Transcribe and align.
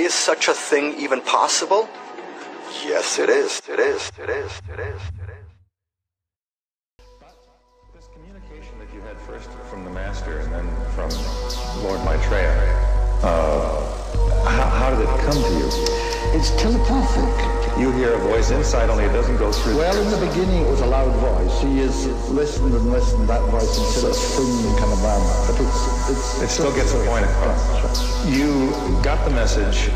Is 0.00 0.14
such 0.14 0.48
a 0.48 0.54
thing 0.54 0.94
even 0.98 1.20
possible? 1.20 1.86
Yes, 2.82 3.18
it 3.18 3.28
is. 3.28 3.60
It 3.68 3.78
is. 3.78 4.10
It 4.18 4.30
is. 4.30 4.50
It 4.72 4.80
is. 4.80 5.02
It 5.20 5.28
is. 5.28 5.44
This 7.94 8.08
communication 8.14 8.78
that 8.78 8.88
you 8.94 9.02
had 9.02 9.20
first 9.20 9.50
from 9.68 9.84
the 9.84 9.90
master 9.90 10.38
and 10.38 10.50
then 10.54 10.66
from 10.96 11.10
Lord 11.84 12.00
Maitreya, 12.06 12.48
uh, 13.22 14.48
how, 14.48 14.70
how 14.70 14.88
did 14.88 15.00
it 15.02 15.20
come 15.20 15.36
to 15.36 15.52
you? 15.58 15.68
It's 16.32 16.50
telepathic. 16.56 17.59
You 17.78 17.92
hear 17.92 18.12
a 18.12 18.18
voice 18.18 18.50
inside, 18.50 18.90
only 18.90 19.04
it 19.04 19.12
doesn't 19.12 19.36
go 19.36 19.52
through. 19.52 19.76
Well, 19.76 19.96
in 19.96 20.10
the 20.10 20.26
beginning, 20.26 20.62
it 20.64 20.68
was 20.68 20.80
a 20.80 20.86
loud 20.86 21.14
voice. 21.16 21.62
He 21.62 21.78
has 21.78 22.06
listened 22.28 22.74
and 22.74 22.90
listened 22.90 23.28
that 23.28 23.40
voice 23.50 23.78
until 23.78 24.10
it's 24.10 24.18
singing 24.18 24.76
kind 24.76 24.92
of 24.92 25.00
man. 25.02 25.20
But 25.46 25.60
it's, 25.60 26.10
it's 26.10 26.42
it 26.42 26.48
still 26.48 26.74
gets 26.74 26.92
the 26.92 27.04
point 27.06 27.24
across. 27.24 28.26
You 28.28 28.70
got 29.02 29.24
the 29.24 29.34
message 29.34 29.88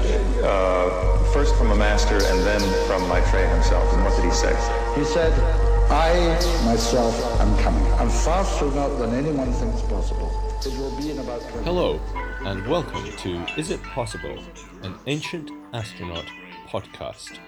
uh, 0.42 1.22
first 1.32 1.54
from 1.56 1.72
a 1.72 1.76
master 1.76 2.16
and 2.16 2.40
then 2.46 2.60
from 2.86 3.06
Maitreya 3.08 3.48
himself. 3.48 3.92
And 3.92 4.04
what 4.04 4.16
did 4.16 4.24
he 4.24 4.30
say? 4.30 4.54
He 4.96 5.04
said, 5.04 5.32
I 5.90 6.14
myself 6.64 7.14
am 7.40 7.56
coming. 7.58 7.84
I'm 7.94 8.08
far 8.08 8.44
sooner 8.44 8.88
than 8.96 9.14
anyone 9.14 9.52
thinks 9.52 9.82
possible. 9.82 10.32
It 10.64 10.72
will 10.78 10.96
be 10.96 11.10
in 11.10 11.18
about 11.18 11.42
20 11.50 11.64
Hello, 11.64 12.00
and 12.46 12.66
welcome 12.66 13.04
to 13.18 13.46
Is 13.58 13.70
It 13.70 13.82
Possible, 13.82 14.38
an 14.82 14.94
Ancient 15.06 15.50
Astronaut 15.74 16.24
podcast. 16.68 17.38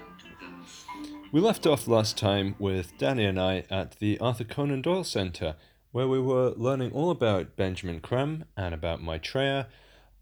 We 1.32 1.40
left 1.40 1.66
off 1.66 1.88
last 1.88 2.16
time 2.16 2.54
with 2.58 2.96
Danny 2.98 3.24
and 3.24 3.38
I 3.38 3.64
at 3.68 3.98
the 3.98 4.18
Arthur 4.20 4.44
Conan 4.44 4.80
Doyle 4.80 5.04
Centre, 5.04 5.56
where 5.90 6.06
we 6.06 6.20
were 6.20 6.50
learning 6.56 6.92
all 6.92 7.10
about 7.10 7.56
Benjamin 7.56 8.00
Creme 8.00 8.44
and 8.56 8.72
about 8.72 9.02
Maitreya, 9.02 9.66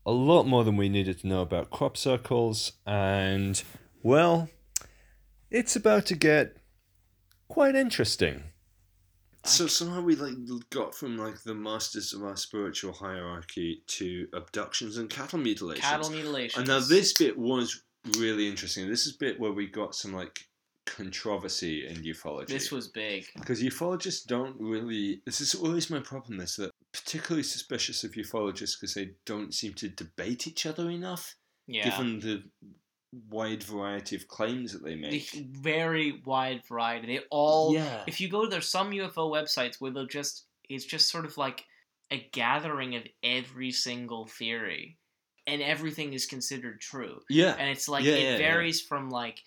a 0.06 0.12
lot 0.12 0.44
more 0.44 0.64
than 0.64 0.76
we 0.76 0.88
needed 0.88 1.20
to 1.20 1.26
know 1.26 1.42
about 1.42 1.70
crop 1.70 1.96
circles, 1.96 2.72
and, 2.86 3.62
well, 4.02 4.48
it's 5.50 5.76
about 5.76 6.06
to 6.06 6.14
get 6.14 6.56
quite 7.48 7.76
interesting. 7.76 8.42
So 9.44 9.66
somehow 9.66 10.00
we 10.00 10.16
like 10.16 10.34
got 10.70 10.94
from 10.94 11.18
like 11.18 11.42
the 11.42 11.54
masters 11.54 12.14
of 12.14 12.24
our 12.24 12.36
spiritual 12.36 12.94
hierarchy 12.94 13.82
to 13.88 14.26
abductions 14.32 14.96
and 14.96 15.10
cattle 15.10 15.38
mutilations. 15.38 15.84
Cattle 15.84 16.10
mutilations. 16.10 16.56
And 16.56 16.66
now 16.66 16.80
this 16.80 17.12
bit 17.12 17.38
was 17.38 17.82
really 18.18 18.48
interesting. 18.48 18.88
This 18.88 19.06
is 19.06 19.14
a 19.14 19.18
bit 19.18 19.38
where 19.38 19.52
we 19.52 19.66
got 19.66 19.94
some 19.94 20.14
like 20.14 20.46
controversy 20.86 21.86
in 21.86 21.96
ufology. 22.02 22.48
This 22.48 22.70
was 22.70 22.88
big. 22.88 23.26
because 23.38 23.62
ufologists 23.62 24.24
don't 24.26 24.56
really. 24.60 25.22
This 25.26 25.40
is 25.40 25.54
always 25.54 25.90
my 25.90 26.00
problem. 26.00 26.40
Is 26.40 26.56
that 26.56 26.70
particularly 26.92 27.42
suspicious 27.42 28.04
of 28.04 28.12
ufologists 28.12 28.78
because 28.80 28.94
they 28.94 29.10
don't 29.26 29.52
seem 29.54 29.74
to 29.74 29.88
debate 29.88 30.46
each 30.46 30.66
other 30.66 30.90
enough, 30.90 31.34
Yeah. 31.66 31.84
given 31.90 32.20
the 32.20 32.42
wide 33.30 33.62
variety 33.62 34.16
of 34.16 34.26
claims 34.28 34.72
that 34.72 34.82
they 34.82 34.94
the 34.94 35.00
make. 35.00 35.30
very 35.32 36.20
wide 36.24 36.62
variety. 36.68 37.06
They 37.16 37.24
all. 37.30 37.72
Yeah. 37.74 38.04
If 38.06 38.20
you 38.20 38.28
go 38.28 38.44
to 38.44 38.50
there's 38.50 38.68
some 38.68 38.90
UFO 38.92 39.30
websites 39.30 39.80
where 39.80 39.90
they'll 39.92 40.06
just 40.06 40.46
it's 40.68 40.84
just 40.84 41.08
sort 41.10 41.24
of 41.24 41.36
like 41.36 41.64
a 42.10 42.28
gathering 42.32 42.96
of 42.96 43.02
every 43.22 43.70
single 43.70 44.26
theory, 44.26 44.98
and 45.46 45.62
everything 45.62 46.12
is 46.12 46.26
considered 46.26 46.80
true. 46.80 47.20
Yeah. 47.30 47.54
And 47.58 47.68
it's 47.70 47.88
like 47.88 48.04
Yeah, 48.04 48.12
it 48.14 48.22
yeah, 48.22 48.30
yeah. 48.32 48.36
varies 48.38 48.80
from 48.80 49.10
like 49.10 49.40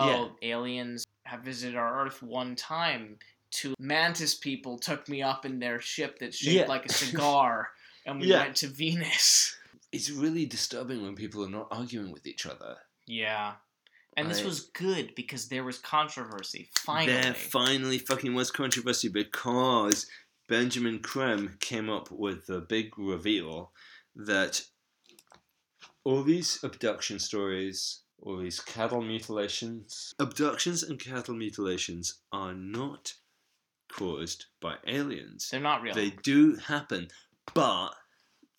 oh 0.00 0.36
aliens 0.42 1.04
have 1.24 1.40
visited 1.42 1.76
our 1.76 2.04
Earth 2.06 2.22
one 2.22 2.54
time 2.56 3.18
Two 3.50 3.74
mantis 3.78 4.34
people 4.34 4.78
took 4.78 5.08
me 5.08 5.22
up 5.22 5.46
in 5.46 5.58
their 5.58 5.80
ship 5.80 6.18
that's 6.18 6.36
shaped 6.36 6.54
Yeah. 6.54 6.66
like 6.66 6.84
a 6.84 6.92
cigar 7.04 7.70
and 8.04 8.20
we 8.20 8.26
Yeah. 8.26 8.40
went 8.44 8.56
to 8.56 8.66
Venus. 8.66 9.56
It's 9.90 10.10
really 10.10 10.44
disturbing 10.44 11.02
when 11.02 11.14
people 11.14 11.42
are 11.44 11.48
not 11.50 11.68
arguing 11.70 12.12
with 12.12 12.26
each 12.26 12.44
other. 12.44 12.76
Yeah. 13.06 13.54
And 14.18 14.30
this 14.30 14.42
I- 14.42 14.44
was 14.44 14.60
good 14.60 15.14
because 15.14 15.48
there 15.48 15.64
was 15.64 15.78
controversy. 15.78 16.68
Finally. 16.76 17.22
There 17.22 17.32
finally 17.32 17.98
fucking 17.98 18.34
was 18.34 18.50
controversy 18.50 19.08
because 19.08 20.06
Benjamin 20.46 20.98
Creme 20.98 21.56
came 21.60 21.88
up 21.88 22.10
with 22.10 22.46
the 22.46 22.60
big 22.60 22.98
reveal 22.98 23.72
that 24.14 24.62
all 26.04 26.22
these 26.22 26.62
abduction 26.62 27.18
stories, 27.18 28.00
all 28.20 28.38
these 28.38 28.60
cattle 28.60 29.00
mutilations, 29.02 30.12
abductions 30.18 30.82
and 30.82 30.98
cattle 30.98 31.34
mutilations 31.34 32.20
are 32.32 32.54
not 32.54 33.14
caused 33.92 34.46
by 34.60 34.74
aliens. 34.86 35.48
They're 35.50 35.60
not 35.60 35.82
real. 35.82 35.94
They 35.94 36.10
do 36.10 36.56
happen, 36.56 37.08
but 37.54 37.90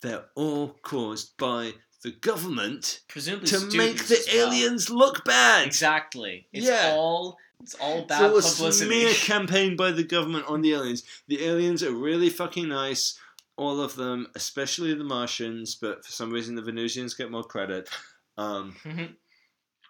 they're 0.02 0.26
all 0.34 0.76
caused 0.82 1.36
by 1.36 1.72
the 2.02 2.10
government 2.12 3.00
Presumably 3.08 3.48
to 3.48 3.76
make 3.76 4.06
the 4.06 4.16
as 4.18 4.26
well. 4.32 4.48
aliens 4.48 4.88
look 4.90 5.24
bad. 5.24 5.66
Exactly. 5.66 6.48
It's 6.52 6.66
Yeah. 6.66 6.94
all 6.96 7.36
it's 7.62 7.74
all 7.74 7.98
It's 7.98 8.08
bad 8.08 8.22
all 8.22 8.38
a 8.38 8.42
publicity. 8.42 8.86
smear 8.86 9.12
campaign 9.14 9.76
by 9.76 9.90
the 9.92 10.02
government 10.02 10.46
on 10.46 10.62
the 10.62 10.72
aliens. 10.72 11.02
The 11.28 11.44
aliens 11.44 11.82
are 11.82 11.92
really 11.92 12.30
fucking 12.30 12.68
nice. 12.68 13.18
All 13.56 13.82
of 13.82 13.96
them, 13.96 14.28
especially 14.34 14.94
the 14.94 15.04
Martians, 15.04 15.74
but 15.74 16.02
for 16.02 16.10
some 16.10 16.30
reason 16.30 16.54
the 16.54 16.62
Venusians 16.62 17.12
get 17.12 17.30
more 17.30 17.44
credit. 17.44 17.90
Um, 18.38 18.74
Mhm. 18.84 19.16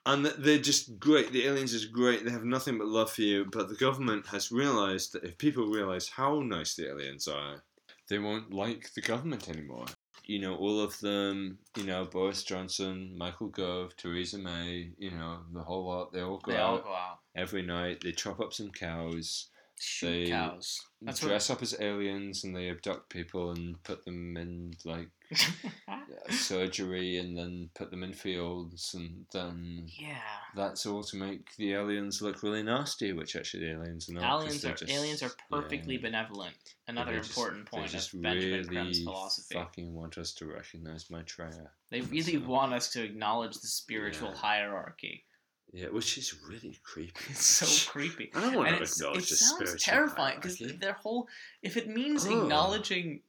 And 0.07 0.25
they're 0.25 0.59
just 0.59 0.99
great. 0.99 1.33
The 1.33 1.47
aliens 1.47 1.75
is 1.75 1.85
great. 1.85 2.25
They 2.25 2.31
have 2.31 2.45
nothing 2.45 2.79
but 2.79 2.87
love 2.87 3.11
for 3.11 3.23
you. 3.23 3.45
But 3.45 3.69
the 3.69 3.75
government 3.75 4.27
has 4.29 4.51
realized 4.51 5.13
that 5.13 5.25
if 5.25 5.39
people 5.39 5.67
realize 5.67 6.09
how 6.09 6.41
nice 6.41 6.75
the 6.75 6.89
aliens 6.89 7.29
are, 7.29 7.63
they 8.09 8.19
won't 8.19 8.53
like 8.53 8.93
the 8.95 9.03
government 9.03 9.49
anymore. 9.49 9.87
You 10.25 10.41
know, 10.41 10.55
all 10.57 10.81
of 10.81 10.99
them. 11.01 11.59
You 11.77 11.85
know, 11.85 12.05
Boris 12.05 12.43
Johnson, 12.45 13.15
Michael 13.17 13.49
Gove, 13.49 13.97
Theresa 13.97 14.39
May. 14.39 14.91
You 14.99 15.11
know, 15.11 15.41
the 15.53 15.63
whole 15.63 15.87
lot. 15.87 16.13
They 16.13 16.23
all 16.23 16.39
go 16.39 16.53
they 16.53 16.59
out 16.59 16.71
all 16.71 16.79
go 16.79 16.95
out. 16.95 17.19
every 17.37 17.63
night. 17.63 18.01
They 18.03 18.13
chop 18.13 18.41
up 18.41 18.53
some 18.53 18.71
cows. 18.71 19.50
Shoot 19.83 20.27
They 20.27 20.31
cows. 20.31 20.79
That's 21.01 21.21
dress 21.21 21.49
up 21.49 21.63
as 21.63 21.75
aliens 21.81 22.45
and 22.45 22.55
they 22.55 22.69
abduct 22.69 23.09
people 23.09 23.53
and 23.53 23.83
put 23.83 24.05
them 24.05 24.37
in 24.37 24.75
like 24.85 25.09
uh, 25.89 25.97
surgery 26.29 27.17
and 27.17 27.35
then 27.37 27.71
put 27.75 27.91
them 27.91 28.03
in 28.03 28.13
fields 28.13 28.93
and 28.95 29.25
then 29.33 29.87
Yeah. 29.99 30.19
that's 30.55 30.85
all 30.85 31.03
to 31.05 31.17
make 31.17 31.57
the 31.57 31.73
aliens 31.73 32.21
look 32.21 32.43
really 32.43 32.63
nasty, 32.63 33.15
which 33.15 33.37
actually 33.37 33.65
the 33.67 33.73
aliens 33.73 34.11
are 34.11 34.15
not. 34.15 34.43
Aliens 34.43 34.61
they're 34.61 34.75
just- 34.75 34.93
aliens 34.93 35.23
are 35.23 35.31
perfectly 35.51 35.95
yeah. 35.95 36.03
benevolent. 36.03 36.57
Another 36.87 37.17
just- 37.17 37.31
important 37.31 37.65
point 37.71 37.91
just 37.91 38.13
of 38.13 38.21
Benjamin 38.21 38.51
really 38.51 38.65
Creme's 38.69 39.03
philosophy. 39.03 39.55
fucking 39.55 39.95
want 39.95 40.19
us 40.19 40.35
to 40.35 40.47
recognize 40.47 41.09
Maitreya. 41.11 41.71
They 41.91 42.03
really 42.03 42.35
So- 42.35 42.41
want 42.47 42.75
us 42.75 42.91
to 42.93 43.03
acknowledge 43.03 43.55
the 43.55 43.69
spiritual 43.69 44.29
Yeah. 44.31 44.37
hierarchy. 44.37 45.25
Yeah, 45.73 45.87
which 45.89 46.19
is 46.19 46.35
really 46.49 46.79
creepy. 46.83 47.13
It's 47.31 47.45
so 47.45 47.91
creepy. 47.93 48.31
I 48.35 48.41
don't 48.41 48.55
want 48.57 48.69
and 48.69 48.79
to 48.79 48.83
acknowledge 48.85 49.31
it 49.31 49.37
sounds 49.37 49.83
terrifying 49.83 50.37
because 50.41 50.59
their 50.81 50.95
whole 50.95 51.29
if 51.63 51.77
it 51.77 51.89
means 51.89 52.27
Ugh. 52.27 52.33
acknowledging 52.33 53.23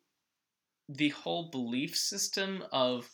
the 0.90 1.10
whole 1.10 1.50
belief 1.52 1.96
system 1.96 2.64
of 2.72 3.10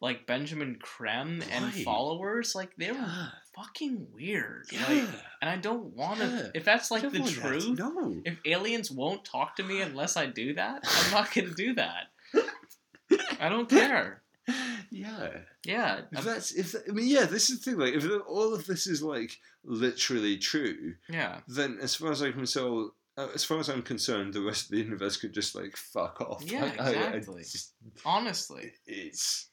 like 0.00 0.26
Benjamin 0.26 0.78
Creme 0.82 1.42
and 1.52 1.72
followers, 1.72 2.54
like 2.54 2.70
they're 2.76 2.94
Yeah. 2.94 3.28
fucking 3.54 4.08
weird. 4.12 4.66
Yeah. 4.72 4.86
Like, 4.88 5.08
and 5.40 5.48
I 5.50 5.56
don't 5.56 5.94
want 5.94 6.20
to. 6.20 6.26
Yeah. 6.26 6.48
If 6.54 6.64
that's 6.64 6.90
like 6.90 7.02
Don't 7.02 7.12
the 7.12 7.22
truth, 7.30 7.78
No. 7.78 8.20
if 8.24 8.38
aliens 8.44 8.90
won't 8.90 9.24
talk 9.24 9.56
to 9.56 9.62
me 9.62 9.80
unless 9.82 10.16
I 10.16 10.26
do 10.26 10.54
that, 10.54 10.82
I'm 10.86 11.10
not 11.12 11.32
gonna 11.32 11.54
do 11.54 11.74
that. 11.74 12.06
I 13.40 13.48
don't 13.48 13.68
care. 13.68 14.22
Yeah. 14.90 15.28
Yeah, 15.64 16.00
If 16.12 16.18
I'm- 16.18 16.24
that's 16.26 16.52
if 16.52 16.74
I 16.88 16.92
mean 16.92 17.08
yeah, 17.08 17.24
this 17.24 17.50
is 17.50 17.60
the 17.60 17.70
thing. 17.70 17.80
Like 17.80 17.94
if 17.94 18.04
all 18.28 18.54
of 18.54 18.66
this 18.66 18.86
is 18.86 19.02
like 19.02 19.38
literally 19.64 20.36
true, 20.38 20.94
yeah. 21.08 21.40
then 21.48 21.78
as 21.80 21.94
far 21.94 22.12
as 22.12 22.22
I'm 22.22 22.32
concerned, 22.34 22.90
uh, 23.16 23.28
as 23.34 23.42
far 23.44 23.58
as 23.58 23.68
I'm 23.68 23.82
concerned, 23.82 24.34
the 24.34 24.42
rest 24.42 24.64
of 24.66 24.70
the 24.72 24.78
universe 24.78 25.16
could 25.16 25.32
just 25.34 25.54
like 25.54 25.76
fuck 25.76 26.20
off. 26.20 26.42
Yeah, 26.46 26.64
Like, 26.64 26.80
I- 26.80 26.84
I 26.84 26.90
exactly. 27.14 27.42
just- 27.42 27.72
Honestly. 28.04 28.72
it's 28.86 29.48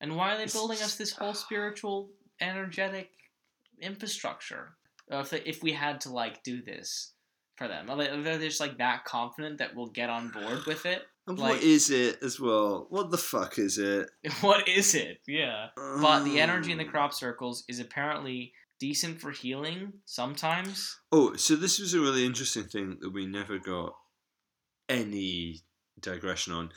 And 0.00 0.16
why 0.16 0.34
are 0.34 0.38
they 0.38 0.46
building 0.46 0.78
us 0.82 0.94
this 0.96 1.12
whole 1.12 1.34
spiritual, 1.34 2.10
energetic 2.40 3.10
infrastructure? 3.80 4.76
Uh, 5.10 5.18
if, 5.20 5.30
they, 5.30 5.40
if 5.40 5.62
we 5.62 5.72
had 5.72 6.00
to 6.02 6.10
like 6.10 6.42
do 6.42 6.62
this 6.62 7.12
for 7.58 7.68
them, 7.68 7.90
are 7.90 7.96
they, 7.96 8.08
are 8.08 8.38
just 8.38 8.60
like 8.60 8.78
that 8.78 9.04
confident 9.04 9.58
that 9.58 9.74
we'll 9.74 9.88
get 9.88 10.08
on 10.08 10.30
board 10.30 10.64
with 10.66 10.86
it? 10.86 11.02
and 11.26 11.38
Like- 11.38 11.54
what 11.54 11.62
is 11.62 11.90
it 11.90 12.22
as 12.22 12.40
well? 12.40 12.86
What 12.88 13.10
the 13.10 13.18
fuck 13.18 13.58
is 13.58 13.76
it? 13.76 14.08
What 14.40 14.66
is 14.68 14.94
it? 14.94 15.20
Yeah. 15.26 15.68
But 15.76 16.24
the 16.24 16.40
energy 16.40 16.72
in 16.72 16.78
the 16.78 16.84
Um, 16.84 16.90
crop 16.90 17.12
circles 17.12 17.64
is 17.68 17.80
apparently 17.80 18.52
decent 18.80 19.20
for 19.20 19.30
healing 19.32 19.92
sometimes. 20.04 20.96
Oh, 21.12 21.34
so 21.36 21.56
this 21.56 21.78
was 21.78 21.92
a 21.94 22.00
really 22.00 22.24
interesting 22.24 22.64
thing 22.64 22.98
that 23.00 23.10
we 23.10 23.26
never 23.26 23.58
got 23.58 23.92
any 24.88 25.60
digression 26.00 26.52
on. 26.54 26.72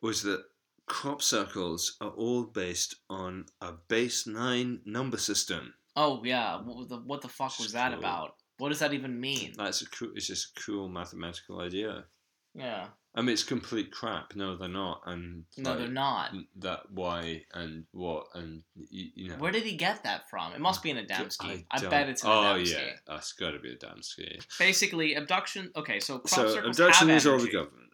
Was 0.00 0.22
that 0.22 0.44
crop 0.86 1.20
circles 1.20 1.96
are 2.00 2.10
all 2.10 2.44
based 2.44 2.94
on 3.10 3.46
a 3.60 3.72
base 3.72 4.26
nine 4.26 4.80
number 4.86 5.18
system. 5.18 5.74
Oh 5.96 6.22
yeah, 6.24 6.62
what 6.62 6.88
the 6.88 6.96
what 6.98 7.20
the 7.20 7.28
fuck 7.28 7.58
was 7.58 7.66
Just 7.66 7.74
that 7.74 7.92
about? 7.92 8.36
What 8.58 8.68
does 8.70 8.80
that 8.80 8.92
even 8.92 9.20
mean? 9.20 9.54
That's 9.56 9.82
a 9.82 9.88
cool. 9.88 10.10
It's 10.14 10.26
just 10.26 10.56
a 10.56 10.60
cool 10.60 10.88
mathematical 10.88 11.60
idea. 11.60 12.04
Yeah. 12.54 12.88
I 13.14 13.20
mean, 13.20 13.30
it's 13.30 13.42
complete 13.42 13.90
crap. 13.90 14.36
No, 14.36 14.56
they're 14.56 14.68
not. 14.68 15.02
And 15.06 15.44
No, 15.56 15.70
like, 15.70 15.78
they're 15.80 15.88
not. 15.88 16.32
That 16.58 16.80
why 16.90 17.44
and 17.52 17.84
what 17.92 18.26
and 18.34 18.62
you, 18.90 19.06
you 19.14 19.28
know. 19.30 19.36
Where 19.36 19.50
did 19.52 19.64
he 19.64 19.76
get 19.76 20.04
that 20.04 20.28
from? 20.28 20.52
It 20.52 20.60
must 20.60 20.82
be 20.82 20.90
in 20.90 20.96
Adamski. 20.98 21.64
I, 21.70 21.78
don't- 21.78 21.90
bet 21.90 22.08
it's 22.08 22.22
in 22.22 22.30
Oh 22.30 22.32
Adamski. 22.32 22.72
yeah, 22.72 22.90
that's 23.06 23.32
got 23.32 23.52
to 23.52 23.58
be 23.58 23.72
a 23.72 23.76
Adamski. 23.76 24.44
Basically, 24.58 25.14
abduction. 25.14 25.70
Okay, 25.76 26.00
so 26.00 26.18
crop 26.18 26.28
So 26.28 26.54
circles 26.54 26.78
abduction 26.78 27.08
have 27.08 27.16
is 27.16 27.26
all 27.26 27.38
the 27.38 27.50
government. 27.50 27.90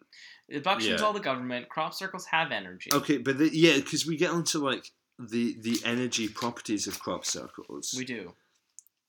Abduction's 0.53 0.99
Yeah. 1.01 1.05
all 1.07 1.13
the 1.13 1.19
government. 1.19 1.69
Crop 1.69 1.93
circles 1.93 2.25
have 2.27 2.51
energy. 2.51 2.91
Okay, 2.93 3.17
but 3.17 3.37
the, 3.39 3.49
yeah, 3.55 3.77
because 3.77 4.05
we 4.05 4.17
get 4.17 4.31
onto 4.31 4.59
like 4.59 4.91
the 5.17 5.55
the 5.61 5.79
energy 5.85 6.27
properties 6.27 6.87
of 6.87 6.99
crop 6.99 7.25
circles, 7.25 7.95
We 7.97 8.05
do. 8.05 8.33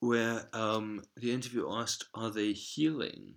Where 0.06 0.48
um 0.52 1.02
the 1.16 1.32
interviewer 1.32 1.80
asked, 1.80 2.04
"Are 2.14 2.30
they 2.30 2.52
healing?" 2.52 3.34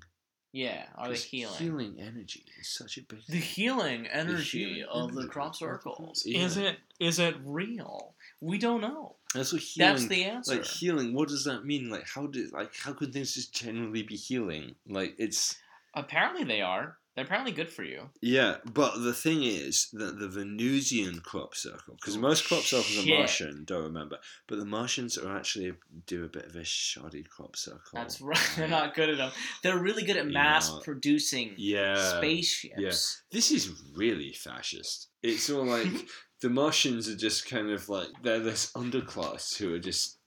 Yeah. 0.51 0.86
Are 0.95 1.10
they 1.10 1.16
healing? 1.16 1.56
Healing 1.57 1.95
energy 2.00 2.44
is 2.60 2.68
such 2.68 2.98
a 2.98 3.01
big. 3.04 3.19
The 3.27 3.38
healing 3.38 4.07
energy 4.07 4.63
healing 4.63 4.86
of 4.89 5.13
the 5.13 5.19
energy 5.19 5.27
crop 5.27 5.27
the 5.27 5.27
crop 5.27 5.56
circles. 5.56 6.21
circles, 6.21 6.25
yeah. 6.25 6.45
Is 6.45 6.57
it 6.57 6.77
is 7.00 7.19
it 7.19 7.36
real? 7.44 8.16
We 8.42 8.57
don't 8.57 8.81
know. 8.81 9.16
That's 9.33 9.54
what 9.54 9.62
healing. 9.62 9.94
That's 9.94 10.07
the 10.07 10.24
answer. 10.25 10.56
Like 10.56 10.66
healing, 10.66 11.13
what 11.13 11.30
does 11.30 11.44
that 11.44 11.66
mean? 11.66 11.89
Like 11.89 12.07
how 12.07 12.27
did 12.27 12.51
like 12.51 12.75
how 12.75 12.94
could 12.94 13.13
things 13.13 13.36
just 13.36 13.54
generally 13.54 14.01
be 14.01 14.15
healing? 14.15 14.75
Like 14.88 15.15
it's 15.19 15.57
Apparently 15.94 16.44
they 16.44 16.62
are. 16.62 16.98
They're 17.19 17.25
apparently 17.25 17.51
good 17.51 17.69
for 17.69 17.83
you. 17.83 18.04
yeah, 18.21 18.56
but 18.74 19.01
the 19.01 19.13
thing 19.13 19.44
is 19.44 19.89
that 19.92 20.19
the 20.19 20.30
Venusian 20.30 21.19
crop 21.19 21.54
circle, 21.54 21.95
because 21.95 22.16
oh, 22.16 22.19
most 22.21 22.48
crop 22.48 22.62
circles 22.62 22.98
are 22.98 23.01
Shit. 23.01 23.18
Martian, 23.18 23.63
don't 23.66 23.83
remember, 23.83 24.19
but 24.48 24.57
the 24.57 24.63
Martians 24.63 25.18
are 25.18 25.36
actually 25.36 25.74
do 26.07 26.24
a 26.24 26.30
bit 26.30 26.45
of 26.45 26.56
a 26.56 26.63
shoddy 26.63 27.24
crop 27.24 27.57
circle. 27.57 27.81
That's 27.94 28.21
right. 28.21 28.39
They're 28.56 28.69
not 28.69 28.95
good 28.95 29.10
enough. 29.10 29.36
They're 29.63 29.77
really 29.80 30.04
good 30.04 30.16
at 30.16 30.27
mass 30.27 30.71
Yeah. 30.71 30.80
producing 30.81 31.56
Yeah. 31.57 32.18
spaceships. 32.18 32.75
Yeah. 32.77 32.92
This 33.36 33.51
is 33.51 33.69
really 33.94 34.31
fascist. 34.31 35.10
It's 35.22 35.50
all 35.50 35.65
like 35.65 35.88
the 36.42 36.50
Martians 36.50 37.10
are 37.10 37.18
just 37.18 37.50
kind 37.50 37.69
of 37.69 37.89
like 37.89 38.07
they're 38.24 38.39
this 38.39 38.72
underclass 38.77 39.57
who 39.57 39.74
are 39.74 39.80
just 39.80 40.19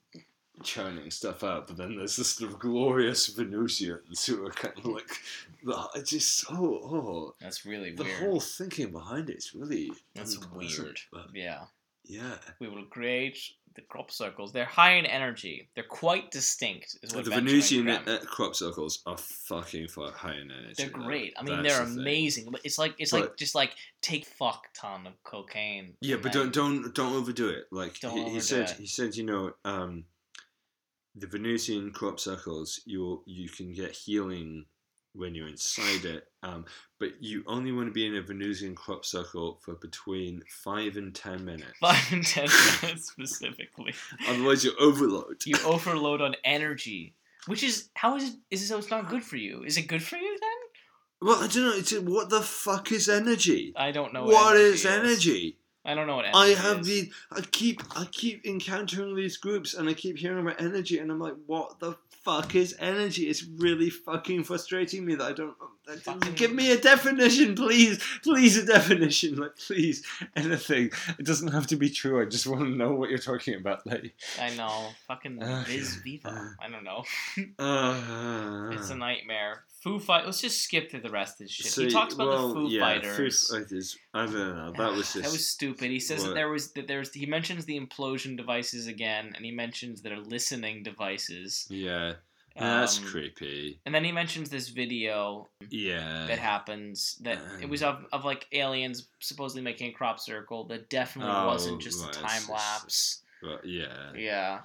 churning 0.62 1.10
stuff 1.10 1.42
out, 1.42 1.66
but 1.66 1.76
then 1.76 1.96
there's 1.96 2.16
this 2.16 2.28
sort 2.30 2.50
of 2.52 2.58
glorious 2.58 3.26
Venusians 3.28 4.26
who 4.26 4.46
are 4.46 4.50
kind 4.50 4.74
of 4.78 4.84
like 4.86 5.10
it's 5.94 6.10
just 6.10 6.38
so 6.38 6.54
oh 6.56 7.34
That's 7.40 7.64
really 7.64 7.92
the 7.94 8.04
weird. 8.04 8.18
whole 8.20 8.40
thinking 8.40 8.90
behind 8.92 9.30
it 9.30 9.38
is 9.38 9.54
really 9.54 9.92
That's 10.14 10.38
weird. 10.52 11.00
Yeah. 11.34 11.64
yeah, 12.04 12.36
We 12.60 12.68
will 12.68 12.84
create 12.86 13.38
the 13.74 13.80
crop 13.82 14.10
circles. 14.10 14.52
They're 14.52 14.64
high 14.66 14.96
in 14.96 15.06
energy. 15.06 15.70
They're 15.74 15.84
quite 15.84 16.30
distinct. 16.30 16.98
Is 17.02 17.14
what 17.14 17.24
the 17.24 17.30
Venusian 17.30 17.88
uh, 17.88 18.18
crop 18.26 18.54
circles 18.54 19.02
are 19.06 19.16
fucking 19.16 19.88
high 19.96 20.34
in 20.34 20.50
energy. 20.50 20.74
They're 20.76 20.88
though. 20.88 20.98
great. 21.04 21.32
I 21.38 21.42
mean, 21.42 21.62
That's 21.62 21.76
they're 21.76 21.86
the 21.86 21.92
thing. 21.92 22.00
amazing. 22.00 22.48
But 22.50 22.60
it's 22.64 22.78
like 22.78 22.94
it's 22.98 23.12
like 23.12 23.36
just 23.38 23.54
like 23.54 23.70
take 24.02 24.26
fuck 24.26 24.66
ton 24.74 25.06
of 25.06 25.14
cocaine. 25.24 25.94
Yeah, 26.02 26.16
but 26.22 26.32
don't 26.32 26.52
don't 26.52 26.94
don't 26.94 27.14
overdo 27.14 27.48
it. 27.48 27.64
Like 27.70 27.98
Don't 28.00 28.12
he, 28.12 28.18
he 28.18 28.24
overdo 28.26 28.40
said, 28.42 28.70
it. 28.70 28.76
he 28.78 28.86
said, 28.86 29.16
you 29.16 29.24
know, 29.24 29.52
um, 29.64 30.04
the 31.14 31.26
Venusian 31.26 31.90
crop 31.90 32.18
circles, 32.18 32.80
you 32.84 33.22
you 33.26 33.48
can 33.48 33.72
get 33.72 33.92
healing 33.92 34.66
when 35.14 35.34
you're 35.34 35.48
inside 35.48 36.04
it, 36.06 36.28
um, 36.42 36.64
but 36.98 37.10
you 37.20 37.44
only 37.46 37.70
want 37.70 37.86
to 37.86 37.92
be 37.92 38.06
in 38.06 38.16
a 38.16 38.22
Venusian 38.22 38.74
crop 38.74 39.04
circle 39.04 39.58
for 39.62 39.74
between 39.74 40.42
five 40.48 40.96
and 40.96 41.14
ten 41.14 41.44
minutes. 41.44 41.72
five 41.80 42.12
and 42.12 42.24
ten 42.24 42.48
minutes 42.82 43.10
specifically. 43.10 43.94
Otherwise, 44.28 44.64
you 44.64 44.72
overload. 44.80 45.42
You 45.44 45.56
overload 45.66 46.20
on 46.22 46.34
energy, 46.44 47.14
which 47.46 47.62
is 47.62 47.90
how 47.94 48.16
is 48.16 48.30
it? 48.30 48.34
Is 48.50 48.62
it 48.62 48.66
so? 48.66 48.78
It's 48.78 48.90
not 48.90 49.08
good 49.08 49.22
for 49.22 49.36
you. 49.36 49.62
Is 49.64 49.76
it 49.76 49.82
good 49.82 50.02
for 50.02 50.16
you 50.16 50.38
then? 50.40 51.28
Well, 51.28 51.44
I 51.44 51.46
don't 51.46 51.62
know. 51.62 51.74
It's, 51.76 51.92
what 51.92 52.30
the 52.30 52.40
fuck 52.40 52.90
is 52.90 53.08
energy? 53.08 53.72
I 53.76 53.92
don't 53.92 54.12
know. 54.12 54.24
what 54.24 54.56
energy 54.56 54.72
is 54.72 54.86
energy? 54.86 55.56
I 55.84 55.94
don't 55.94 56.06
know 56.06 56.16
what 56.16 56.26
I 56.26 56.48
energy 56.48 56.60
have 56.60 56.80
is. 56.80 56.86
the 56.86 57.12
I 57.32 57.40
keep 57.40 57.82
I 57.96 58.06
keep 58.10 58.46
encountering 58.46 59.16
these 59.16 59.36
groups 59.36 59.74
and 59.74 59.88
I 59.88 59.94
keep 59.94 60.16
hearing 60.16 60.46
about 60.46 60.60
energy 60.60 60.98
and 60.98 61.10
I'm 61.10 61.18
like, 61.18 61.34
what 61.46 61.80
the 61.80 61.96
fuck 62.08 62.54
is 62.54 62.76
energy? 62.78 63.28
It's 63.28 63.42
really 63.42 63.90
fucking 63.90 64.44
frustrating 64.44 65.04
me 65.04 65.16
that 65.16 65.24
I 65.24 65.32
don't. 65.32 65.56
Fucking- 66.02 66.34
Give 66.34 66.52
me 66.52 66.70
a 66.72 66.78
definition, 66.80 67.54
please, 67.56 68.02
please 68.22 68.56
a 68.56 68.64
definition, 68.64 69.36
like 69.36 69.56
please 69.56 70.04
anything. 70.36 70.90
It 71.18 71.26
doesn't 71.26 71.48
have 71.52 71.66
to 71.68 71.76
be 71.76 71.90
true. 71.90 72.22
I 72.22 72.24
just 72.24 72.46
want 72.46 72.62
to 72.62 72.68
know 72.70 72.94
what 72.94 73.10
you're 73.10 73.18
talking 73.18 73.54
about, 73.54 73.84
like. 73.86 74.14
I 74.40 74.54
know. 74.54 74.90
Fucking 75.08 75.42
Uh, 75.42 75.64
vis 75.66 75.96
viva. 75.96 76.54
I 76.60 76.68
don't 76.68 76.84
know. 76.84 77.04
Uh, 77.58 78.70
It's 78.72 78.90
a 78.90 78.94
nightmare. 78.94 79.64
Foo 79.82 79.98
Fight. 79.98 80.24
Let's 80.24 80.40
just 80.40 80.62
skip 80.62 80.90
through 80.90 81.00
the 81.00 81.10
rest 81.10 81.34
of 81.40 81.46
this 81.46 81.50
shit. 81.50 81.66
so, 81.66 81.82
he 81.82 81.90
talks 81.90 82.14
about 82.14 82.28
well, 82.28 82.48
the 82.48 82.54
Foo 82.54 82.68
yeah, 82.68 82.80
Fighters. 82.80 83.48
Foo 83.48 83.58
Fighters. 83.58 83.98
I 84.14 84.26
don't 84.26 84.34
know. 84.34 84.72
That 84.76 84.92
was 84.92 85.12
just. 85.12 85.24
that 85.24 85.32
was 85.32 85.48
stupid. 85.48 85.90
He 85.90 85.98
says 85.98 86.22
that 86.24 86.34
there 86.34 86.48
was 86.48 86.70
that 86.72 86.86
there's 86.86 87.12
he 87.12 87.26
mentions 87.26 87.64
the 87.64 87.78
implosion 87.80 88.36
devices 88.36 88.86
again, 88.86 89.32
and 89.34 89.44
he 89.44 89.50
mentions 89.50 90.00
their 90.02 90.18
listening 90.18 90.84
devices. 90.84 91.66
Yeah, 91.68 92.14
that's 92.56 92.98
Um, 92.98 93.04
creepy. 93.04 93.80
And 93.86 93.94
then 93.94 94.04
he 94.04 94.12
mentions 94.12 94.50
this 94.50 94.68
video 94.68 95.48
Yeah. 95.70 96.26
that 96.26 96.38
happens 96.38 97.16
that 97.22 97.38
it 97.60 97.68
was 97.68 97.82
of, 97.82 98.04
of 98.12 98.24
like 98.24 98.46
aliens 98.52 99.08
supposedly 99.20 99.62
making 99.62 99.90
a 99.90 99.92
crop 99.92 100.20
circle 100.20 100.64
that 100.64 100.88
definitely 100.90 101.32
Oh, 101.34 101.46
wasn't 101.46 101.80
just 101.80 102.04
right, 102.04 102.16
a 102.16 102.20
time 102.20 102.42
lapse. 102.50 103.22
But 103.42 103.64
yeah. 103.64 104.12
Yeah. 104.14 104.60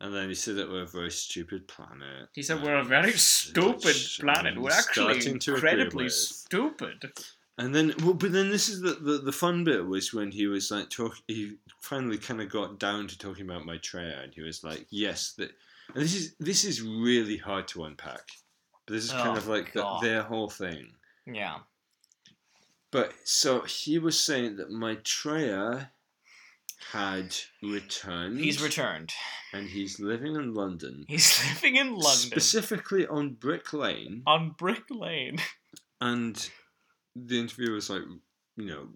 And 0.00 0.14
then 0.14 0.28
he 0.28 0.34
said 0.34 0.56
that 0.56 0.68
we're 0.68 0.82
a 0.82 0.86
very 0.86 1.10
stupid 1.10 1.66
planet. 1.66 2.28
He 2.34 2.42
said 2.42 2.62
we're 2.62 2.78
a 2.78 2.84
very 2.84 3.06
which 3.10 3.18
stupid 3.20 3.96
planet. 4.20 4.54
I'm 4.54 4.62
We're 4.62 4.70
actually 4.70 5.20
starting 5.20 5.34
incredibly 5.56 6.08
stupid. 6.08 7.12
And 7.60 7.74
then, 7.74 7.92
well, 8.04 8.14
but 8.14 8.30
then 8.30 8.50
this 8.50 8.68
is 8.68 8.80
the, 8.80 8.92
the, 8.94 9.18
the 9.18 9.32
fun 9.32 9.64
bit 9.64 9.84
was 9.84 10.14
when 10.14 10.30
he 10.30 10.46
was 10.46 10.70
like 10.70 10.90
talk. 10.90 11.16
He 11.26 11.56
finally 11.80 12.16
kind 12.16 12.40
of 12.40 12.48
got 12.48 12.78
down 12.78 13.08
to 13.08 13.18
talking 13.18 13.44
about 13.50 13.66
Maitreya, 13.66 14.20
and 14.22 14.32
he 14.32 14.42
was 14.42 14.62
like, 14.62 14.86
"Yes, 14.90 15.32
that." 15.38 15.50
And 15.94 16.02
this 16.04 16.14
is 16.14 16.34
this 16.38 16.64
is 16.64 16.82
really 16.82 17.36
hard 17.36 17.68
to 17.68 17.84
unpack. 17.84 18.26
But 18.86 18.94
this 18.94 19.04
is 19.04 19.12
kind 19.12 19.30
Oh, 19.30 19.36
of 19.36 19.46
like 19.48 19.72
the, 19.72 19.98
their 20.02 20.22
whole 20.22 20.48
thing. 20.48 20.92
Yeah. 21.26 21.58
But 22.90 23.12
so 23.24 23.62
he 23.62 23.98
was 23.98 24.18
saying 24.18 24.56
that 24.56 24.70
Maitreya 24.70 25.90
had 26.92 27.34
returned. 27.62 28.38
He's 28.40 28.62
returned. 28.62 29.12
and 29.52 29.68
he's 29.68 29.98
living 30.00 30.36
in 30.36 30.54
London, 30.54 31.04
He's 31.08 31.38
living 31.48 31.76
in 31.76 31.88
London 31.94 32.06
specifically 32.30 33.06
on 33.06 33.34
Brick 33.34 33.72
Lane. 33.72 34.22
on 34.26 34.54
Brick 34.58 34.84
Lane. 34.90 35.38
And 36.00 36.48
the 37.16 37.40
interviewer 37.40 37.74
was 37.74 37.90
like, 37.90 38.02
you 38.56 38.66
know, 38.66 38.88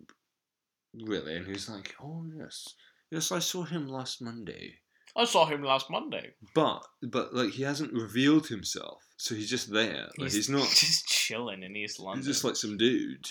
really? 1.04 1.34
And 1.34 1.44
he's 1.48 1.68
like, 1.68 1.96
oh, 2.00 2.24
yes. 2.38 2.68
Yes, 3.10 3.32
I 3.32 3.40
saw 3.40 3.64
him 3.64 3.88
last 3.88 4.22
Monday. 4.22 4.76
I 5.16 5.24
saw 5.24 5.46
him 5.46 5.62
last 5.62 5.90
Monday. 5.90 6.30
But, 6.54 6.84
but 7.02 7.34
like, 7.34 7.50
he 7.50 7.62
hasn't 7.62 7.92
revealed 7.92 8.46
himself. 8.48 9.02
So 9.16 9.34
he's 9.34 9.50
just 9.50 9.70
there. 9.72 10.08
Like, 10.18 10.32
he's, 10.32 10.48
not, 10.48 10.68
just 10.74 11.06
chilling 11.06 11.62
in 11.62 11.76
East 11.76 12.00
London. 12.00 12.20
he's 12.20 12.26
just 12.26 12.44
like 12.44 12.56
some 12.56 12.76
dude. 12.76 13.28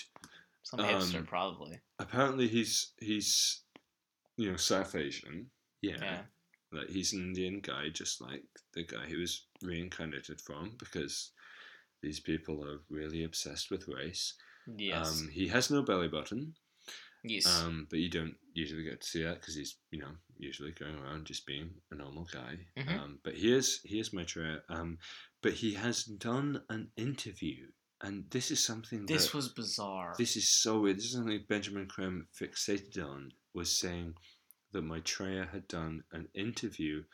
some 0.62 0.80
hipster, 0.80 1.16
um, 1.18 1.26
probably. 1.26 1.80
Apparently, 1.98 2.46
he's, 2.46 2.92
he's, 2.98 3.62
you 4.36 4.50
know, 4.50 4.56
South 4.56 4.94
Asian. 4.94 5.46
Yeah. 5.80 5.96
Yeah. 6.00 6.18
Like, 6.72 6.88
he's 6.88 7.12
an 7.12 7.20
Indian 7.20 7.60
guy, 7.60 7.88
just 7.92 8.20
like 8.20 8.44
the 8.74 8.84
guy 8.84 9.06
he 9.06 9.16
was 9.16 9.44
reincarnated 9.62 10.40
from, 10.40 10.76
because 10.78 11.32
these 12.02 12.20
people 12.20 12.64
are 12.64 12.80
really 12.88 13.24
obsessed 13.24 13.70
with 13.70 13.88
race. 13.88 14.34
Yes. 14.76 15.20
Um, 15.20 15.28
he 15.28 15.48
has 15.48 15.70
no 15.70 15.82
belly 15.82 16.08
button. 16.08 16.54
Yes. 17.22 17.46
Um, 17.46 17.86
but 17.90 17.98
you 17.98 18.08
don't 18.08 18.36
usually 18.54 18.84
get 18.84 19.00
to 19.00 19.06
see 19.06 19.22
that 19.22 19.40
because 19.40 19.54
he's, 19.54 19.76
you 19.90 20.00
know, 20.00 20.12
usually 20.38 20.72
going 20.72 20.96
around 20.96 21.24
just 21.26 21.46
being 21.46 21.70
a 21.90 21.94
normal 21.94 22.26
guy. 22.32 22.58
Mhm. 22.76 22.98
Um, 22.98 23.18
but 23.22 23.34
here's 23.36 23.66
is 23.76 23.80
he 23.84 24.00
is 24.00 24.12
Um, 24.68 24.98
but 25.40 25.54
he 25.54 25.74
has 25.74 26.04
done 26.04 26.62
an 26.68 26.90
interview, 26.96 27.70
and 28.00 28.28
this 28.30 28.50
is 28.50 28.64
something 28.64 29.06
this 29.06 29.26
that 29.26 29.34
was 29.34 29.48
bizarre. 29.48 30.14
this 30.18 30.36
is 30.36 30.50
so 30.50 30.80
weird. 30.80 30.96
This 30.98 31.06
is 31.06 31.12
something 31.12 31.44
Benjamin 31.48 31.86
Creme 31.88 32.28
fixated 32.38 32.98
on 33.04 33.32
was 33.54 33.78
saying 33.78 34.14
that 34.72 34.82
Maitreya 34.82 35.46
had 35.52 35.68
done 35.68 36.02
an 36.12 36.28
interview 36.34 37.04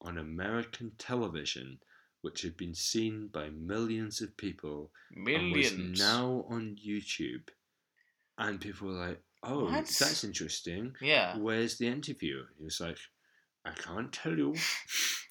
on 0.00 0.18
American 0.18 0.92
television, 0.98 1.80
which 2.20 2.42
had 2.42 2.56
been 2.56 2.74
seen 2.74 3.28
by 3.28 3.48
millions 3.50 4.20
of 4.20 4.36
people 4.36 4.92
and 5.14 5.24
was 5.52 5.72
Millions. 5.72 5.98
now 5.98 6.44
on 6.50 6.76
YouTube, 6.76 7.48
and 8.38 8.60
people 8.60 8.88
were 8.88 8.94
like, 9.08 9.22
"Oh, 9.46 9.64
What? 9.64 9.86
that's 9.86 10.24
interesting. 10.24 10.94
Yeah. 11.00 11.36
Where's 11.38 11.78
the 11.78 11.86
interview?" 11.86 12.44
He 12.58 12.64
was 12.64 12.80
like, 12.80 12.98
"I 13.64 13.70
can't 13.70 14.12
tell 14.12 14.36
you. 14.36 14.54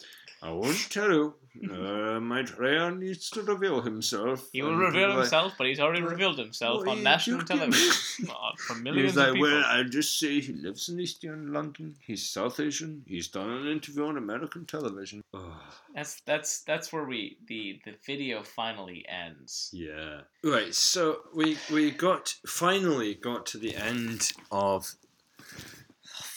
I 0.46 0.52
won't 0.52 0.90
tell 0.92 1.12
you. 1.12 1.34
Uh, 1.72 2.20
Maitreya 2.20 2.92
needs 2.92 3.30
to 3.30 3.42
reveal 3.42 3.82
himself. 3.82 4.50
He 4.52 4.62
will 4.62 4.75
reveal 4.75 5.08
like- 5.10 5.20
himself, 5.20 5.54
but 5.58 5.68
he's 5.68 5.80
already 5.80 6.02
revealed 6.02 6.38
himself 6.38 6.86
on 6.86 7.02
national 7.02 7.44
television 7.46 8.28
for 8.68 8.75
millions 8.75 9.08
was 9.08 9.16
like, 9.16 9.30
of 9.30 9.34
people. 9.36 9.50
well, 9.52 9.64
I'll 9.66 9.86
just 10.00 10.20
say 10.20 10.42
he 10.42 10.52
lives 10.52 10.90
in 10.90 11.00
East 11.00 11.24
London. 11.24 11.96
He's 12.06 12.28
South 12.30 12.60
Asian. 12.60 13.04
He's 13.08 13.30
done 13.30 13.50
an 13.50 13.68
interview 13.68 14.06
on 14.06 14.18
American 14.18 14.66
television. 14.66 15.24
Oh, 15.34 15.62
That's 15.96 16.20
that's 16.25 16.60
that's 16.70 16.92
where 16.92 17.06
we 17.06 17.38
the 17.48 17.80
the 17.86 17.94
video 18.06 18.44
finally 18.44 19.06
ends. 19.08 19.70
yeah. 19.74 20.22
Right. 20.44 20.75
So 20.75 21.22
we 21.34 21.58
we 21.72 21.92
got 21.92 22.36
finally 22.46 23.16
got 23.16 23.46
to 23.52 23.58
the 23.58 23.75
end 23.78 24.34
of 24.52 24.94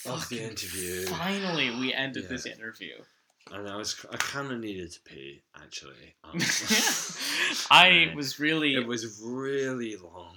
of 0.07 0.29
the 0.29 0.41
interview. 0.43 1.07
Finally, 1.07 1.71
we 1.81 1.93
ended 1.93 2.23
Yeah. 2.23 2.29
this 2.31 2.47
interview. 2.47 2.95
And 3.52 3.69
I 3.69 3.76
was 3.76 4.05
I 4.12 4.17
kind 4.17 4.52
of 4.52 4.61
needed 4.61 4.93
to 4.93 5.00
pee 5.00 5.43
actually. 5.57 6.14
Um, 6.25 6.38
I 7.71 8.12
was 8.14 8.38
really 8.38 8.75
It 8.75 8.87
was 8.87 9.21
really 9.25 9.97
long. 9.97 10.35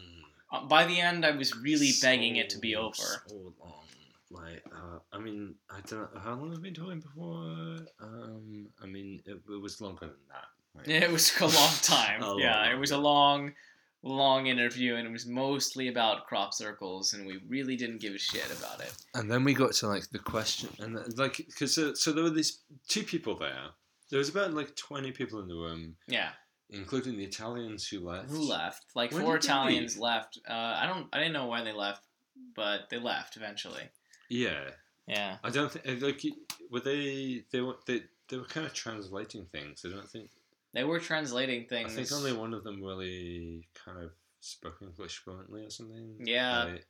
uh, 0.51 0.65
by 0.65 0.85
the 0.85 0.99
end. 0.99 1.25
I 1.25 1.31
was 1.31 1.55
really 1.57 1.91
begging 2.01 2.37
it 2.37 2.49
to 2.51 2.59
be 2.59 2.75
over. 2.75 2.95
So 2.95 3.53
long. 3.59 3.73
Like, 4.33 4.63
uh, 4.73 4.99
I 5.11 5.19
mean, 5.19 5.55
I 5.69 5.81
don't 5.89 6.13
know 6.13 6.21
how 6.21 6.35
long 6.35 6.51
have 6.51 6.59
I 6.59 6.61
been 6.61 6.73
talking 6.73 7.01
before. 7.01 7.79
Um, 8.01 8.67
I 8.81 8.85
mean, 8.85 9.21
it, 9.25 9.41
it 9.49 9.61
was 9.61 9.81
longer 9.81 10.05
than 10.07 10.15
that. 10.29 10.89
It 11.03 11.11
was 11.11 11.33
a 11.41 11.47
long 11.47 11.73
time. 11.81 12.23
A 12.23 12.37
yeah, 12.39 12.61
long, 12.61 12.71
it 12.71 12.79
was 12.79 12.91
a 12.91 12.97
long, 12.97 13.51
long 14.03 14.47
interview, 14.47 14.95
and 14.95 15.07
it 15.07 15.11
was 15.11 15.25
mostly 15.27 15.87
about 15.87 16.25
crop 16.27 16.53
circles, 16.53 17.13
and 17.13 17.25
we 17.25 17.39
really 17.47 17.75
didn't 17.75 18.01
give 18.01 18.13
a 18.15 18.17
shit 18.17 18.49
about 18.57 18.81
it. 18.81 18.93
And 19.13 19.29
then 19.29 19.43
we 19.43 19.53
got 19.53 19.73
to 19.73 19.87
like 19.87 20.09
the 20.09 20.19
question, 20.19 20.69
and 20.79 20.97
uh, 20.97 21.03
like, 21.15 21.37
because 21.37 21.75
so, 21.75 21.93
so 21.93 22.11
there 22.11 22.23
were 22.23 22.29
these 22.29 22.59
two 22.87 23.03
people 23.03 23.35
there. 23.37 23.67
There 24.09 24.19
was 24.19 24.29
about 24.29 24.53
like 24.53 24.75
twenty 24.75 25.11
people 25.11 25.39
in 25.39 25.47
the 25.47 25.55
room, 25.55 25.95
Yeah, 26.07 26.29
including 26.69 27.17
the 27.17 27.23
Italians 27.23 27.87
who 27.87 27.99
left. 27.99 28.29
who 28.29 28.41
left? 28.41 28.85
Like 28.95 29.11
When 29.11 29.23
four 29.23 29.37
Italians 29.37 29.97
left. 29.97 30.39
Uh, 30.49 30.53
I 30.53 30.85
don't. 30.87 31.07
I 31.13 31.17
didn't 31.19 31.33
know 31.33 31.45
why 31.45 31.63
they 31.63 31.71
left, 31.73 32.03
but 32.55 32.89
they 32.89 32.97
left 32.97 33.37
eventually. 33.37 33.83
Yeah, 34.29 34.71
Yeah. 35.07 35.37
I 35.43 35.49
don't 35.49 35.71
think 35.71 36.01
like 36.01 36.21
were 36.69 36.79
they 36.79 37.43
they 37.51 37.61
were 37.61 37.77
they 37.85 38.03
they 38.29 38.37
were 38.37 38.45
kind 38.45 38.65
of 38.65 38.73
translating 38.73 39.45
things. 39.45 39.85
I 39.85 39.89
don't 39.89 40.09
think 40.09 40.29
They 40.73 40.83
were 40.83 40.99
translating 40.99 41.65
things. 41.67 41.91
I 41.93 41.95
think 41.95 42.11
only 42.13 42.33
one 42.33 42.53
of 42.53 42.63
them 42.63 42.81
really 42.81 43.67
kind 43.85 44.01
of 44.03 44.11
spoke 44.39 44.77
English 44.81 45.17
fluently 45.17 45.65
or 45.65 45.69
something. 45.69 46.15
Yeah. 46.23 46.63
Like, 46.65 46.87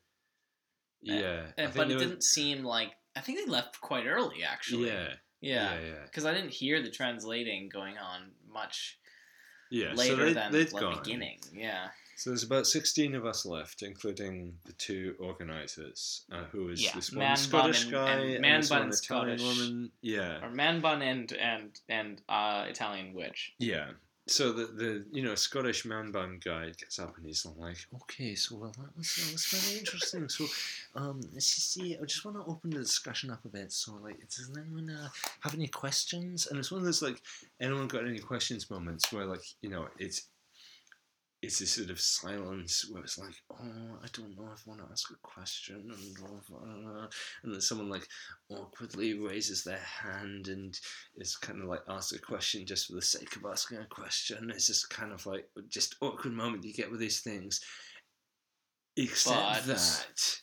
yeah. 1.01 1.47
I 1.57 1.63
Uh, 1.63 1.71
but 1.75 1.89
it 1.89 1.93
were- 1.95 1.99
didn't 1.99 2.23
seem 2.23 2.63
like. 2.63 2.91
I 3.15 3.21
think 3.21 3.39
they 3.39 3.45
left 3.51 3.81
quite 3.81 4.05
early, 4.05 4.43
actually. 4.43 4.87
Yeah. 4.87 5.13
Yeah. 5.41 5.73
Yeah. 5.79 5.85
Yeah. 5.85 6.03
Because 6.05 6.25
I 6.25 6.33
didn't 6.33 6.51
hear 6.51 6.81
the 6.81 6.91
translating 6.91 7.67
going 7.69 7.97
on 7.97 8.31
much 8.47 8.99
Yeah. 9.71 9.93
later 9.93 10.15
so 10.17 10.25
they, 10.25 10.33
than 10.33 10.51
the 10.51 10.65
gone. 10.65 10.97
beginning. 10.99 11.39
Yeah. 11.51 11.89
So 12.21 12.29
there's 12.29 12.43
about 12.43 12.67
16 12.67 13.15
of 13.15 13.25
us 13.25 13.47
left, 13.47 13.81
including 13.81 14.53
the 14.65 14.73
two 14.73 15.15
organisers, 15.19 16.23
uh, 16.31 16.43
who 16.51 16.65
was 16.65 16.79
Yeah, 16.79 16.91
this 16.93 17.11
Man 17.11 17.21
one 17.21 17.29
Bun 17.29 17.37
Scottish 17.37 17.83
and- 17.85 17.91
guy 17.91 18.11
and 18.11 18.31
and, 18.33 18.41
Man 18.41 18.59
this 18.61 18.69
Bun 18.69 18.79
one 18.81 18.89
Italian 18.89 19.37
Scottish. 19.39 19.59
woman. 19.59 19.91
Yeah. 20.01 20.45
Or 20.45 20.51
Man 20.51 20.81
Bun 20.81 21.01
and 21.01 21.33
and 21.33 21.79
and 21.89 22.21
uh, 22.29 22.65
Italian 22.69 23.15
Witch. 23.15 23.53
Yeah. 23.57 23.93
So 24.27 24.51
the, 24.53 24.67
the 24.67 25.05
you 25.11 25.23
know 25.23 25.33
Scottish 25.33 25.83
man 25.83 26.11
bun 26.11 26.39
guy 26.45 26.65
gets 26.67 26.99
up 26.99 27.17
and 27.17 27.25
he's 27.25 27.43
like, 27.43 27.77
okay, 28.03 28.35
so 28.35 28.55
well 28.55 28.71
that 28.77 28.95
was 28.95 29.15
that 29.15 29.33
was 29.33 29.45
very 29.47 29.79
interesting. 29.79 30.29
So 30.29 30.45
um, 30.95 31.21
let's 31.33 31.55
just 31.55 31.73
see. 31.73 31.97
I 31.99 32.05
just 32.05 32.23
want 32.23 32.37
to 32.37 32.43
open 32.45 32.69
the 32.69 32.77
discussion 32.77 33.31
up 33.31 33.43
a 33.45 33.47
bit. 33.49 33.71
So 33.71 33.95
like, 33.95 34.19
does 34.29 34.51
anyone 34.55 34.91
uh, 34.91 35.09
have 35.39 35.55
any 35.55 35.67
questions? 35.67 36.45
And 36.45 36.59
it's 36.59 36.71
one 36.71 36.81
of 36.81 36.85
those 36.85 37.01
like, 37.01 37.19
anyone 37.59 37.87
got 37.87 38.05
any 38.05 38.19
questions 38.19 38.69
moments 38.69 39.11
where 39.11 39.25
like 39.25 39.41
you 39.63 39.71
know 39.71 39.87
it's 39.97 40.27
it's 41.41 41.57
this 41.59 41.71
sort 41.71 41.89
of 41.89 41.99
silence 41.99 42.85
where 42.91 43.01
it's 43.03 43.17
like, 43.17 43.33
oh, 43.51 43.97
I 44.03 44.07
don't 44.13 44.37
know 44.37 44.49
if 44.53 44.63
I 44.65 44.69
want 44.69 44.81
to 44.81 44.87
ask 44.91 45.09
a 45.09 45.15
question, 45.23 45.89
and 45.91 46.15
blah, 46.15 46.27
blah, 46.47 46.59
blah. 46.59 47.07
and 47.43 47.53
then 47.53 47.61
someone 47.61 47.89
like 47.89 48.07
awkwardly 48.49 49.15
raises 49.15 49.63
their 49.63 49.79
hand 49.79 50.47
and 50.49 50.79
is 51.15 51.35
kind 51.37 51.61
of 51.61 51.67
like 51.67 51.81
asks 51.89 52.11
a 52.11 52.19
question 52.19 52.65
just 52.65 52.87
for 52.87 52.93
the 52.93 53.01
sake 53.01 53.35
of 53.35 53.45
asking 53.49 53.79
a 53.79 53.85
question. 53.85 54.51
It's 54.51 54.67
just 54.67 54.89
kind 54.91 55.11
of 55.11 55.25
like 55.25 55.47
just 55.67 55.95
awkward 56.01 56.33
moment 56.33 56.63
you 56.63 56.73
get 56.73 56.91
with 56.91 56.99
these 56.99 57.21
things. 57.21 57.59
Except 58.95 59.65
But- 59.65 59.65
that 59.75 60.41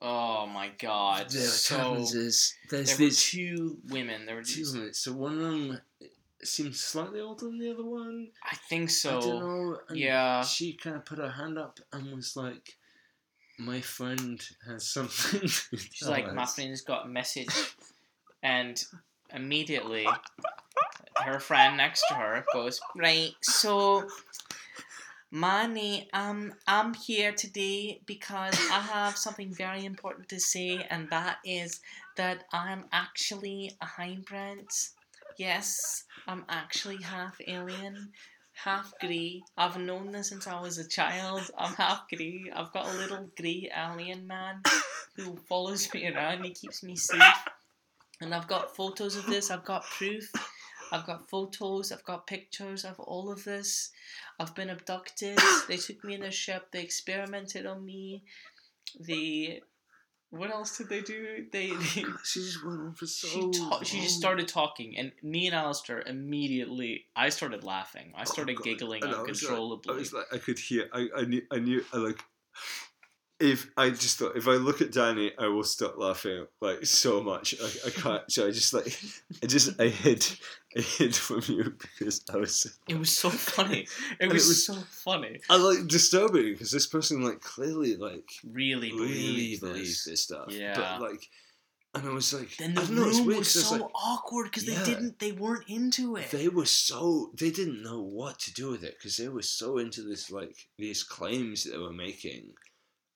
Oh 0.00 0.46
my 0.46 0.70
god. 0.78 1.30
there 1.30 1.42
so 1.48 1.76
happens 1.76 2.14
is 2.14 2.54
there's 2.70 2.88
there 2.88 2.96
these 2.98 3.20
two 3.24 3.78
women. 3.88 4.26
There 4.26 4.36
were 4.36 4.44
two 4.44 4.72
minutes. 4.72 5.00
So 5.00 5.12
one 5.12 5.32
of 5.32 5.40
them 5.40 5.80
seems 6.42 6.80
slightly 6.80 7.20
older 7.20 7.46
than 7.46 7.58
the 7.58 7.70
other 7.70 7.84
one. 7.84 8.28
I 8.44 8.56
think 8.68 8.90
so. 8.90 9.18
I 9.18 9.20
don't 9.20 9.40
know. 9.40 9.78
and 9.88 9.98
yeah. 9.98 10.42
She 10.42 10.74
kind 10.74 10.96
of 10.96 11.04
put 11.04 11.18
her 11.18 11.30
hand 11.30 11.58
up 11.58 11.78
and 11.92 12.14
was 12.14 12.36
like, 12.36 12.76
"My 13.58 13.80
friend 13.80 14.40
has 14.66 14.86
something." 14.86 15.48
She's 15.48 16.06
like, 16.08 16.32
my 16.34 16.46
friend's 16.46 16.82
got 16.82 17.06
a 17.06 17.08
message, 17.08 17.54
and 18.42 18.82
immediately 19.34 20.06
her 21.24 21.40
friend 21.40 21.76
next 21.76 22.04
to 22.08 22.14
her 22.14 22.44
goes, 22.52 22.80
right, 22.96 23.32
so. 23.42 24.06
Manny, 25.30 26.08
um, 26.14 26.54
I'm 26.66 26.94
here 26.94 27.32
today 27.32 28.00
because 28.06 28.54
I 28.72 28.80
have 28.80 29.18
something 29.18 29.52
very 29.52 29.84
important 29.84 30.30
to 30.30 30.40
say, 30.40 30.86
and 30.88 31.10
that 31.10 31.36
is 31.44 31.80
that 32.16 32.44
I'm 32.50 32.86
actually 32.92 33.76
a 33.82 33.84
hybrid. 33.84 34.70
Yes, 35.38 36.02
I'm 36.26 36.44
actually 36.48 37.00
half 37.00 37.40
alien, 37.46 38.10
half 38.54 38.92
grey. 39.00 39.40
I've 39.56 39.78
known 39.78 40.10
this 40.10 40.30
since 40.30 40.48
I 40.48 40.60
was 40.60 40.78
a 40.78 40.88
child. 40.88 41.48
I'm 41.56 41.74
half 41.74 42.08
grey. 42.08 42.50
I've 42.52 42.72
got 42.72 42.88
a 42.88 42.98
little 42.98 43.30
grey 43.36 43.70
alien 43.72 44.26
man 44.26 44.62
who 45.14 45.36
follows 45.48 45.94
me 45.94 46.08
around. 46.08 46.42
He 46.42 46.50
keeps 46.50 46.82
me 46.82 46.96
safe. 46.96 47.22
And 48.20 48.34
I've 48.34 48.48
got 48.48 48.74
photos 48.74 49.14
of 49.14 49.26
this. 49.26 49.48
I've 49.52 49.64
got 49.64 49.84
proof. 49.84 50.28
I've 50.90 51.06
got 51.06 51.30
photos. 51.30 51.92
I've 51.92 52.04
got 52.04 52.26
pictures 52.26 52.84
of 52.84 52.98
all 52.98 53.30
of 53.30 53.44
this. 53.44 53.92
I've 54.40 54.56
been 54.56 54.70
abducted. 54.70 55.38
They 55.68 55.76
took 55.76 56.02
me 56.02 56.14
in 56.14 56.22
their 56.22 56.32
ship. 56.32 56.72
They 56.72 56.82
experimented 56.82 57.64
on 57.64 57.86
me. 57.86 58.24
They. 58.98 59.60
What 60.30 60.50
else 60.50 60.76
did 60.76 60.88
they 60.90 61.00
do? 61.00 61.46
They. 61.50 61.68
they 61.70 62.04
She 62.24 62.40
just 62.40 62.64
went 62.64 62.80
on 62.80 62.92
for 62.94 63.06
so. 63.06 63.28
she, 63.28 63.50
ta- 63.58 63.82
she 63.82 64.00
just 64.00 64.16
started 64.16 64.46
talking, 64.48 64.96
and 64.98 65.12
me 65.22 65.46
and 65.46 65.54
Alistair 65.54 66.02
immediately. 66.06 67.06
I 67.16 67.30
started 67.30 67.64
laughing. 67.64 68.12
I 68.14 68.22
oh, 68.22 68.24
started 68.24 68.56
Oh, 68.56 68.58
God. 68.58 68.64
giggling 68.64 69.02
And 69.04 69.14
I 69.14 69.22
was 69.22 69.42
like- 69.42 69.50
uncontrollably. 69.50 69.94
I 69.94 69.98
was 69.98 70.12
like, 70.12 70.26
I 70.32 70.38
could 70.38 70.58
hear. 70.58 70.88
I, 70.92 71.08
I 71.16 71.22
knew. 71.22 71.42
I 71.50 71.58
knew. 71.58 71.84
I 71.92 71.96
like. 71.98 72.22
If 73.40 73.70
I 73.76 73.90
just 73.90 74.18
thought, 74.18 74.36
if 74.36 74.48
I 74.48 74.52
look 74.54 74.80
at 74.80 74.90
Danny, 74.90 75.30
I 75.38 75.46
will 75.46 75.62
start 75.62 75.96
laughing 75.98 76.46
like 76.60 76.84
so 76.84 77.22
much. 77.22 77.54
I, 77.62 77.86
I 77.86 77.90
can't. 77.90 78.32
So 78.32 78.48
I 78.48 78.50
just 78.50 78.74
like, 78.74 78.98
I 79.42 79.46
just 79.46 79.80
I 79.80 79.86
hid, 79.86 80.26
I 80.76 80.80
hid 80.80 81.14
from 81.14 81.42
you 81.46 81.76
because 81.98 82.20
I 82.32 82.36
was. 82.38 82.66
It 82.88 82.98
was 82.98 83.16
so 83.16 83.30
funny. 83.30 83.80
It 84.10 84.16
And 84.20 84.30
it 84.32 84.34
was, 84.34 84.48
was- 84.48 84.66
so 84.66 84.74
funny. 84.90 85.38
I 85.48 85.56
like 85.56 85.86
disturbing 85.86 86.52
because 86.52 86.72
this 86.72 86.88
person 86.88 87.22
like 87.22 87.40
clearly 87.40 87.94
like 87.96 88.28
Really 88.44 88.90
really 88.92 89.56
believes 89.60 90.04
this. 90.04 90.22
stuff. 90.24 90.46
Yeah. 90.48 90.74
But 90.74 91.00
like, 91.02 91.28
and 91.94 92.08
I 92.08 92.12
was 92.12 92.34
like, 92.34 92.56
Then 92.56 92.74
the 92.74 92.80
I 92.82 92.84
don't 92.86 92.96
know, 92.96 93.08
it's 93.08 93.18
room 93.18 93.26
weird 93.28 93.38
was 93.38 93.52
so 93.66 93.76
like, 93.76 93.90
awkward 93.94 94.44
because 94.46 94.66
Yeah. 94.66 94.80
they 94.82 94.84
didn't, 94.84 95.18
they 95.20 95.30
weren't 95.32 95.64
into 95.68 96.16
it. 96.16 96.30
they 96.32 96.48
were 96.48 96.66
so 96.66 97.30
they 97.38 97.50
didn't 97.52 97.84
know 97.84 98.02
what 98.02 98.40
to 98.40 98.52
do 98.52 98.70
with 98.70 98.82
it 98.82 98.96
because 98.98 99.16
they 99.16 99.28
were 99.28 99.42
so 99.42 99.78
into 99.78 100.02
this 100.02 100.28
like 100.28 100.56
these 100.76 101.04
claims 101.04 101.62
that 101.64 101.70
they 101.70 101.78
were 101.78 101.92
making 101.92 102.50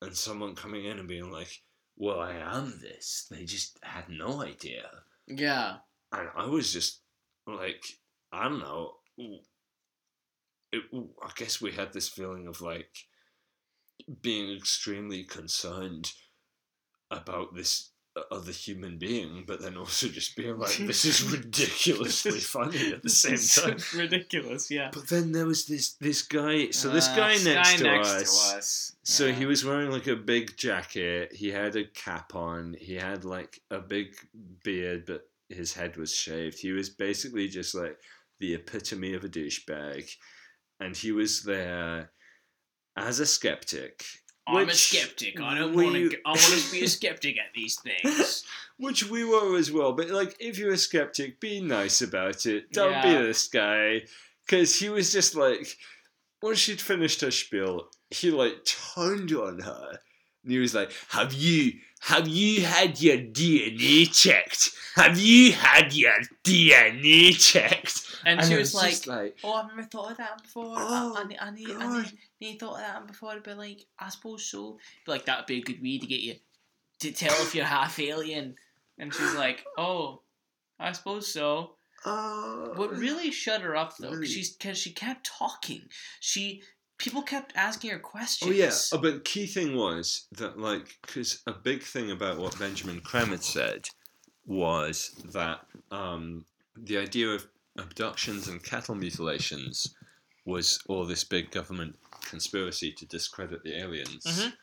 and 0.02 0.16
someone 0.16 0.54
coming 0.54 0.84
in 0.84 0.98
and 0.98 1.08
being 1.08 1.30
like 1.30 1.62
well 1.96 2.20
i 2.20 2.32
am 2.34 2.78
this. 2.80 3.26
They 3.30 3.44
just 3.44 3.78
had 3.82 4.08
no 4.08 4.42
idea. 4.42 4.84
Yeah, 5.26 5.76
and 6.12 6.28
i 6.36 6.46
was 6.46 6.72
just 6.72 7.00
like 7.46 7.84
i 8.32 8.48
don't 8.48 8.60
know. 8.60 8.94
It, 10.72 10.82
i 11.22 11.30
guess 11.36 11.60
we 11.60 11.72
had 11.72 11.92
this 11.92 12.08
feeling 12.08 12.46
of 12.46 12.60
like 12.60 12.90
being 14.20 14.56
extremely 14.56 15.22
concerned 15.24 16.10
about 17.10 17.54
this 17.54 17.91
other 18.30 18.52
human 18.52 18.98
being 18.98 19.44
but 19.46 19.60
then 19.62 19.76
also 19.76 20.06
just 20.06 20.36
being 20.36 20.58
like 20.58 20.76
this 20.80 21.04
is 21.06 21.22
ridiculously 21.32 22.38
funny 22.40 22.92
at 22.92 23.02
the 23.02 23.08
same 23.08 23.36
time 23.38 23.78
ridiculous. 23.98 24.70
Yeah. 24.70 24.90
but 24.92 25.08
then 25.08 25.32
there 25.32 25.46
was 25.46 25.66
this 25.66 25.94
this 25.94 26.22
guy. 26.22 26.70
So 26.70 26.90
this 26.90 27.08
Uh, 27.08 27.16
guy 27.16 27.32
next, 27.42 27.76
to, 27.78 27.84
next 27.84 28.08
us, 28.08 28.50
to 28.52 28.58
us. 28.58 28.96
So 29.02 29.26
Yeah. 29.26 29.34
he 29.34 29.46
was 29.46 29.64
wearing 29.64 29.90
like 29.90 30.06
a 30.08 30.16
big 30.16 30.56
jacket. 30.56 31.32
He 31.32 31.48
had 31.50 31.74
a 31.76 31.84
cap 31.84 32.34
on. 32.34 32.76
He 32.78 32.94
had 32.94 33.24
like 33.24 33.60
a 33.70 33.78
big 33.80 34.14
beard, 34.62 35.04
but 35.06 35.22
his 35.48 35.72
head 35.72 35.96
was 35.96 36.14
shaved. 36.14 36.58
He 36.60 36.72
was 36.72 36.90
basically 36.90 37.48
just 37.48 37.74
like 37.74 37.96
the 38.40 38.54
epitome 38.54 39.14
of 39.14 39.24
a 39.24 39.28
douchebag, 39.28 40.10
and 40.80 40.96
he 40.96 41.12
was 41.12 41.44
there 41.44 42.10
as 42.96 43.20
a 43.20 43.26
skeptic. 43.26 44.04
I'm 44.46 44.68
a 44.68 44.74
skeptic. 44.74 45.40
I 45.40 45.56
don't 45.56 45.74
want 45.74 45.94
to. 45.94 46.16
I 46.24 46.30
want 46.30 46.40
to 46.40 46.72
be 46.72 46.84
a 46.84 46.88
skeptic 46.88 47.38
at 47.38 47.54
these 47.54 47.78
things. 47.80 48.44
which 48.82 49.08
we 49.08 49.24
were 49.24 49.56
as 49.56 49.70
well. 49.70 49.92
But 49.92 50.10
like, 50.10 50.36
if 50.40 50.58
you're 50.58 50.72
a 50.72 50.78
skeptic, 50.78 51.38
be 51.38 51.60
nice 51.60 52.02
about 52.02 52.46
it. 52.46 52.72
Don't 52.72 53.00
be 53.02 53.12
this 53.12 53.46
guy, 53.46 54.02
because 54.44 54.74
he 54.76 54.88
was 54.88 55.12
just 55.12 55.36
like, 55.36 55.76
once 56.42 56.58
she'd 56.58 56.80
finished 56.80 57.20
her 57.20 57.30
spiel, 57.30 57.88
he 58.10 58.32
like 58.32 58.64
turned 58.64 59.32
on 59.32 59.60
her, 59.60 59.98
and 60.42 60.52
he 60.52 60.58
was 60.58 60.74
like, 60.74 60.90
"Have 61.10 61.32
you 61.32 61.74
have 62.00 62.26
you 62.26 62.62
had 62.62 63.00
your 63.00 63.18
DNA 63.18 64.12
checked? 64.12 64.70
Have 64.96 65.16
you 65.16 65.52
had 65.52 65.92
your 65.92 66.14
DNA 66.44 67.38
checked?" 67.38 67.91
And, 68.24 68.44
she 68.44 68.54
it 68.54 68.58
was 68.58 68.74
like, 68.74 69.06
like, 69.06 69.36
"Oh, 69.42 69.54
I've 69.54 69.68
never 69.68 69.82
thought 69.82 70.12
of 70.12 70.16
that 70.18 70.42
before. 70.42 70.74
Oh, 70.76 71.14
I, 71.16 71.22
I, 71.22 71.24
ne- 71.24 71.36
I, 71.38 71.48
I, 71.48 71.50
God. 71.50 72.12
ne- 72.40 72.48
never 72.48 72.58
thought 72.58 72.74
of 72.74 72.80
that 72.80 73.06
before." 73.06 73.30
I'd 73.32 73.46
like, 73.56 73.84
"I 73.98 74.08
suppose 74.08 74.44
so." 74.44 74.78
Be 75.06 75.12
like, 75.12 75.24
"That'd 75.24 75.46
be 75.46 75.58
a 75.58 75.62
good 75.62 75.82
way 75.82 75.98
to 75.98 76.06
get 76.06 76.20
you 76.20 76.36
to 77.00 77.12
tell 77.12 77.34
if 77.42 77.54
you're 77.54 77.64
half 77.64 77.98
alien." 77.98 78.56
And 78.98 79.12
she's 79.12 79.34
like, 79.34 79.64
"Oh, 79.78 80.22
I 80.78 80.92
suppose 80.92 81.32
so." 81.32 81.72
"Oh." 82.04 82.72
What 82.76 82.96
really 82.96 83.30
shut 83.30 83.60
her 83.62 83.76
up 83.76 83.96
though, 83.96 84.10
Really? 84.10 84.26
she's 84.26 84.52
because 84.52 84.78
she 84.78 84.92
kept 84.92 85.26
talking. 85.26 85.82
She 86.20 86.62
people 86.98 87.22
kept 87.22 87.52
asking 87.56 87.90
her 87.90 87.98
questions. 87.98 88.50
Oh 88.50 88.54
yeah, 88.54 88.70
oh, 88.92 88.98
but 89.02 89.14
the 89.14 89.20
key 89.20 89.46
thing 89.46 89.74
was 89.76 90.26
that 90.32 90.58
like 90.58 90.96
because 91.02 91.42
a 91.46 91.52
big 91.52 91.82
thing 91.82 92.10
about 92.10 92.38
what 92.38 92.58
Benjamin 92.58 93.00
Creme 93.00 93.28
had 93.28 93.42
said 93.42 93.88
was 94.46 95.10
that 95.32 95.60
um, 95.90 96.44
the 96.76 96.98
idea 96.98 97.28
of 97.28 97.46
abductions 97.78 98.48
and 98.48 98.62
cattle 98.62 98.94
mutilations 98.94 99.94
was 100.44 100.82
all 100.88 101.06
this 101.06 101.24
big 101.24 101.50
government 101.50 101.96
conspiracy 102.22 102.92
to 102.92 103.06
discredit 103.06 103.62
the 103.62 103.78
aliens, 103.78 104.24
Mhm. 104.24 104.56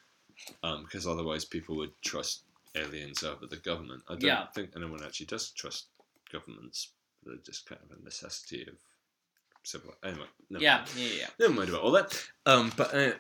um, 0.64 0.84
because 0.84 1.08
otherwise 1.08 1.46
people 1.46 1.76
would 1.78 1.94
trust 2.02 2.44
aliens 2.76 3.24
over 3.24 3.48
the 3.48 3.58
government. 3.58 4.04
I 4.08 4.14
don't 4.14 4.24
Yeah. 4.24 4.48
think 4.52 4.72
anyone 4.76 5.04
actually 5.04 5.26
does 5.28 5.52
trust 5.52 5.88
governments. 6.32 6.90
They're 7.24 7.38
just 7.38 7.66
kind 7.66 7.82
of 7.82 7.98
a 7.98 8.02
necessity 8.04 8.66
of 8.68 8.76
civil. 9.64 9.96
Anyway, 10.04 10.28
never 10.50 10.64
yeah, 10.64 10.78
mind. 10.80 10.90
yeah, 10.96 11.08
yeah, 11.14 11.30
Never 11.40 11.54
mind 11.54 11.70
about 11.70 11.82
all 11.82 11.92
that. 11.92 12.30
Um, 12.46 12.72
but 12.78 12.94
uh, 12.94 13.18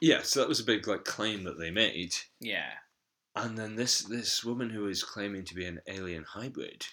yeah, 0.00 0.22
so 0.22 0.40
that 0.40 0.48
was 0.48 0.60
a 0.60 0.64
big 0.64 0.86
like 0.86 1.04
claim 1.04 1.44
that 1.44 1.58
they 1.58 1.70
made, 1.70 2.14
yeah. 2.40 2.78
and 3.34 3.58
then 3.58 3.76
this 3.76 4.00
this 4.02 4.44
woman 4.44 4.70
who 4.70 4.86
is 4.88 5.02
claiming 5.02 5.44
to 5.46 5.54
be 5.54 5.64
an 5.64 5.80
alien 5.86 6.24
hybrid 6.24 6.86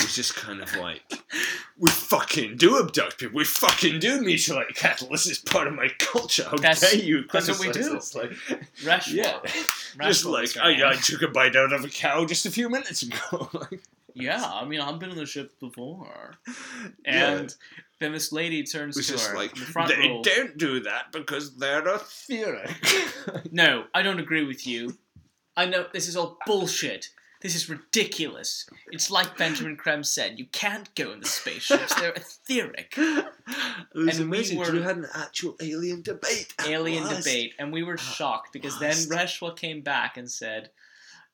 was 0.00 0.14
just 0.14 0.34
kind 0.36 0.60
of 0.62 0.74
like, 0.76 1.02
"We 1.78 1.90
fucking 1.90 2.56
do 2.56 2.78
abduct 2.78 3.18
people. 3.18 3.36
We 3.36 3.44
fucking 3.44 4.00
do 4.00 4.20
mutilate 4.20 4.74
cattle. 4.74 5.08
This 5.10 5.26
is 5.26 5.38
part 5.38 5.66
of 5.66 5.74
my 5.74 5.88
culture. 5.98 6.44
How 6.44 6.56
That's- 6.56 6.80
dare 6.80 6.94
you? 6.96 7.24
that's 7.32 7.48
what 7.48 7.58
we 7.58 7.66
criticize 7.66 7.88
do. 7.88 7.94
this?" 7.94 8.14
Like, 8.14 8.30
Rashwa. 8.82 9.12
yeah, 9.14 9.38
Rashwa 9.96 10.02
just 10.06 10.24
like 10.24 10.56
I. 10.56 10.90
I 10.90 10.94
took 10.96 11.22
a 11.22 11.28
bite 11.28 11.56
out 11.56 11.72
of 11.72 11.84
a 11.84 11.88
cow 11.88 12.24
just 12.24 12.46
a 12.46 12.50
few 12.50 12.68
minutes 12.68 13.02
ago. 13.02 13.48
Like, 13.70 13.80
Yeah, 14.14 14.44
I 14.44 14.66
mean, 14.66 14.80
I've 14.80 14.98
been 14.98 15.08
on 15.10 15.16
the 15.16 15.24
ship 15.24 15.58
before. 15.58 16.34
Yeah. 17.06 17.28
And 17.38 17.54
then 17.98 18.12
this 18.12 18.30
lady 18.30 18.62
turns 18.62 18.94
was 18.96 19.06
to 19.06 19.12
just 19.12 19.28
her 19.30 19.36
like 19.36 19.54
in 19.54 19.60
the 19.60 19.64
front 19.66 19.88
they 19.88 20.06
row. 20.08 20.22
don't 20.22 20.58
do 20.58 20.80
that 20.80 21.12
because 21.12 21.56
they're 21.56 21.82
etheric. 21.88 22.70
No, 23.50 23.84
I 23.94 24.02
don't 24.02 24.18
agree 24.20 24.44
with 24.44 24.66
you. 24.66 24.98
I 25.56 25.64
know 25.64 25.86
this 25.94 26.08
is 26.08 26.16
all 26.16 26.36
bullshit. 26.46 27.08
This 27.42 27.56
is 27.56 27.68
ridiculous. 27.68 28.66
It's 28.92 29.10
like 29.10 29.36
Benjamin 29.36 29.76
Creme 29.76 30.04
said, 30.04 30.38
you 30.38 30.46
can't 30.52 30.94
go 30.94 31.10
in 31.12 31.20
the 31.20 31.26
spaceships. 31.26 31.94
They're 31.94 32.12
etheric. 32.12 32.94
It 33.94 33.98
was 33.98 34.18
And 34.20 34.30
we 34.30 34.38
amazing. 34.38 34.58
were- 34.58 34.70
We 34.72 34.82
had 34.82 34.96
an 34.98 35.06
actual 35.14 35.56
alien 35.60 36.02
debate. 36.02 36.54
Alien 36.64 37.08
debate. 37.08 37.54
And 37.58 37.72
we 37.72 37.82
were 37.82 37.96
ah, 37.98 38.02
shocked 38.16 38.52
because 38.52 38.74
ah, 38.76 38.80
then 38.80 38.90
last. 39.08 39.10
Reshwa 39.10 39.56
came 39.56 39.80
back 39.82 40.16
and 40.16 40.30
said, 40.30 40.70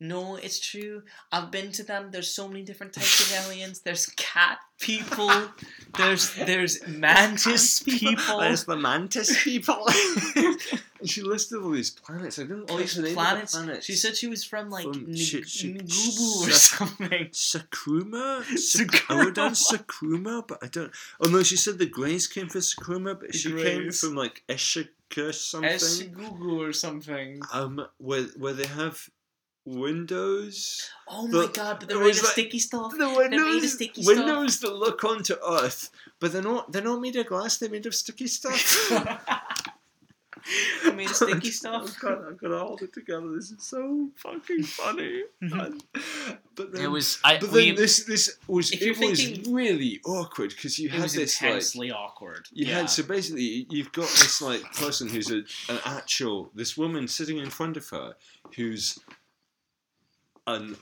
No, 0.01 0.37
it's 0.37 0.61
true. 0.61 1.03
I've 1.33 1.51
been 1.51 1.73
to 1.73 1.83
them. 1.83 2.11
There's 2.13 2.33
so 2.33 2.47
many 2.47 2.63
different 2.63 2.93
types 2.93 3.21
of 3.21 3.47
aliens. 3.47 3.81
There's 3.81 4.07
cat 4.17 4.59
people. 4.79 5.29
There's 5.97 6.35
there's 6.35 6.87
mantis 6.87 7.83
people. 7.83 8.39
There's 8.39 8.65
the 8.65 8.77
mantis 8.77 9.43
people. 9.43 9.85
and 10.37 10.61
she 11.11 11.23
listed 11.23 11.61
all 11.63 11.71
these 11.71 11.91
planets. 11.91 12.39
I 12.39 12.43
didn't 12.43 12.71
all 12.71 12.77
these 12.77 12.95
the 12.95 13.03
name 13.03 13.11
the 13.13 13.17
planets. 13.17 13.55
planets. 13.57 13.87
She 13.87 13.95
said 13.95 14.17
she 14.17 14.29
was 14.29 14.45
from 14.45 14.71
like 14.71 14.85
From 14.85 15.07
N- 15.09 15.17
shi- 15.17 15.43
shi- 15.43 15.75
Ngubu 15.75 16.47
or 16.47 16.51
something. 16.69 17.27
Sakruma? 17.33 18.43
Sakruma. 18.53 19.03
I 19.09 19.19
wrote 19.25 19.35
down 19.35 19.53
Sakruma, 19.53 20.47
but 20.47 20.59
I 20.63 20.69
don't. 20.69 20.93
Oh 21.21 21.29
no, 21.29 21.43
she 21.43 21.57
said 21.57 21.79
the 21.79 21.87
Greys 21.87 22.27
came 22.29 22.49
from 22.49 22.61
Sakruma, 22.61 23.19
but 23.19 23.35
she 23.35 23.51
came 23.53 23.91
from 23.91 24.15
like 24.15 24.45
Eshika 24.49 25.35
something. 25.35 25.71
Esgugu 25.71 26.59
or 26.69 26.73
something. 26.73 27.41
um, 27.53 27.85
where 27.99 28.25
where 28.37 28.53
they 28.53 28.67
have 28.67 29.09
windows. 29.77 30.91
Oh 31.07 31.27
The- 31.29 31.47
my 31.47 31.53
god! 31.53 31.81
But 31.81 31.89
they're 31.89 31.99
made 32.01 32.17
of 32.17 32.23
like- 32.23 32.33
sticky 32.33 32.59
stuff. 32.59 32.93
The 32.93 32.99
They're 32.99 33.09
made 33.09 33.39
of 33.39 33.45
windows, 33.45 33.73
stuff. 33.75 34.07
windows 34.07 34.61
that 34.61 34.75
look 34.75 35.05
onto 35.05 35.35
Earth, 35.47 35.91
but 36.21 36.33
they're 36.33 36.43
not. 36.43 36.73
They're 36.73 36.83
not 36.83 37.01
made 37.01 37.17
of 37.17 37.27
glass. 37.27 37.57
They're 37.59 37.71
made 37.71 37.87
of 37.87 37.95
sticky 37.95 38.27
stuff. 38.29 38.91
They're 40.83 40.95
made 40.95 41.11
of 41.11 41.17
sticky 41.17 41.51
stuff. 41.51 41.83
I've 41.89 41.99
got, 42.01 42.25
I've 42.25 42.39
got 42.41 42.49
to 42.49 42.59
hold 42.59 42.81
it 42.83 42.95
together. 42.95 43.35
This 43.35 43.51
is 43.51 43.63
so 43.65 44.09
fucking 44.17 44.63
funny. 44.63 45.25
Mhm. 45.43 45.67
And- 45.67 45.85
but 46.55 46.73
then, 46.73 46.83
It 46.85 46.91
was. 46.91 47.19
I. 47.23 47.39
But 47.39 47.53
we, 47.53 47.67
then 47.67 47.77
this 47.77 48.05
this 48.05 48.37
was 48.49 48.71
it 48.73 48.81
you're 48.81 48.95
was 48.99 49.47
really 49.49 50.01
awkward 50.07 50.51
because 50.51 50.79
you 50.79 50.89
it 50.89 50.93
had 50.93 51.03
was 51.03 51.13
this 51.15 51.41
like 51.41 51.49
intensely 51.51 51.93
awkward. 51.93 52.49
you 52.53 52.67
yeah. 52.67 52.79
had 52.79 52.91
so 52.91 53.03
basically 53.05 53.67
you've 53.71 53.93
got 53.93 54.09
this 54.09 54.41
like 54.43 54.63
person 54.75 55.09
who's 55.09 55.31
a, 55.31 55.39
an 55.73 55.79
actual 55.85 56.51
this 56.55 56.77
woman 56.77 57.07
sitting 57.07 57.39
in 57.39 57.51
front 57.51 57.77
of 57.77 57.89
her 57.91 58.15
who's 58.57 58.99
an 60.49 60.77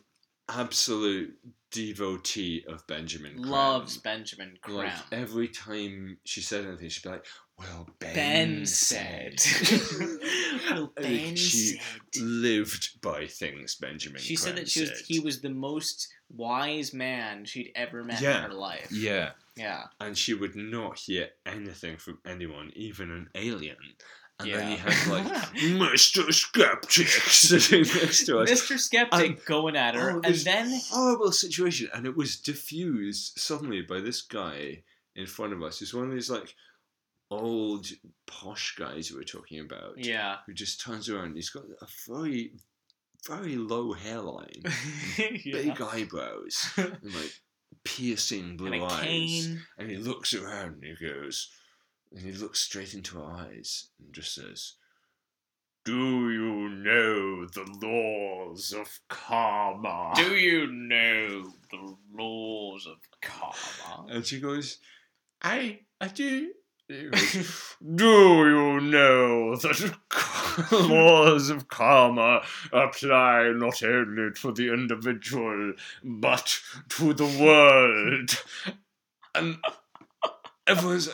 absolute 0.48 1.34
devotee 1.72 2.64
of 2.68 2.86
Benjamin 2.86 3.32
Creme. 3.34 3.46
loves 3.50 3.98
Benjamin 3.98 4.56
like 4.68 4.88
Creme. 4.88 5.20
every 5.22 5.48
time 5.48 6.16
she 6.24 6.40
said 6.40 6.64
anything 6.64 6.88
she'd 6.88 7.02
be 7.02 7.08
like 7.10 7.26
well 7.58 7.88
Ben, 7.98 8.14
Ben 8.14 8.66
said. 8.66 9.34
well, 10.70 10.92
Ben 10.96 11.34
she 11.36 11.78
said. 11.78 12.22
lived 12.22 13.00
by 13.02 13.26
things 13.26 13.74
Benjamin 13.74 14.20
She 14.20 14.36
said 14.36 14.56
that 14.56 14.68
she 14.68 14.80
was. 14.80 14.88
said. 14.90 14.98
He 15.06 15.20
was 15.20 15.40
the 15.40 15.50
most 15.50 16.06
wise 16.30 16.92
man 16.94 17.44
she'd 17.44 17.72
ever 17.74 18.04
met 18.04 18.20
Yeah. 18.20 18.44
in 18.44 18.50
her 18.50 18.56
life. 18.56 18.88
yeah 18.92 19.30
Yeah. 19.56 19.84
and 20.00 20.16
she 20.16 20.34
would 20.34 20.54
not 20.54 20.98
hear 20.98 21.30
anything 21.44 21.96
from 21.98 22.18
anyone, 22.26 22.70
even 22.76 23.10
an 23.10 23.30
alien. 23.34 23.76
And 24.38 24.50
then 24.52 24.70
you 24.70 24.76
Yeah. 24.76 24.90
had 24.90 25.06
like 25.10 25.26
Mr. 25.54 26.32
Skeptic 26.32 27.06
sitting 27.08 27.80
next 27.82 28.26
to 28.26 28.40
us. 28.40 28.50
Mr. 28.50 28.78
Skeptic 28.78 29.30
Um, 29.30 29.38
going 29.46 29.76
at 29.76 29.94
her, 29.94 30.12
Oh, 30.12 30.20
and 30.24 30.34
then 30.36 30.78
horrible 30.90 31.32
situation, 31.32 31.88
and 31.94 32.04
it 32.06 32.16
was 32.16 32.36
diffused 32.36 33.38
suddenly 33.38 33.80
by 33.82 34.00
this 34.00 34.20
guy 34.22 34.82
in 35.14 35.26
front 35.26 35.52
of 35.54 35.62
us. 35.62 35.78
He's 35.78 35.94
one 35.94 36.04
of 36.06 36.12
these 36.12 36.28
like 36.30 36.54
old 37.30 37.86
posh 38.26 38.76
guys 38.76 39.10
we 39.10 39.16
were 39.16 39.24
talking 39.24 39.60
about, 39.60 39.94
yeah, 39.96 40.36
who 40.46 40.52
just 40.52 40.80
turns 40.80 41.08
around. 41.08 41.34
He's 41.34 41.50
got 41.50 41.64
a 41.80 41.86
very, 42.06 42.52
very 43.26 43.56
low 43.56 43.94
hairline, 43.94 44.62
yeah. 45.18 45.28
big 45.44 45.80
eyebrows, 45.80 46.70
and 46.76 46.98
like 47.02 47.32
piercing 47.84 48.56
blue 48.56 48.72
and 48.72 48.82
a 48.82 48.84
eyes. 48.84 49.00
cane. 49.02 49.62
And 49.78 49.90
he 49.90 49.96
looks 49.96 50.34
around 50.34 50.82
and 50.82 50.84
he 50.84 50.94
goes, 51.06 51.50
and 52.16 52.24
he 52.24 52.32
looks 52.32 52.60
straight 52.60 52.94
into 52.94 53.18
her 53.18 53.24
eyes 53.24 53.88
and 53.98 54.12
just 54.12 54.34
says, 54.34 54.72
Do 55.84 56.30
you 56.30 56.70
know 56.70 57.44
the 57.46 57.66
laws 57.82 58.72
of 58.72 58.88
karma? 59.08 60.12
Do 60.16 60.34
you 60.34 60.66
know 60.66 61.52
the 61.70 61.96
laws 62.14 62.86
of 62.86 62.96
karma? 63.20 64.06
And 64.08 64.24
she 64.24 64.40
goes, 64.40 64.78
I, 65.42 65.80
I 66.00 66.08
do. 66.08 66.52
Goes, 66.88 67.76
Do 67.94 68.48
you 68.48 68.80
know 68.80 69.56
that 69.56 69.94
laws 70.72 71.50
of 71.50 71.68
karma 71.68 72.44
apply 72.72 73.52
not 73.54 73.82
only 73.82 74.30
to 74.36 74.52
the 74.52 74.72
individual 74.72 75.74
but 76.02 76.60
to 76.90 77.12
the 77.12 77.26
world? 77.26 78.42
And 79.34 79.58
everyone's 80.66 81.10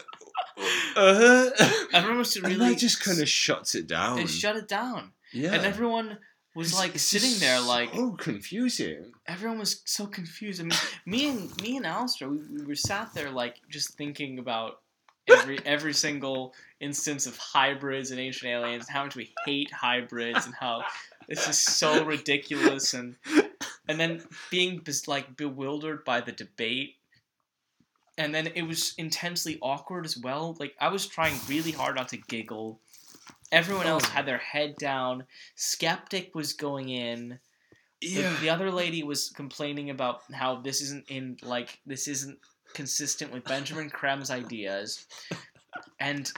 uh, 0.96 1.50
Everyone 1.92 2.18
was 2.18 2.40
really. 2.40 2.52
and 2.54 2.62
that 2.62 2.78
just 2.78 3.02
kind 3.02 3.20
of 3.20 3.28
shuts 3.28 3.74
it 3.74 3.86
down. 3.86 4.16
They 4.16 4.26
shut 4.26 4.56
it 4.56 4.68
down, 4.68 5.12
yeah, 5.32 5.54
and 5.54 5.64
everyone 5.64 6.18
was 6.54 6.68
It's- 6.68 6.80
like 6.80 6.94
it's 6.94 7.04
sitting 7.04 7.38
there, 7.40 7.60
like 7.60 7.92
so 7.94 8.12
confusing. 8.12 9.12
everyone 9.26 9.58
was 9.58 9.82
so 9.84 10.06
confused. 10.06 10.60
I 10.60 10.64
mean, 10.64 10.78
me 11.06 11.28
and 11.28 11.62
me 11.62 11.76
and 11.76 11.86
Alistair, 11.86 12.28
we, 12.28 12.38
we 12.38 12.64
were 12.64 12.74
sat 12.74 13.14
there 13.14 13.30
like 13.30 13.56
just 13.70 13.94
thinking 13.96 14.38
about 14.38 14.80
every 15.28 15.58
every 15.64 15.94
single 15.94 16.54
instance 16.80 17.26
of 17.26 17.36
hybrids 17.38 18.10
and 18.10 18.20
ancient 18.20 18.50
aliens, 18.50 18.86
and 18.86 18.94
how 18.96 19.04
much 19.04 19.16
we 19.16 19.32
hate 19.46 19.70
hybrids, 19.72 20.46
and 20.46 20.54
how 20.54 20.82
this 21.28 21.48
is 21.48 21.58
so 21.58 22.04
ridiculous, 22.04 22.92
and 22.94 23.16
and 23.88 23.98
then 23.98 24.22
being 24.50 24.82
like 25.06 25.36
bewildered 25.36 26.04
by 26.04 26.20
the 26.20 26.32
debate. 26.32 26.96
And 28.18 28.34
then 28.34 28.48
it 28.54 28.62
was 28.62 28.94
intensely 28.98 29.58
awkward 29.62 30.04
as 30.04 30.16
well. 30.18 30.56
Like 30.60 30.74
I 30.80 30.88
was 30.88 31.06
trying 31.06 31.34
really 31.48 31.72
hard 31.72 31.96
not 31.96 32.08
to 32.08 32.16
giggle. 32.18 32.80
Everyone 33.50 33.86
else 33.86 34.04
Oh. 34.06 34.10
had 34.10 34.26
their 34.26 34.38
head 34.38 34.76
down. 34.76 35.24
Skeptic 35.56 36.34
was 36.34 36.52
going 36.52 36.88
in. 36.88 37.38
The- 38.00 38.08
Yeah. 38.08 38.36
The, 38.40 38.50
other 38.50 38.70
lady 38.70 39.02
was 39.02 39.30
complaining 39.30 39.90
about 39.90 40.22
how 40.32 40.56
this 40.60 40.80
isn't 40.82 41.08
in 41.10 41.36
like 41.42 41.78
this 41.86 42.08
isn't 42.08 42.38
consistent 42.74 43.32
with 43.32 43.44
Benjamin 43.44 43.90
Creme's 43.90 44.30
ideas, 44.30 45.06
and 46.00 46.32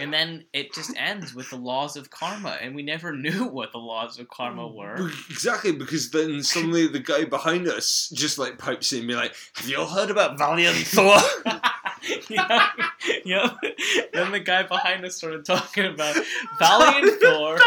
and 0.00 0.12
then 0.12 0.44
it 0.52 0.72
just 0.72 0.96
ends 0.96 1.34
with 1.34 1.50
the 1.50 1.56
laws 1.56 1.96
of 1.96 2.10
karma, 2.10 2.58
and 2.60 2.74
we 2.74 2.82
never 2.82 3.12
knew 3.16 3.46
what 3.46 3.72
the 3.72 3.78
laws 3.78 4.18
of 4.18 4.28
karma 4.28 4.62
mm. 4.62 4.74
were. 4.74 5.10
Exactly, 5.30 5.72
because 5.72 6.10
then 6.10 6.42
suddenly 6.42 6.86
the 6.86 6.98
guy 6.98 7.24
behind 7.24 7.68
us 7.68 8.10
just 8.14 8.38
like 8.38 8.58
pipes 8.58 8.92
in 8.92 9.00
and 9.00 9.08
be 9.08 9.14
like, 9.14 9.34
Have 9.54 9.68
you 9.68 9.78
all 9.78 9.86
heard 9.86 10.10
about 10.10 10.38
Valiant 10.38 10.76
Thor? 10.86 11.18
yeah, 12.30 12.68
yeah. 13.24 13.54
Then 14.12 14.32
the 14.32 14.40
guy 14.40 14.62
behind 14.64 15.04
us 15.04 15.16
started 15.16 15.44
talking 15.44 15.86
about 15.86 16.16
Valiant 16.58 17.20
Thor, 17.20 17.58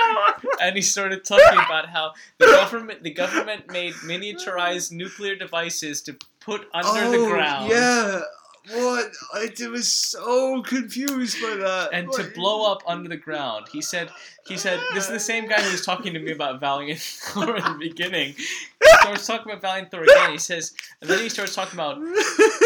and 0.62 0.76
he 0.76 0.82
started 0.82 1.26
talking 1.26 1.60
about 1.60 1.89
how 1.89 2.13
the 2.38 2.46
government 2.46 3.04
the 3.04 3.12
government 3.12 3.72
made 3.72 3.94
miniaturized 3.96 4.92
nuclear 4.92 5.36
devices 5.36 6.02
to 6.04 6.18
put 6.39 6.68
under 6.74 7.10
the 7.12 7.18
oh, 7.18 7.30
ground. 7.30 7.72
Oh, 7.72 7.76
Yeah. 7.76 8.22
What? 8.71 9.12
I 9.34 9.49
was 9.69 9.91
so 9.91 10.62
confused 10.62 11.41
by 11.41 11.55
that. 11.55 11.89
And 11.93 12.12
to 12.13 12.23
blow 12.36 12.71
up 12.71 12.84
under 12.86 13.10
the 13.10 13.17
ground. 13.17 13.67
He 13.71 13.82
said 13.82 14.10
he 14.47 14.58
said 14.58 14.79
this 14.93 15.05
is 15.05 15.12
the 15.12 15.19
same 15.19 15.47
guy 15.47 15.62
who 15.62 15.71
was 15.71 15.86
talking 15.86 16.13
to 16.13 16.19
me 16.19 16.32
about 16.32 16.60
Valiant 16.60 16.99
Thor 16.99 17.58
in 17.58 17.63
the 17.63 17.77
beginning. 17.79 18.34
He 18.36 18.89
starts 19.01 19.27
talking 19.27 19.51
about 19.51 19.62
Valiant 19.62 19.91
Thor 19.91 20.03
again. 20.03 20.32
He 20.32 20.38
says 20.38 20.73
and 21.01 21.10
then 21.10 21.19
he 21.19 21.29
starts 21.29 21.55
talking 21.55 21.79
about 21.79 21.97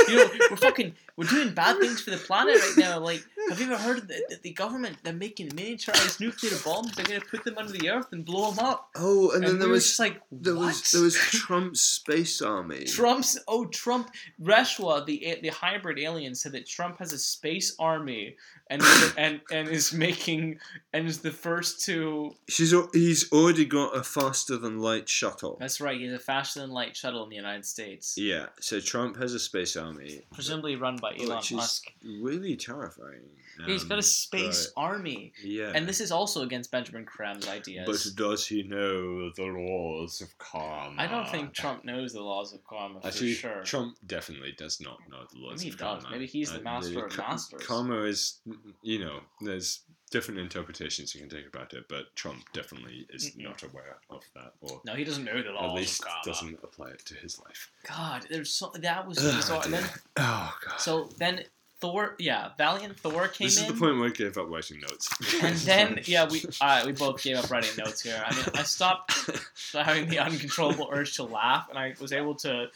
you 0.07 0.15
know, 0.15 0.29
we're 0.49 0.57
fucking, 0.57 0.93
we're 1.15 1.27
doing 1.27 1.53
bad 1.53 1.79
things 1.79 2.01
for 2.01 2.09
the 2.11 2.17
planet 2.17 2.55
right 2.55 2.73
now. 2.77 2.99
Like, 2.99 3.23
have 3.49 3.59
you 3.59 3.65
ever 3.67 3.77
heard 3.77 3.97
of 3.99 4.07
the, 4.41 4.51
government? 4.53 4.97
They're 5.03 5.13
making 5.13 5.49
miniaturized 5.49 6.19
nuclear 6.19 6.53
bombs. 6.63 6.95
They're 6.95 7.05
gonna 7.05 7.21
put 7.21 7.43
them 7.43 7.57
under 7.57 7.71
the 7.71 7.89
earth 7.89 8.07
and 8.11 8.25
blow 8.25 8.51
them 8.51 8.65
up. 8.65 8.89
Oh, 8.95 9.31
and, 9.31 9.43
And, 9.43 9.45
then 9.45 9.53
we 9.55 9.59
there 9.59 9.69
was 9.69 9.85
just 9.85 9.99
like, 9.99 10.21
there 10.31 10.55
what? 10.55 10.67
was 10.67 10.91
there 10.91 11.01
was 11.01 11.15
Trump's 11.31 11.81
space 11.81 12.41
army. 12.41 12.85
Trump's 12.85 13.37
oh 13.47 13.65
Trump 13.65 14.11
Reshwa 14.41 15.05
the 15.05 15.37
the 15.41 15.49
hybrid 15.49 15.99
alien 15.99 16.35
said 16.35 16.53
that 16.53 16.67
Trump 16.67 16.99
has 16.99 17.13
a 17.13 17.19
space 17.19 17.75
army 17.79 18.35
and 18.69 18.81
and 19.17 19.41
and 19.51 19.67
is 19.67 19.93
making 19.93 20.59
and 20.93 21.07
is 21.07 21.19
the 21.19 21.31
first 21.31 21.83
to 21.85 22.33
She's 22.47 22.73
he's 22.93 23.31
already 23.31 23.65
got 23.65 23.95
a 23.95 24.03
faster 24.03 24.57
than 24.57 24.79
light 24.79 25.07
shuttle. 25.07 25.57
that's 25.59 25.79
right 25.81 25.99
he's 25.99 26.13
a 26.13 26.19
faster 26.19 26.61
than 26.61 26.71
light 26.71 26.95
shuttle 26.95 27.23
in 27.23 27.29
the 27.29 27.35
United 27.35 27.65
States 27.65 28.15
Yeah, 28.17 28.47
so 28.59 28.79
Trump 28.79 29.17
has 29.17 29.33
a 29.33 29.39
space 29.39 29.75
army, 29.75 30.21
presumably 30.33 30.75
run 30.75 30.97
by 31.03 31.11
Elon 31.19 31.37
which 31.37 31.51
is 31.51 31.57
Musk 31.57 31.83
really 32.23 32.55
terrifying. 32.55 33.21
he's 33.65 33.83
got 33.83 33.95
Um, 33.95 33.99
a 33.99 34.03
space 34.03 34.61
but- 34.75 34.81
army 34.81 35.33
yeah, 35.43 35.71
and 35.75 35.87
this 35.87 35.99
is 36.05 36.11
also 36.11 36.41
against 36.47 36.71
Benjamin 36.71 37.05
Creme's 37.05 37.47
ideas 37.47 37.85
But 37.85 38.15
does 38.23 38.47
he 38.47 38.63
know 38.63 39.29
the 39.39 39.43
laws 39.43 40.21
of 40.21 40.29
karma? 40.37 40.95
I 41.03 41.07
don't 41.07 41.29
think 41.29 41.53
Trump 41.53 41.83
knows 41.85 42.13
the 42.13 42.21
laws 42.21 42.53
of 42.53 42.63
karma 42.63 43.01
for 43.01 43.07
Actually, 43.07 43.33
sure. 43.33 43.61
Trump 43.63 43.97
definitely 44.07 44.53
does 44.57 44.79
not 44.81 44.97
know 45.09 45.21
the 45.31 45.39
laws 45.39 45.59
Maybe 45.59 45.63
he 45.65 45.69
of 45.73 45.77
does. 45.77 46.01
karma. 46.03 46.09
Maybe 46.15 46.27
he's 46.27 46.51
the 46.51 46.61
master 46.61 47.05
of 47.05 47.11
ka- 47.11 47.27
masters. 47.29 47.61
Karma 47.67 47.99
is, 48.03 48.39
you 48.81 48.99
know, 49.03 49.19
there's 49.41 49.81
different 50.13 50.39
interpretations 50.39 51.13
you 51.15 51.21
can 51.21 51.29
take 51.29 51.47
about 51.47 51.73
it, 51.73 51.85
but 51.89 52.15
Trump 52.15 52.43
definitely 52.53 53.07
is 53.09 53.31
Mm-mm. 53.31 53.45
not 53.45 53.63
aware 53.63 53.97
of 54.11 54.21
that, 54.35 54.53
or 54.61 54.79
no, 54.85 54.93
he 54.93 55.03
doesn't 55.03 55.23
know 55.25 55.41
the 55.41 55.51
laws 55.51 55.71
at 55.71 55.75
least 55.75 56.01
of 56.01 56.07
karma. 56.07 56.21
doesn't 56.25 56.59
apply 56.63 56.89
it 56.89 57.03
to 57.07 57.15
his 57.15 57.41
life. 57.43 57.71
God, 57.87 58.25
there's 58.29 58.51
so 58.53 58.71
that 58.79 59.07
was 59.07 59.17
Ugh, 59.17 59.35
bizarre. 59.35 59.63
And 59.65 59.73
then 59.73 59.83
oh 60.17 60.53
god. 60.65 60.79
so 60.79 61.09
then 61.17 61.41
Thor, 61.81 62.15
yeah, 62.19 62.51
Valiant 62.57 62.97
Thor 62.97 63.27
came 63.27 63.47
this 63.47 63.57
in. 63.57 63.65
is 63.65 63.73
the 63.73 63.77
point 63.77 63.97
where 63.97 64.07
I 64.07 64.11
gave 64.11 64.37
up 64.37 64.49
writing 64.49 64.79
notes. 64.79 65.09
and 65.43 65.55
then 65.71 65.99
yeah, 66.05 66.29
we 66.29 66.43
uh, 66.61 66.83
we 66.85 66.91
both 66.93 67.21
gave 67.23 67.35
up 67.37 67.49
writing 67.49 67.75
notes 67.83 68.01
here. 68.01 68.23
I 68.25 68.33
mean, 68.35 68.45
I 68.53 68.63
stopped 68.63 69.11
having 69.73 70.07
the 70.09 70.19
uncontrollable 70.19 70.89
urge 70.93 71.15
to 71.15 71.23
laugh, 71.23 71.67
and 71.69 71.77
I 71.77 71.95
was 71.99 72.13
able 72.13 72.35
to 72.35 72.67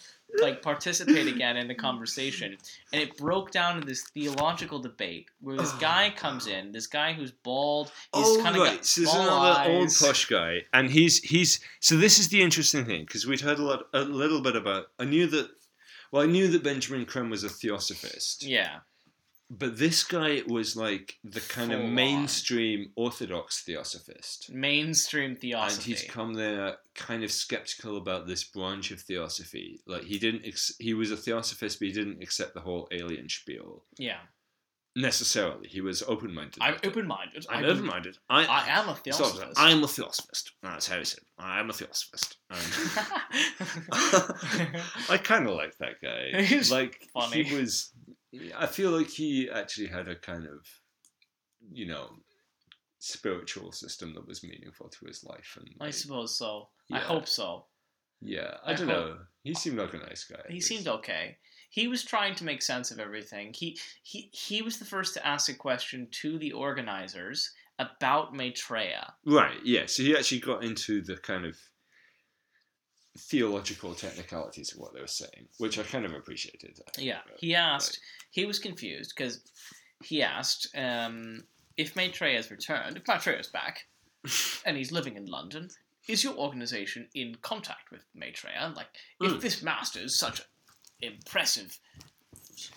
like 0.41 0.61
participate 0.61 1.27
again 1.27 1.57
in 1.57 1.67
the 1.67 1.75
conversation. 1.75 2.57
And 2.93 3.01
it 3.01 3.17
broke 3.17 3.51
down 3.51 3.75
into 3.75 3.87
this 3.87 4.03
theological 4.03 4.79
debate 4.79 5.27
where 5.41 5.57
this 5.57 5.71
guy 5.79 6.13
comes 6.15 6.47
in, 6.47 6.71
this 6.71 6.87
guy 6.87 7.13
who's 7.13 7.31
bald, 7.31 7.91
he's 8.13 8.25
Oh 8.27 8.41
kind 8.43 8.55
of 8.55 8.61
right, 8.61 8.75
got 8.75 8.85
so 8.85 9.01
there's 9.01 9.13
another 9.13 9.69
old 9.71 9.83
eyes. 9.85 10.01
posh 10.01 10.25
guy, 10.25 10.61
and 10.73 10.89
he's 10.89 11.19
he's 11.19 11.59
so 11.79 11.95
this 11.97 12.19
is 12.19 12.29
the 12.29 12.41
interesting 12.41 12.85
thing 12.85 13.01
because 13.05 13.25
we'd 13.25 13.41
heard 13.41 13.59
a 13.59 13.63
lot 13.63 13.83
a 13.93 14.01
little 14.01 14.41
bit 14.41 14.55
about. 14.55 14.87
I 14.99 15.05
knew 15.05 15.27
that, 15.27 15.49
well, 16.11 16.23
I 16.23 16.25
knew 16.27 16.47
that 16.49 16.63
Benjamin 16.63 17.05
Creme 17.05 17.29
was 17.29 17.43
a 17.43 17.49
theosophist, 17.49 18.43
Yeah, 18.43 18.79
but 19.49 19.77
this 19.77 20.03
guy 20.03 20.41
was 20.47 20.75
like 20.75 21.15
the 21.23 21.39
kind 21.41 21.71
of 21.71 21.79
Full 21.79 21.87
on. 21.87 21.95
mainstream 21.95 22.91
orthodox 22.95 23.63
theosophist, 23.63 24.51
mainstream 24.51 25.35
theosophist. 25.35 25.77
and 25.77 25.83
theosophy. 25.83 25.91
he's 25.91 26.03
come 26.03 26.33
there 26.33 26.77
kind 26.95 27.23
of 27.23 27.31
skeptical 27.31 27.97
about 27.97 28.27
this 28.27 28.43
branch 28.43 28.91
of 28.91 28.99
theosophy. 29.01 29.79
Like 29.87 30.03
he 30.03 30.19
didn't, 30.19 30.43
ex- 30.45 30.75
he 30.79 30.93
was 30.93 31.11
a 31.11 31.17
theosophist, 31.17 31.79
but 31.79 31.87
he 31.87 31.93
didn't 31.93 32.21
accept 32.21 32.53
the 32.53 32.61
whole 32.61 32.87
alien 32.91 33.29
spiel 33.29 33.83
yeah, 33.97 34.17
necessarily. 34.95 35.67
He 35.69 35.79
was 35.81 36.03
open 36.03 36.33
minded. 36.33 36.57
I'm 36.61 36.75
open-minded. 36.83 37.45
I'm 37.49 37.63
I 37.63 37.67
open 37.67 37.85
minded. 37.85 38.17
I, 38.29 38.45
I 38.45 38.67
am 38.79 38.89
a 38.89 38.95
So, 38.95 39.01
theosophist. 39.25 39.53
I'm 39.55 39.83
a 39.83 39.87
theosophist. 39.87 40.51
That's 40.63 40.87
how 40.87 40.97
he 40.97 41.05
said. 41.05 41.23
I'm 41.39 41.69
a 41.69 41.73
theosophist. 41.73 42.35
Um, 42.49 42.57
I 45.09 45.17
kind 45.23 45.47
of 45.47 45.55
like 45.55 45.77
that 45.77 46.01
guy. 46.01 46.41
He's 46.43 46.71
like 46.71 47.07
funny. 47.13 47.43
he 47.43 47.55
was. 47.55 47.91
I 48.57 48.65
feel 48.67 48.91
like 48.91 49.09
he 49.09 49.49
actually 49.49 49.87
had 49.87 50.07
a 50.07 50.15
kind 50.15 50.45
of, 50.45 50.65
you 51.71 51.85
know, 51.87 52.09
spiritual 52.99 53.71
system 53.71 54.13
that 54.15 54.27
was 54.27 54.43
meaningful 54.43 54.89
to 54.89 55.05
his 55.05 55.23
life, 55.23 55.57
and 55.59 55.69
I 55.79 55.85
like, 55.85 55.93
suppose 55.93 56.37
so. 56.37 56.69
I 56.91 56.99
hope 56.99 57.27
so. 57.27 57.65
yeah, 58.21 58.55
I, 58.65 58.71
I 58.71 58.75
don't 58.75 58.87
hope- 58.89 59.07
know. 59.07 59.17
He 59.43 59.53
seemed 59.53 59.77
like 59.77 59.93
a 59.93 59.97
nice 59.97 60.25
guy. 60.25 60.41
He 60.49 60.59
seemed 60.59 60.87
okay. 60.87 61.37
He 61.69 61.87
was 61.87 62.03
trying 62.03 62.35
to 62.35 62.43
make 62.43 62.61
sense 62.61 62.91
of 62.91 62.99
everything. 62.99 63.53
He 63.53 63.77
he 64.03 64.29
he 64.33 64.61
was 64.61 64.77
the 64.79 64.85
first 64.85 65.13
to 65.13 65.25
ask 65.25 65.49
a 65.49 65.53
question 65.53 66.07
to 66.21 66.37
the 66.37 66.51
organizers 66.51 67.51
about 67.79 68.33
Maitreya. 68.33 69.13
right. 69.25 69.59
Yeah. 69.63 69.85
So 69.85 70.03
he 70.03 70.17
actually 70.17 70.39
got 70.41 70.63
into 70.63 71.01
the 71.01 71.15
kind 71.17 71.45
of 71.45 71.55
theological 73.17 73.93
technicalities 73.95 74.73
of 74.73 74.79
what 74.79 74.93
they 74.93 75.01
were 75.01 75.07
saying, 75.07 75.47
which 75.57 75.77
I 75.79 75.83
kind 75.83 76.05
of 76.05 76.13
appreciated. 76.13 76.79
I 76.97 77.01
Yeah, 77.01 77.19
he 77.37 77.55
asked. 77.55 77.99
He 78.31 78.45
was 78.45 78.59
confused 78.59 79.13
because 79.15 79.41
he 80.03 80.21
asked 80.21 80.67
um, 80.75 81.43
if 81.77 81.95
Maitreya 81.95 82.35
has 82.37 82.51
returned, 82.51 82.97
if 82.97 83.07
Maitreya 83.07 83.39
is 83.39 83.47
back, 83.47 83.85
and 84.65 84.77
he's 84.77 84.91
living 84.91 85.15
in 85.15 85.25
London. 85.25 85.69
Is 86.07 86.23
your 86.23 86.35
organization 86.35 87.09
in 87.15 87.35
contact 87.41 87.91
with 87.91 88.01
Maitreya? 88.15 88.73
Like, 88.75 88.87
if 89.19 89.33
Mm. 89.33 89.41
this 89.41 89.61
master 89.61 89.99
is 89.99 90.17
such 90.17 90.39
an 90.39 90.45
impressive 91.01 91.77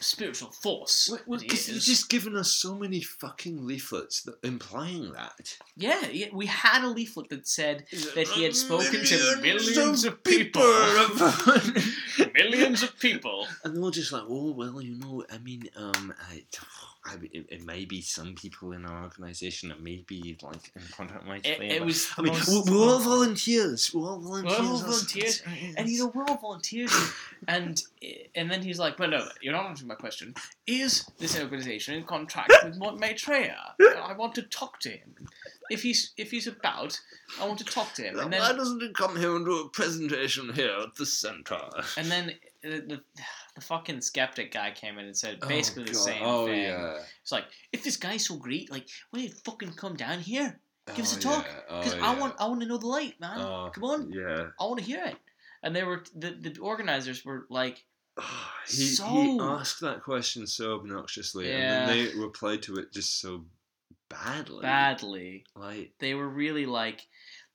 spiritual 0.01 0.51
force, 0.51 1.09
Well, 1.11 1.21
well, 1.27 1.37
as 1.37 1.43
he 1.43 1.49
'cause 1.49 1.67
he's 1.67 1.87
just 1.87 2.09
given 2.09 2.37
us 2.37 2.53
so 2.53 2.75
many 2.75 3.01
fucking 3.01 3.67
leaflets 3.67 4.23
that 4.23 4.37
implying 4.43 5.13
that. 5.13 5.57
Yeah, 5.77 6.09
yeah, 6.09 6.29
we 6.33 6.47
had 6.47 6.85
a 6.85 6.89
leaflet 6.89 7.29
that 7.31 7.47
said 7.49 7.87
that 8.15 8.29
he 8.29 8.43
had 8.43 8.55
spoken 8.57 9.05
to 9.05 9.37
Millions 9.41 9.67
millions 9.75 10.05
of 10.05 10.23
people. 10.23 10.63
millions 12.49 12.83
of 12.83 12.99
people. 12.99 13.47
and 13.65 13.75
they're 13.77 13.83
all 13.83 13.91
just 13.91 14.13
like, 14.13 14.23
oh 14.29 14.53
well, 14.53 14.81
you 14.81 14.97
know, 14.99 15.25
I 15.33 15.39
mean, 15.39 15.69
um, 15.77 16.15
I, 16.31 16.43
I 17.05 17.15
it, 17.33 17.47
it 17.51 17.65
may 17.65 17.85
be 17.85 18.01
some 18.01 18.35
people 18.35 18.73
in 18.73 18.85
our 18.87 19.03
organisation 19.05 19.71
that 19.71 19.83
may 19.83 20.05
be 20.07 20.37
like 20.43 20.71
in 20.77 20.83
contact 20.97 21.21
with 21.21 21.29
my 21.29 21.37
It, 21.37 21.61
it 21.61 21.85
was 21.85 22.09
I 22.17 22.23
mean, 22.23 22.35
we're, 22.49 22.63
we're 22.73 22.93
all 22.93 23.01
volunteers. 23.01 23.93
We're 23.95 24.09
all 24.09 24.21
volunteers. 24.21 24.59
all 24.59 24.77
That's- 24.79 24.81
volunteers, 24.83 25.43
and 25.77 25.89
you 25.89 25.99
know 26.01 26.13
we're 26.15 26.25
all 26.27 26.37
volunteers, 26.39 26.93
and 27.49 27.83
and 28.35 28.51
then 28.51 28.63
he's 28.63 28.79
like, 28.79 28.97
"But 28.97 29.11
no, 29.11 29.27
you're 29.41 29.53
not 29.53 29.67
answering 29.67 29.89
my 29.89 29.95
question. 29.95 30.35
Is 30.67 31.05
this 31.19 31.39
organization 31.39 31.95
in 31.95 32.05
contract 32.05 32.53
with 32.65 32.77
Maitreya? 32.99 33.75
I 34.03 34.13
want 34.15 34.35
to 34.37 34.43
talk 34.43 34.79
to 34.81 34.91
him. 34.91 35.15
If 35.71 35.83
he's 35.83 36.13
if 36.17 36.31
he's 36.31 36.47
about, 36.47 37.01
I 37.41 37.47
want 37.47 37.59
to 37.61 37.65
talk 37.65 37.95
to 37.95 38.03
him." 38.03 38.19
And 38.19 38.33
Why 38.33 38.53
doesn't 38.53 38.83
he 38.83 38.93
come 38.93 39.17
here 39.17 39.35
and 39.37 39.45
do 39.47 39.61
a 39.61 39.69
presentation 39.71 40.53
here 40.53 40.77
at 40.83 40.95
the 40.97 41.07
centre? 41.07 41.61
and 41.97 42.11
then 42.11 42.31
uh, 42.65 42.69
the, 42.69 42.81
the 42.81 43.01
the 43.55 43.61
fucking 43.61 44.01
skeptic 44.01 44.53
guy 44.53 44.73
came 44.73 44.99
in 44.99 45.07
and 45.07 45.17
said 45.17 45.39
oh, 45.43 45.49
basically 45.49 45.85
the 45.85 45.95
same 45.95 46.23
oh, 46.23 46.47
thing. 46.47 46.63
Yeah. 46.63 46.99
It's 47.23 47.33
like 47.33 47.45
if 47.73 47.83
this 47.85 47.97
guy's 47.97 48.27
so 48.27 48.37
great, 48.37 48.71
like 48.71 48.89
why 49.11 49.21
don't 49.21 49.29
you 49.29 49.35
fucking 49.45 49.73
come 49.73 49.97
down 49.97 50.21
here? 50.21 50.61
Give 50.97 51.05
us 51.05 51.15
a 51.15 51.19
Oh, 51.19 51.35
talk, 51.35 51.47
yeah. 51.47 51.79
Because 51.79 51.95
Oh, 51.95 52.03
I 52.03 52.19
want 52.19 52.35
I 52.41 52.49
want 52.49 52.61
to 52.63 52.67
know 52.67 52.79
the 52.79 52.87
light, 52.87 53.21
man. 53.21 53.39
Oh, 53.41 53.71
Come 53.73 53.85
on, 53.85 54.13
Yeah. 54.13 54.49
I 54.59 54.65
want 54.65 54.79
to 54.79 54.85
hear 54.85 55.05
it. 55.05 55.17
And 55.63 55.75
they 55.77 55.85
were 55.85 56.05
the 56.15 56.31
the 56.33 56.59
organizers 56.61 57.25
were 57.25 57.47
like, 57.51 57.85
he, 58.69 58.83
he 58.83 58.87
So- 58.89 59.41
asked 59.43 59.81
that 59.81 60.03
question 60.03 60.47
so 60.47 60.75
obnoxiously, 60.81 61.49
Yeah. 61.49 61.83
and 61.83 61.89
then 61.91 61.97
they 61.97 62.15
replied 62.19 62.63
to 62.63 62.77
it 62.77 62.93
just 62.93 63.21
so 63.21 63.45
badly. 64.11 64.61
badly. 64.63 65.45
Like, 65.55 65.93
They 65.99 66.15
were 66.15 66.29
really 66.29 66.67
like, 66.67 67.07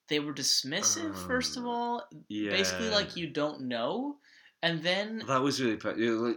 they 0.07 0.19
were 0.19 0.33
dismissive. 0.33 1.15
first 1.27 1.57
of 1.57 1.63
Um, 1.63 1.69
all, 1.69 2.03
yeah. 2.29 2.49
basically 2.49 2.89
like 2.89 3.15
you 3.15 3.27
don't 3.27 3.61
know, 3.67 4.17
and 4.63 4.81
then 4.81 5.23
That 5.27 5.41
was 5.41 5.61
really. 5.61 5.77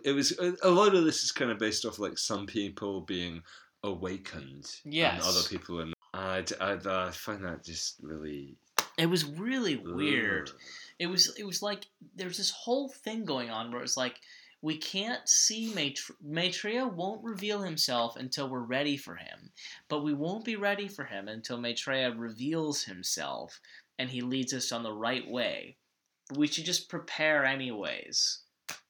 It 0.05 0.13
was, 0.13 0.39
a, 0.39 0.55
a 0.63 0.71
lot 0.71 0.95
of 0.95 1.05
this 1.05 1.23
is 1.23 1.33
kind 1.33 1.51
of 1.51 1.59
based 1.59 1.85
off 1.87 1.99
like 1.99 2.19
some 2.19 2.47
people 2.47 3.01
being 3.03 3.43
awakened, 3.85 4.67
Yes. 4.85 5.15
and 5.15 5.23
other 5.23 5.49
people 5.49 5.81
are. 5.81 5.87
Not. 5.87 5.95
I'd, 6.15 6.53
I'd, 6.61 6.87
uh, 6.87 7.07
I 7.09 7.11
find 7.13 7.45
that 7.45 7.65
just 7.65 7.97
really 8.03 8.57
It 8.97 9.07
was 9.07 9.25
really 9.25 9.77
weird. 9.77 10.51
It 10.99 11.07
was 11.07 11.33
it 11.39 11.45
was 11.45 11.63
like 11.63 11.85
there's 12.17 12.39
this 12.39 12.51
whole 12.51 12.89
thing 12.89 13.25
going 13.25 13.51
on 13.51 13.71
where 13.71 13.83
it's 13.83 13.97
like 13.97 14.17
we 14.61 14.77
can't 14.77 15.29
see 15.29 15.73
Maitr- 15.73 16.11
Maitreya 16.21 16.87
won't 16.87 17.23
reveal 17.23 17.63
himself 17.63 18.17
until 18.17 18.49
we're 18.49 18.61
ready 18.61 18.97
for 18.97 19.15
him, 19.15 19.53
but 19.89 20.03
we 20.03 20.13
won't 20.13 20.45
be 20.45 20.57
ready 20.57 20.89
for 20.89 21.05
him 21.05 21.29
until 21.29 21.59
Maitreya 21.59 22.11
reveals 22.13 22.83
himself 22.83 23.61
and 23.99 24.11
he 24.11 24.21
leads 24.21 24.53
us 24.53 24.73
on 24.73 24.83
the 24.83 24.93
right 24.93 25.29
way. 25.29 25.77
We 26.35 26.47
should 26.47 26.65
just 26.65 26.89
prepare 26.89 27.45
anyways. 27.45 28.41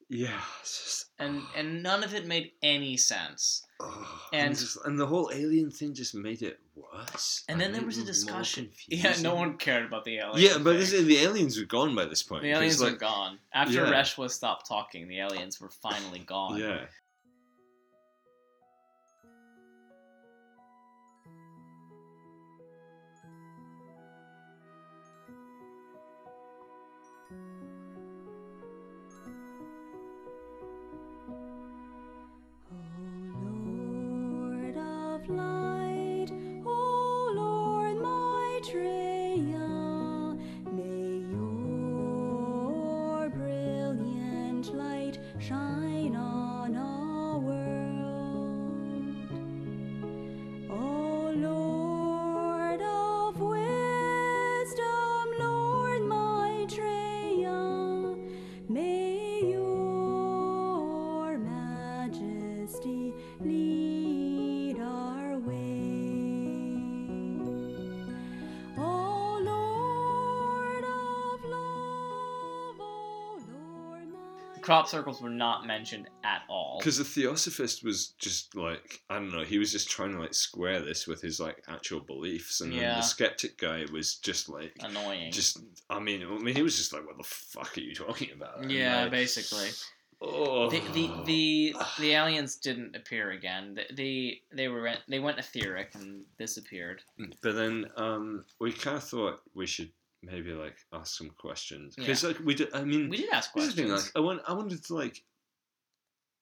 Yeah, 0.08 0.40
just, 0.62 1.10
And 1.18 1.42
and 1.54 1.82
none 1.82 2.02
of 2.02 2.14
it 2.14 2.26
made 2.26 2.52
any 2.62 2.96
sense. 2.96 3.62
Oh, 3.80 4.28
and- 4.32 4.48
and 4.50 4.58
just, 4.58 4.78
and 4.84 4.98
the 4.98 5.06
whole 5.06 5.30
alien 5.32 5.70
thing 5.70 5.94
just 5.94 6.14
made 6.14 6.42
it 6.42 6.58
worse. 6.74 7.44
And 7.48 7.60
then 7.60 7.72
there 7.72 7.84
was 7.84 7.98
a 7.98 8.04
discussion. 8.04 8.70
Yeah, 8.88 9.14
no 9.20 9.34
one 9.34 9.56
cared 9.56 9.86
about 9.86 10.04
the 10.04 10.18
aliens. 10.18 10.40
Yeah, 10.40 10.58
but 10.58 10.74
this 10.78 10.90
the 10.90 11.18
aliens 11.18 11.58
were 11.58 11.66
gone 11.66 11.94
by 11.94 12.04
this 12.06 12.22
point. 12.22 12.42
The 12.42 12.50
aliens 12.50 12.80
like, 12.80 12.92
were 12.92 12.98
gone. 12.98 13.38
After 13.52 13.84
Yeah. 13.84 13.92
Reshwa 13.92 14.30
stopped 14.30 14.66
talking, 14.68 15.08
the 15.08 15.20
aliens 15.20 15.60
were 15.60 15.70
finally 15.70 16.20
gone. 16.20 16.58
Yeah. 16.58 16.84
Crop 74.68 74.86
circles 74.86 75.22
were 75.22 75.30
not 75.30 75.66
mentioned 75.66 76.10
at 76.24 76.42
all. 76.46 76.76
Because 76.78 76.98
the 76.98 77.04
Theosophist 77.04 77.82
was 77.82 78.08
just 78.18 78.54
like 78.54 79.00
I 79.08 79.14
don't 79.14 79.32
know, 79.32 79.42
he 79.42 79.56
was 79.58 79.72
just 79.72 79.88
trying 79.88 80.12
to 80.12 80.20
like 80.20 80.34
square 80.34 80.82
this 80.82 81.06
with 81.06 81.22
his 81.22 81.40
like 81.40 81.64
actual 81.68 82.00
beliefs, 82.00 82.60
and 82.60 82.70
then 82.72 82.80
Yeah. 82.80 82.96
the 82.96 83.00
skeptic 83.00 83.56
guy 83.56 83.86
was 83.90 84.16
just 84.16 84.50
like 84.50 84.76
Annoying. 84.80 85.32
just 85.32 85.58
I 85.88 85.98
mean, 86.00 86.22
I 86.22 86.38
mean, 86.38 86.54
he 86.54 86.60
was 86.62 86.76
just 86.76 86.92
like, 86.92 87.06
"What 87.06 87.16
the 87.16 87.24
fuck 87.24 87.78
are 87.78 87.80
you 87.80 87.94
talking 87.94 88.30
about?" 88.32 88.68
Yeah, 88.70 89.04
like, 89.04 89.10
basically. 89.10 89.70
oh. 90.20 90.68
The, 90.68 90.80
the 90.92 91.10
the 91.24 91.76
the 91.98 92.10
aliens 92.12 92.56
didn't 92.56 92.94
appear 92.94 93.30
again. 93.30 93.74
They 93.74 93.86
they, 93.94 94.42
they 94.52 94.68
were 94.68 94.92
they 95.08 95.18
went 95.18 95.38
etheric 95.38 95.94
and 95.94 96.24
disappeared. 96.38 97.00
But 97.42 97.54
then 97.54 97.86
um, 97.96 98.44
we 98.60 98.72
kind 98.72 98.98
of 98.98 99.04
thought 99.04 99.40
we 99.54 99.66
should 99.66 99.92
maybe 100.22 100.52
like 100.52 100.76
ask 100.92 101.16
some 101.16 101.30
questions 101.38 101.94
because 101.96 102.24
like 102.24 102.38
we 102.40 102.54
did. 102.54 102.68
I 102.74 102.84
mean, 102.84 103.08
We 103.08 103.18
did 103.18 103.30
ask 103.32 103.52
the 103.54 103.60
thing, 103.62 103.86
questions. 103.88 104.06
like, 104.14 104.16
I 104.16 104.20
want, 104.24 104.40
I 104.48 104.52
wanted 104.52 104.84
to 104.84 104.94
like, 104.94 105.22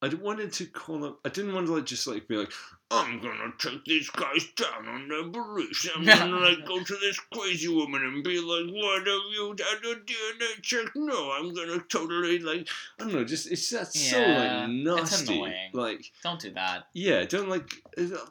I 0.02 0.08
wanted 0.08 0.52
to 0.54 0.66
call 0.66 1.04
up. 1.04 1.20
I 1.24 1.30
didn't 1.30 1.54
want 1.54 1.66
to 1.68 1.72
like 1.74 1.86
just 1.86 2.06
like 2.06 2.28
be 2.28 2.36
like, 2.36 2.52
I'm 2.90 3.18
gonna 3.20 3.52
take 3.58 3.84
these 3.86 4.08
guys 4.10 4.46
down 4.54 4.86
on 4.86 5.08
their 5.08 5.24
beliefs. 5.24 5.88
I'm 5.96 6.04
gonna 6.04 6.36
like 6.36 6.64
go 6.66 6.82
to 6.82 6.96
this 7.00 7.18
crazy 7.32 7.68
woman 7.68 8.02
and 8.02 8.22
be 8.22 8.38
like, 8.38 8.72
what 8.74 8.98
have 9.06 9.20
you 9.32 9.54
done 9.56 9.92
a 9.92 9.94
DNA 10.04 10.62
check? 10.62 10.86
No, 10.94 11.32
I'm 11.32 11.54
gonna 11.54 11.78
totally 11.88 12.38
like, 12.40 12.68
I 13.00 13.04
don't 13.04 13.14
know, 13.14 13.24
just 13.24 13.50
it's 13.50 13.70
that's 13.70 13.98
so 13.98 14.18
Yeah, 14.20 14.66
like 14.66 14.68
it's 15.02 15.12
nasty. 15.12 15.34
annoying. 15.34 15.70
Like, 15.72 16.12
Don't 16.22 16.40
do 16.40 16.50
that. 16.52 16.88
yeah, 16.92 17.24
don't 17.24 17.48
like. 17.48 17.72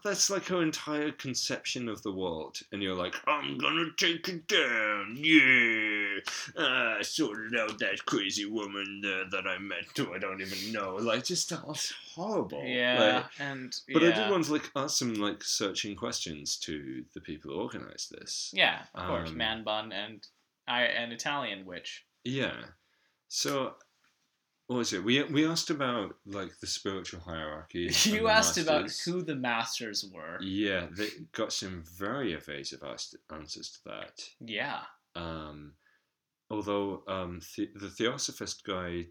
That's 0.03 0.29
like 0.29 0.45
her 0.45 0.61
entire 0.61 1.11
conception 1.11 1.89
of 1.89 2.03
the 2.03 2.11
world, 2.11 2.59
and 2.71 2.81
you're 2.83 2.95
like, 2.95 3.15
I'm 3.27 3.57
gonna 3.57 3.87
take 3.97 4.29
it 4.29 4.47
down, 4.47 5.15
yeah. 5.17 5.94
Uh, 6.55 7.01
sorted 7.03 7.57
out 7.59 7.77
that 7.79 8.05
crazy 8.05 8.45
woman 8.45 9.01
uh, 9.05 9.23
that 9.31 9.45
I 9.47 9.57
met, 9.57 9.85
who 9.97 10.13
I 10.13 10.17
don't 10.19 10.41
even 10.41 10.71
know. 10.71 10.95
Like, 10.95 11.23
just 11.25 11.49
that 11.49 11.67
was 11.67 11.93
horrible. 12.13 12.63
Yeah, 12.65 13.23
Like, 13.23 13.25
and 13.39 13.75
but 13.93 14.03
I 14.03 14.11
did 14.11 14.29
want 14.31 14.45
to 14.45 14.53
like 14.53 14.69
ask 14.75 14.97
some 14.97 15.15
like 15.15 15.43
searching 15.43 15.95
questions 15.95 16.57
to 16.59 17.03
the 17.13 17.21
people 17.21 17.51
who 17.51 17.59
organised 17.59 18.11
this. 18.11 18.51
Yeah, 18.53 18.83
of 18.93 19.07
course, 19.07 19.29
Um, 19.29 19.37
man 19.37 19.63
bun 19.63 19.91
and 19.91 20.25
I 20.67 20.83
an 20.83 21.11
Italian 21.11 21.65
witch. 21.65 22.05
Yeah. 22.23 22.55
So, 23.27 23.75
what 24.67 24.77
was 24.77 24.93
it? 24.93 25.03
We 25.03 25.21
we 25.23 25.45
asked 25.47 25.69
about 25.69 26.15
like 26.25 26.57
the 26.59 26.67
spiritual 26.67 27.19
hierarchy. 27.21 27.91
You 28.05 28.27
asked 28.29 28.57
about 28.57 28.91
who 29.05 29.21
the 29.21 29.35
masters 29.35 30.05
were. 30.11 30.39
Yeah, 30.41 30.87
they 30.91 31.09
got 31.33 31.53
some 31.53 31.83
very 31.97 32.33
evasive 32.33 32.81
answers 33.31 33.69
to 33.71 33.79
that. 33.85 34.21
Yeah. 34.39 34.81
Um, 35.15 35.73
although 36.49 37.03
um, 37.07 37.41
the, 37.57 37.69
the 37.75 37.89
Theosophist 37.89 38.63
guy 38.65 39.05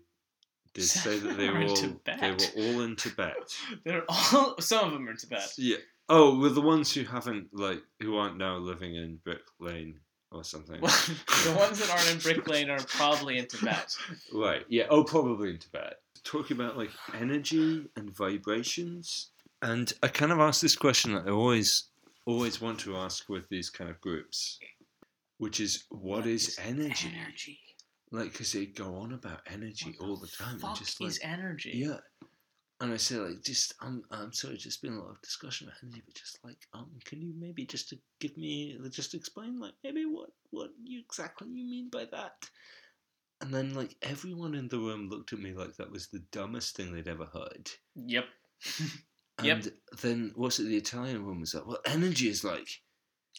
did 0.75 0.85
say 0.85 1.19
that 1.19 1.37
they 1.37 1.51
were 1.51 1.63
all 1.63 1.75
Tibet. 1.75 2.21
they 2.21 2.31
were 2.31 2.69
all 2.69 2.81
in 2.83 2.97
Tibet. 2.97 3.35
They're 3.85 4.05
all 4.09 4.57
some 4.61 4.87
of 4.87 4.93
them 4.93 5.09
are 5.09 5.13
in 5.13 5.17
Tibet. 5.17 5.53
Yeah. 5.57 5.77
Oh, 6.09 6.39
well, 6.39 6.51
the 6.51 6.61
ones 6.61 6.93
who 6.93 7.05
haven't 7.05 7.49
like 7.53 7.83
who 8.01 8.17
aren't 8.17 8.37
now 8.37 8.57
living 8.57 8.95
in 8.97 9.17
Brick 9.25 9.41
Lane 9.59 10.01
or 10.31 10.45
something. 10.45 10.81
Well, 10.81 10.93
the 11.45 11.55
ones 11.57 11.79
that 11.79 11.91
aren't 11.91 12.11
in 12.13 12.19
Brick 12.19 12.47
Lane 12.49 12.69
are 12.69 12.79
probably 12.81 13.39
in 13.39 13.47
Tibet. 13.47 13.97
Right. 14.33 14.65
Yeah. 14.69 14.85
Oh, 14.91 15.05
probably 15.05 15.51
in 15.51 15.59
Tibet. 15.59 15.95
Talking 16.25 16.57
about 16.57 16.77
like 16.77 16.91
energy 17.15 17.87
and 17.97 18.15
vibrations, 18.15 19.31
and 19.63 19.93
I 20.03 20.09
kind 20.09 20.33
of 20.33 20.41
asked 20.41 20.63
this 20.63 20.77
question 20.77 21.15
that 21.15 21.27
I 21.27 21.31
always, 21.31 21.85
always 22.27 22.61
want 22.61 22.81
to 22.81 22.97
ask 22.97 23.29
with 23.29 23.49
these 23.49 23.71
kind 23.71 23.91
of 23.91 24.01
groups, 24.01 24.59
which 25.39 25.61
is, 25.61 25.85
what 25.91 26.27
is 26.27 26.59
energy? 26.65 27.13
Energy. 27.15 27.59
Like, 28.13 28.33
because 28.33 28.53
they 28.53 28.67
go 28.67 28.95
on 28.97 29.13
about 29.13 29.41
energy 29.51 29.95
What 29.99 30.09
all 30.09 30.17
the 30.17 30.29
time, 30.29 30.59
Fuck 30.59 30.79
just 30.79 31.03
is 31.03 31.21
like, 31.23 31.33
energy. 31.33 31.73
yeah. 31.75 31.99
And 32.81 32.93
I 32.93 32.97
said, 32.97 33.19
like, 33.21 33.43
just, 33.43 33.75
I'm, 33.81 34.03
I'm 34.11 34.33
sorry, 34.33 34.57
just 34.57 34.83
been 34.83 34.95
a 34.95 35.01
lot 35.01 35.11
of 35.11 35.23
discussion 35.23 35.69
about 35.69 35.79
energy, 35.83 36.03
but 36.05 36.15
just 36.15 36.39
like, 36.45 36.59
um, 36.75 36.91
can 37.05 37.21
you 37.23 37.33
maybe 37.39 37.65
just 37.67 37.89
to 37.91 37.99
give 38.21 38.37
me, 38.37 38.79
just 38.91 39.15
explain, 39.15 39.59
like, 39.61 39.73
maybe 39.83 40.05
what, 40.05 40.31
what 40.51 40.71
you 40.83 41.01
exactly 41.01 41.49
you 41.49 41.65
mean 41.65 41.89
by 41.91 42.05
that? 42.13 42.33
And 43.41 43.53
then, 43.53 43.75
like, 43.75 43.97
everyone 44.03 44.55
in 44.55 44.69
the 44.69 44.79
room 44.79 45.09
looked 45.09 45.33
at 45.33 45.39
me 45.39 45.53
like 45.53 45.77
that 45.77 45.91
was 45.91 46.09
the 46.09 46.23
dumbest 46.33 46.77
thing 46.77 46.93
they'd 46.93 47.09
ever 47.09 47.27
heard. 47.27 47.71
Yep. 47.97 48.25
And 49.39 49.47
Yep. 49.65 49.75
then, 50.01 50.33
what's 50.37 50.61
it, 50.61 50.65
the 50.69 50.77
Italian 50.77 51.25
woman 51.25 51.41
was 51.41 51.55
like, 51.55 51.67
well, 51.67 51.81
energy 51.87 52.29
is 52.29 52.45
like 52.45 52.69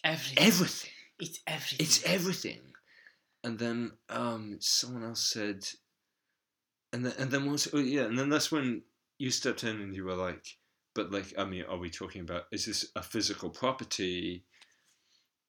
Everything. 0.04 0.38
everything. 0.46 0.92
It's 1.20 1.40
everything. 1.48 1.78
It's 1.80 2.04
everything. 2.04 2.62
And 3.44 3.60
then 3.60 3.92
um, 4.10 4.58
someone 4.60 5.04
else 5.04 5.22
said, 5.22 5.66
and 6.92 7.06
then 7.06 7.14
and 7.20 7.32
then 7.32 7.46
once, 7.46 7.68
oh 7.74 7.80
yeah, 7.80 8.04
and 8.04 8.18
then 8.18 8.30
that's 8.30 8.52
when 8.52 8.82
you 9.18 9.30
stepped 9.30 9.64
in 9.64 9.82
and 9.82 9.96
you 9.96 10.04
were 10.04 10.16
like, 10.16 10.44
but 10.94 11.12
like, 11.12 11.34
I 11.38 11.46
mean, 11.46 11.64
are 11.70 11.78
we 11.78 11.90
talking 11.90 12.22
about 12.22 12.44
is 12.52 12.66
this 12.66 12.90
a 12.96 13.04
physical 13.04 13.50
property, 13.50 14.46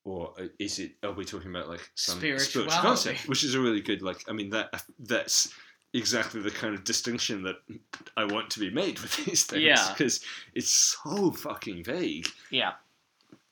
or 0.04 0.34
uh, 0.38 0.48
is 0.58 0.78
it? 0.78 0.92
Are 1.02 1.12
we 1.12 1.24
talking 1.24 1.50
about 1.50 1.68
like 1.68 1.90
some 1.94 2.18
spiritual 2.18 2.64
Spirituality. 2.64 2.86
concept, 2.86 3.28
which 3.28 3.44
is 3.44 3.54
a 3.54 3.60
really 3.60 3.80
good 3.80 4.02
like. 4.02 4.24
I 4.28 4.32
mean 4.32 4.50
that 4.50 4.84
that's 4.98 5.52
exactly 5.94 6.42
the 6.42 6.50
kind 6.50 6.74
of 6.74 6.84
distinction 6.84 7.42
that 7.44 7.56
I 8.16 8.24
want 8.24 8.50
to 8.50 8.60
be 8.60 8.70
made 8.70 8.98
with 9.00 9.16
these 9.24 9.44
things. 9.44 9.62
Yeah. 9.62 9.92
because 9.96 10.20
it's 10.54 10.70
so 10.70 11.30
fucking 11.30 11.84
vague. 11.84 12.28
Yeah. 12.50 12.72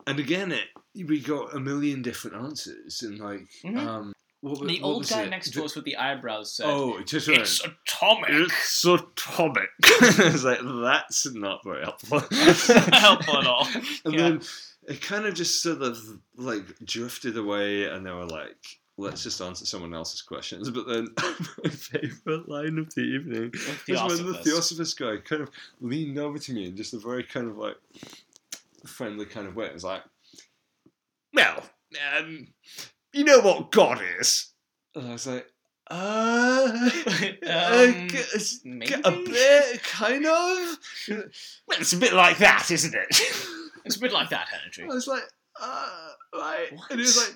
And 0.07 0.19
again, 0.19 0.53
it 0.53 0.67
we 0.95 1.21
got 1.21 1.55
a 1.55 1.61
million 1.61 2.03
different 2.03 2.37
answers, 2.37 3.03
and 3.03 3.19
like, 3.19 3.49
Mhm. 3.65 3.79
um, 3.79 4.13
what, 4.41 4.61
The 4.67 4.81
what 4.81 4.87
old 4.87 4.99
was 5.01 5.11
guy 5.11 5.23
it? 5.23 5.31
next 5.31 5.47
The- 5.53 5.61
to 5.61 5.65
us 5.65 5.75
with 5.75 5.85
the 5.87 5.97
eyebrows 5.97 6.53
said, 6.55 6.67
Oh, 6.69 6.99
it 6.99 7.07
just 7.07 7.29
"It's 7.29 7.63
went, 7.63 7.75
atomic." 7.89 8.31
It's 8.31 8.85
atomic. 8.85 9.69
it's 9.83 10.45
like 10.45 10.61
that's 10.63 11.27
not 11.35 11.65
very 11.65 11.83
helpful. 11.83 12.19
Not 12.31 12.95
helpful 12.95 13.39
at 13.39 13.47
all. 13.47 13.67
And 14.05 14.15
Yeah. 14.15 14.21
then 14.21 14.43
it 14.87 15.01
kind 15.01 15.25
of 15.25 15.35
just 15.35 15.63
sort 15.63 15.81
of 15.83 15.99
like 16.37 16.79
drifted 16.85 17.37
away, 17.39 17.85
and 17.85 18.05
they 18.05 18.11
were 18.13 18.27
like, 18.27 18.79
"Let's 18.99 19.23
just 19.23 19.41
answer 19.41 19.65
someone 19.65 19.95
else's 19.95 20.21
questions." 20.21 20.69
But 20.69 20.87
then 20.87 21.09
my 21.65 21.71
favorite 21.71 22.47
line 22.49 22.77
of 22.79 22.95
the 22.95 23.01
evening 23.01 23.51
was 23.55 23.67
when 23.89 24.27
the 24.27 24.35
Theosophist. 24.35 24.45
Theosophist 24.45 24.99
guy 24.99 25.17
kind 25.25 25.41
of 25.43 25.51
leaned 25.81 26.19
over 26.19 26.39
to 26.39 26.53
me 26.53 26.67
in 26.67 26.77
just 26.77 26.93
a 26.93 26.99
very 26.99 27.25
kind 27.25 27.49
of 27.49 27.57
like 27.57 27.79
friendly 28.87 29.25
kind 29.25 29.47
of 29.47 29.57
way. 29.57 29.67
It 29.67 29.73
was 29.75 29.85
like, 29.85 30.03
"Well, 31.35 31.63
um, 32.19 32.49
you 33.13 33.25
know 33.25 33.41
what 33.41 33.71
God 33.71 34.01
is? 34.21 34.53
And 34.95 35.09
I 35.09 35.13
was 35.13 35.27
like, 35.27 35.47
uh, 35.91 36.71
Um, 37.47 38.09
g- 38.09 38.19
a 38.19 38.41
maybe? 38.65 39.03
bit, 39.27 39.83
kind 39.83 40.25
of. 40.25 40.79
Well, 41.67 41.79
it's 41.81 41.93
a 41.93 41.99
bit 41.99 42.13
like 42.15 42.39
that, 42.39 42.71
isn't 42.71 42.95
it? 42.95 43.07
it's 43.85 43.97
a 43.97 44.01
bit 44.01 44.13
like 44.13 44.31
that, 44.31 44.49
Henry. 44.49 44.91
I 44.91 44.95
was 44.95 45.07
like, 45.07 45.23
uh, 45.61 46.09
right. 46.35 46.69
What? 46.73 46.91
And 46.91 47.01
he 47.01 47.05
was 47.05 47.17
like, 47.19 47.35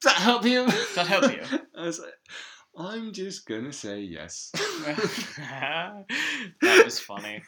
does 0.00 0.12
that 0.14 0.22
help 0.22 0.44
you? 0.44 0.66
Does 0.66 0.94
that 0.94 1.06
help 1.06 1.32
you? 1.32 1.42
I 1.78 1.82
was 1.82 1.98
like, 1.98 2.14
I'm 2.78 3.12
just 3.12 3.46
gonna 3.46 3.72
say 3.72 4.00
yes. 4.00 4.50
that 5.40 6.04
was 6.84 7.00
funny. 7.00 7.42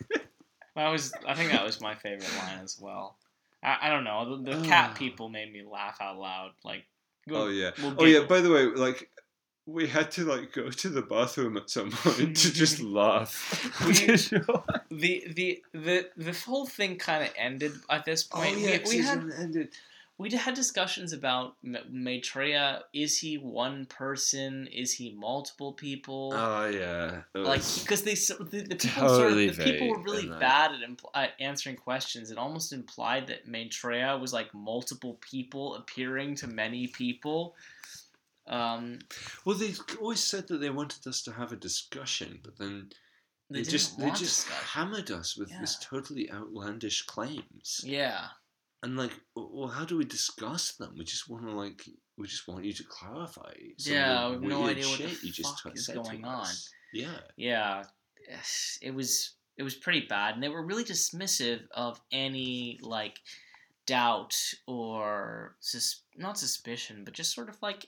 That 0.76 0.88
was, 0.88 1.12
I 1.26 1.34
think 1.34 1.50
that 1.52 1.64
was 1.64 1.80
my 1.80 1.94
favorite 1.96 2.32
line 2.38 2.60
as 2.62 2.78
well. 2.80 3.16
I, 3.62 3.78
I 3.82 3.88
don't 3.90 4.04
know. 4.04 4.42
The, 4.42 4.56
the 4.56 4.66
cat 4.66 4.94
people 4.96 5.28
made 5.28 5.52
me 5.52 5.62
laugh 5.62 5.98
out 6.00 6.18
loud. 6.18 6.52
Like, 6.64 6.84
oh 7.30 7.48
yeah. 7.48 7.70
we'll 7.82 7.94
Oh 7.98 8.04
yeah. 8.04 8.24
By 8.26 8.40
the 8.40 8.50
way, 8.50 8.66
like. 8.66 9.10
We 9.70 9.86
had 9.86 10.10
to 10.12 10.24
like 10.24 10.54
go 10.54 10.70
to 10.70 10.88
the 10.88 11.02
bathroom 11.02 11.58
at 11.58 11.68
some 11.68 11.90
point 11.90 12.38
to 12.38 12.52
just 12.54 12.80
laugh. 13.00 13.30
We- 13.84 13.92
the 14.90 15.24
the 15.34 15.62
the 15.74 16.08
the 16.16 16.32
whole 16.32 16.64
thing 16.64 16.96
kind 16.96 17.22
of 17.24 17.30
ended 17.36 17.72
at 17.90 18.06
this 18.06 18.26
oh 18.32 18.38
point. 18.38 18.60
yeah, 18.60 18.78
we, 18.82 18.96
we 18.96 18.98
had 19.04 19.30
ended. 19.38 19.68
We 20.18 20.30
had 20.32 20.54
discussions 20.54 21.12
about 21.12 21.54
Maitreya. 21.62 22.82
Is 22.92 23.18
he 23.18 23.38
one 23.38 23.86
person? 23.86 24.66
Is 24.66 24.92
he 24.92 25.14
multiple 25.14 25.72
people? 25.72 26.32
Oh 26.34 26.66
yeah. 26.66 27.22
It 27.34 27.38
like 27.38 27.62
because 27.80 28.02
they 28.02 28.14
the, 28.14 28.66
the 28.68 28.74
people 28.76 29.08
sort 29.08 29.30
of, 29.32 29.36
the 29.36 29.52
people 29.64 29.88
were 29.90 30.02
really 30.02 30.26
bad 30.28 30.72
at, 30.72 30.80
impl- 30.80 31.10
at 31.14 31.30
answering 31.38 31.76
questions. 31.76 32.32
It 32.32 32.38
almost 32.38 32.72
implied 32.72 33.28
that 33.28 33.46
Maitreya 33.46 34.18
was 34.18 34.32
like 34.32 34.52
multiple 34.52 35.18
people 35.20 35.76
appearing 35.76 36.34
to 36.36 36.48
many 36.48 36.88
people. 36.88 37.54
Um, 38.48 38.98
Well, 39.44 39.56
they 39.56 39.74
always 40.00 40.24
said 40.24 40.48
that 40.48 40.58
they 40.58 40.70
wanted 40.70 41.06
us 41.06 41.22
to 41.22 41.32
have 41.32 41.52
a 41.52 41.56
discussion, 41.56 42.40
but 42.42 42.56
then 42.58 42.88
they, 43.50 43.62
they, 43.62 43.70
just 43.70 43.98
they 43.98 44.08
just 44.10 44.46
discussion. 44.46 44.64
hammered 44.66 45.10
us 45.10 45.36
with 45.36 45.50
Yeah. 45.50 45.64
totally 45.82 46.30
outlandish 46.32 47.02
claims. 47.02 47.82
Yeah, 47.84 48.28
And 48.82 48.96
like, 48.96 49.12
well, 49.34 49.68
how 49.68 49.84
do 49.84 49.98
we 49.98 50.04
discuss 50.04 50.76
them? 50.76 50.94
We 50.96 51.04
just 51.04 51.28
want 51.28 51.44
to 51.44 51.50
like, 51.50 51.82
we 52.16 52.28
just 52.28 52.46
want 52.46 52.64
you 52.64 52.72
to 52.72 52.84
clarify. 52.84 53.52
Yeah, 53.78 54.28
we 54.28 54.34
have 54.34 54.42
no 54.42 54.66
idea 54.66 54.86
what 54.86 54.98
the 54.98 55.08
shit 55.08 55.22
you 55.24 55.32
just 55.32 55.60
fuck 55.60 55.76
is 55.76 55.88
going 55.88 56.24
us. 56.24 56.70
Yeah. 56.92 57.18
yeah. 57.36 57.84
It 58.80 58.94
was 58.94 59.34
it 59.56 59.64
was 59.64 59.74
pretty 59.74 60.06
bad, 60.08 60.34
and 60.34 60.42
they 60.42 60.48
were 60.48 60.64
really 60.64 60.84
dismissive 60.84 61.62
of 61.74 62.00
any 62.12 62.78
like 62.80 63.18
doubt 63.86 64.36
or 64.66 65.56
sus- 65.60 66.02
not 66.16 66.38
suspicion, 66.38 67.02
but 67.04 67.14
just 67.14 67.34
sort 67.34 67.48
of 67.48 67.60
like 67.60 67.86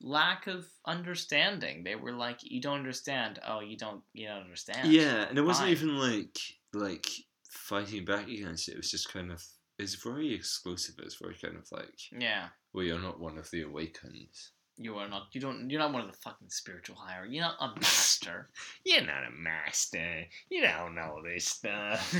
lack 0.00 0.46
of 0.46 0.66
understanding. 0.86 1.84
They 1.84 1.94
were 1.94 2.12
like, 2.12 2.38
"You 2.42 2.60
don't 2.60 2.78
understand. 2.78 3.38
Oh, 3.46 3.60
you 3.60 3.76
don't. 3.76 4.02
You 4.14 4.28
don't 4.28 4.42
understand." 4.42 4.90
Yeah, 4.90 5.26
and 5.28 5.36
it 5.36 5.42
wasn't 5.42 5.66
Fine. 5.68 5.72
even 5.72 5.98
like 5.98 6.38
like 6.72 7.06
fighting 7.50 8.04
back 8.06 8.26
against 8.28 8.68
it. 8.68 8.72
It 8.72 8.78
was 8.78 8.90
just 8.90 9.12
kind 9.12 9.30
of. 9.30 9.44
It's 9.78 9.94
very 9.96 10.32
exclusive. 10.32 10.94
It's 10.98 11.16
very 11.16 11.34
kind 11.34 11.56
of 11.56 11.70
like, 11.72 11.98
Yeah. 12.16 12.48
well, 12.72 12.84
you're 12.84 13.00
not 13.00 13.18
one 13.20 13.38
of 13.38 13.50
the 13.50 13.62
awakened. 13.62 14.28
You 14.76 14.96
are 14.96 15.08
not. 15.08 15.28
You 15.32 15.40
don't. 15.40 15.70
You're 15.70 15.78
not 15.80 15.92
one 15.92 16.02
of 16.02 16.10
the 16.10 16.16
fucking 16.18 16.50
spiritual 16.50 16.96
higher. 16.96 17.24
You're 17.24 17.44
not 17.44 17.56
a 17.60 17.78
master. 17.80 18.48
You're 18.84 19.02
not 19.06 19.22
a 19.24 19.30
master. 19.30 20.24
You 20.50 20.62
don't 20.62 20.96
know 20.96 21.22
this 21.24 21.44
stuff. 21.44 22.12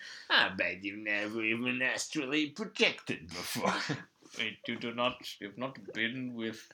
I 0.30 0.48
bet 0.56 0.82
you've 0.82 1.00
never 1.00 1.42
even 1.44 1.82
astrally 1.82 2.46
projected 2.46 3.28
before. 3.28 3.74
Wait, 4.38 4.56
you 4.66 4.76
do 4.76 4.94
not. 4.94 5.16
You've 5.38 5.58
not 5.58 5.76
been 5.92 6.32
with 6.34 6.66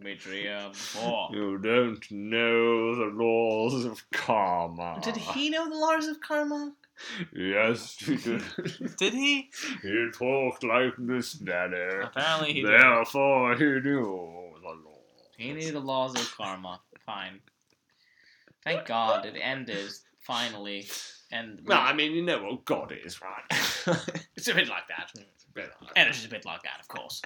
Maitreya 0.00 0.70
before. 0.72 1.28
you 1.32 1.58
don't 1.58 2.10
know 2.10 2.94
the 2.96 3.12
laws 3.22 3.84
of 3.84 4.02
karma. 4.10 5.00
Did 5.02 5.16
he 5.16 5.50
know 5.50 5.68
the 5.68 5.76
laws 5.76 6.06
of 6.08 6.20
karma? 6.20 6.72
Yes, 7.34 7.96
he 7.98 8.16
did. 8.16 8.42
Did 8.98 9.14
he? 9.14 9.50
he 9.82 10.10
talked 10.12 10.64
like 10.64 10.94
this 10.98 11.32
Daddy. 11.32 11.76
Apparently 12.02 12.52
he 12.52 12.62
did. 12.62 12.70
Therefore, 12.70 13.54
he 13.56 13.64
knew 13.64 14.52
the 14.62 14.68
law. 14.68 15.00
He 15.36 15.52
knew 15.52 15.72
the 15.72 15.80
laws 15.80 16.14
of 16.14 16.30
karma. 16.36 16.80
Fine. 17.06 17.40
Thank 18.64 18.86
God 18.86 19.24
it 19.24 19.38
ended 19.40 19.90
finally, 20.20 20.88
and 21.32 21.60
Well, 21.64 21.80
I 21.80 21.92
mean, 21.92 22.12
you 22.12 22.22
know 22.22 22.42
what 22.42 22.64
God 22.64 22.92
is, 23.04 23.20
right? 23.22 23.44
it's 24.36 24.48
a 24.48 24.54
bit 24.54 24.68
like 24.68 24.86
that. 24.88 25.10
Uh, 25.56 25.62
Energy's 25.96 26.26
a 26.26 26.28
bit 26.28 26.44
like 26.44 26.62
that, 26.62 26.80
of 26.80 26.88
course. 26.88 27.22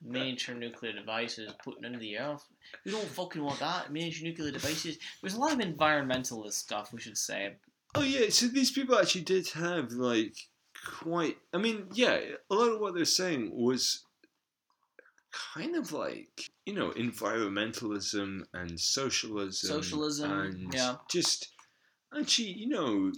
Miniature 0.00 0.54
nuclear 0.54 0.92
devices 0.92 1.52
putting 1.64 1.84
into 1.84 1.98
the 1.98 2.18
earth. 2.18 2.44
We 2.84 2.92
don't 2.92 3.04
fucking 3.04 3.42
want 3.42 3.58
that. 3.58 3.90
Miniature 3.90 4.28
nuclear 4.28 4.52
devices. 4.52 4.98
There's 5.20 5.34
a 5.34 5.40
lot 5.40 5.52
of 5.52 5.58
environmentalist 5.58 6.52
stuff 6.52 6.92
we 6.92 7.00
should 7.00 7.18
say. 7.18 7.54
Oh 7.94 8.02
yeah, 8.02 8.28
so 8.30 8.46
these 8.48 8.70
people 8.70 8.98
actually 8.98 9.22
did 9.22 9.48
have 9.50 9.92
like 9.92 10.36
quite. 10.84 11.38
I 11.52 11.58
mean, 11.58 11.86
yeah, 11.92 12.18
a 12.50 12.54
lot 12.54 12.72
of 12.72 12.80
what 12.80 12.94
they're 12.94 13.04
saying 13.04 13.50
was 13.52 14.04
kind 15.54 15.76
of 15.76 15.92
like 15.92 16.50
you 16.66 16.74
know 16.74 16.90
environmentalism 16.90 18.42
and 18.54 18.78
socialism, 18.78 19.68
Socialism, 19.68 20.30
and 20.32 20.74
yeah. 20.74 20.96
just 21.10 21.48
actually 22.18 22.48
you 22.52 22.68
know 22.68 23.12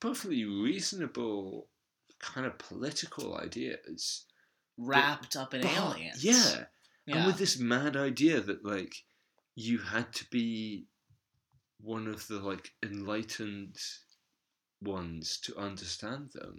perfectly 0.00 0.44
reasonable 0.44 1.68
kind 2.20 2.46
of 2.46 2.58
political 2.58 3.36
ideas. 3.38 4.26
Wrapped 4.78 5.36
up 5.36 5.52
in 5.54 5.60
But- 5.62 5.76
aliens. 5.76 6.24
yeah, 6.24 6.64
and 7.06 7.26
with 7.26 7.38
this 7.38 7.58
mad 7.58 7.96
idea 7.96 8.40
that 8.40 8.64
like 8.64 8.94
you 9.54 9.78
had 9.78 10.12
to 10.14 10.24
be 10.30 10.86
one 11.80 12.06
of 12.06 12.26
the 12.28 12.38
like 12.38 12.70
enlightened 12.82 13.76
ones 14.82 15.38
to 15.44 15.56
understand 15.56 16.30
them. 16.32 16.58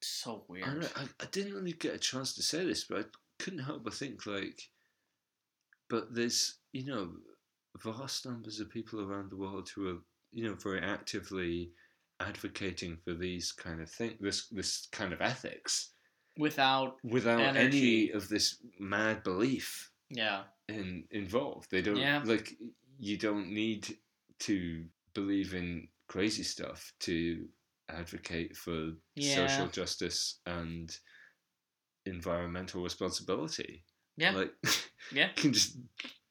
so 0.00 0.44
I, 0.48 0.52
weird. 0.52 0.64
don't- 0.80 0.98
I, 0.98 1.04
I 1.20 1.26
didn't 1.32 1.54
really 1.54 1.72
get 1.72 1.94
a 1.94 1.98
chance 1.98 2.34
to 2.34 2.42
say 2.42 2.64
this, 2.64 2.84
but 2.84 2.98
I 3.00 3.04
couldn't 3.38 3.60
help 3.64 3.84
but 3.84 3.94
think 3.94 4.26
like, 4.26 4.60
but 5.88 6.14
there's 6.14 6.58
you 6.72 6.84
know 6.86 7.10
vast 7.82 8.26
numbers 8.26 8.60
of 8.60 8.70
people 8.70 9.00
around 9.00 9.30
the 9.30 9.36
world 9.36 9.68
who 9.74 9.88
are 9.88 9.98
you 10.32 10.44
know 10.44 10.54
very 10.54 10.80
actively 10.80 11.70
advocating 12.20 12.98
for 13.04 13.14
these 13.14 13.52
kind 13.52 13.80
of 13.80 13.88
thing 13.90 14.16
this 14.20 14.48
this 14.48 14.86
kind 14.90 15.12
of 15.12 15.20
ethics 15.20 15.90
Without, 16.36 16.96
without 17.02 17.40
Energy. 17.40 18.06
any 18.06 18.10
of 18.12 18.28
this 18.28 18.58
mad 18.78 19.24
belief 19.24 19.90
yeah. 20.08 20.42
in 20.68 21.02
involved. 21.10 21.68
They 21.70 21.82
don't 21.82 21.96
Yeah. 21.96 22.22
like 22.24 22.54
you 23.00 23.16
don't 23.16 23.48
need 23.52 23.96
to 24.40 24.84
believe 25.14 25.54
in 25.54 25.88
crazy 26.06 26.44
stuff 26.44 26.92
to 27.00 27.44
advocate 27.88 28.56
for 28.56 28.92
Yeah. 29.14 29.46
social 29.46 29.68
justice 29.68 30.40
and 30.46 30.94
environmental 32.06 32.82
responsibility. 32.82 33.84
Yeah. 34.16 34.32
Like 34.32 34.52
Yeah. 35.12 35.28
can 35.36 35.52
just 35.52 35.76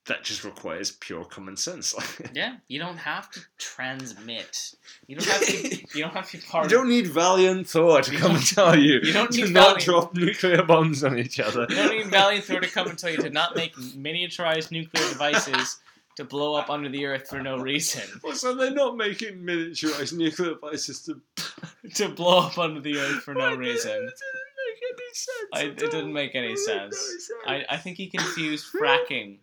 that 0.05 0.23
just 0.23 0.45
requires 0.45 0.91
pure 0.91 1.25
common 1.25 1.57
sense. 1.57 1.93
Yeah. 2.33 2.57
You 2.69 2.79
don't 2.79 2.97
have 2.97 3.29
to 3.31 3.41
transmit. 3.57 4.71
You 5.07 5.17
don't 5.17 5.27
have 5.29 5.41
to. 5.45 5.69
You 5.97 6.03
don't 6.03 6.13
have 6.13 6.29
to 6.31 6.37
part 6.49 6.71
You 6.71 6.77
don't 6.77 6.87
need 6.89 7.07
valiant 7.07 7.67
Thor 7.67 8.01
to 8.01 8.15
come 8.15 8.35
and 8.35 8.45
tell 8.45 8.77
you, 8.77 8.99
you 9.03 9.11
don't 9.13 9.31
need 9.31 9.41
to 9.41 9.45
need 9.47 9.53
not 9.53 9.63
valiant- 9.81 9.83
drop 9.85 10.15
nuclear 10.15 10.63
bombs 10.63 11.03
on 11.03 11.17
each 11.17 11.39
other. 11.39 11.65
You 11.69 11.75
don't 11.75 11.97
need 11.97 12.07
Valiant 12.07 12.45
Thor 12.45 12.59
to 12.61 12.67
come 12.69 12.87
and 12.87 12.97
tell 12.97 13.09
you 13.09 13.17
to 13.17 13.29
not 13.29 13.55
make 13.55 13.75
miniaturized 13.75 14.71
nuclear 14.71 15.07
devices 15.09 15.79
to 16.15 16.23
blow 16.23 16.55
up 16.55 16.69
under 16.69 16.89
the 16.89 17.05
earth 17.05 17.27
for 17.29 17.41
no 17.41 17.57
reason. 17.57 18.01
Well, 18.23 18.33
so 18.33 18.55
they're 18.55 18.71
not 18.71 18.95
making 18.97 19.39
miniaturized 19.39 20.13
nuclear 20.13 20.53
devices 20.55 21.03
to 21.03 21.21
To 21.95 22.09
blow 22.09 22.39
up 22.39 22.57
under 22.57 22.79
the 22.81 22.97
earth 22.99 23.23
for 23.23 23.33
no 23.33 23.55
reason. 23.55 24.09
It 24.09 24.09
didn't 24.11 24.53
make 24.63 24.75
any 24.85 25.13
sense. 25.13 25.51
I, 25.53 25.61
it 25.63 25.77
didn't 25.91 26.13
make 26.13 26.35
any 26.35 26.47
It 26.47 26.59
made 26.67 26.67
no 26.67 26.89
sense. 26.89 27.31
I, 27.47 27.65
I 27.69 27.77
think 27.77 27.97
he 27.97 28.07
confused 28.09 28.67
fracking 28.73 29.39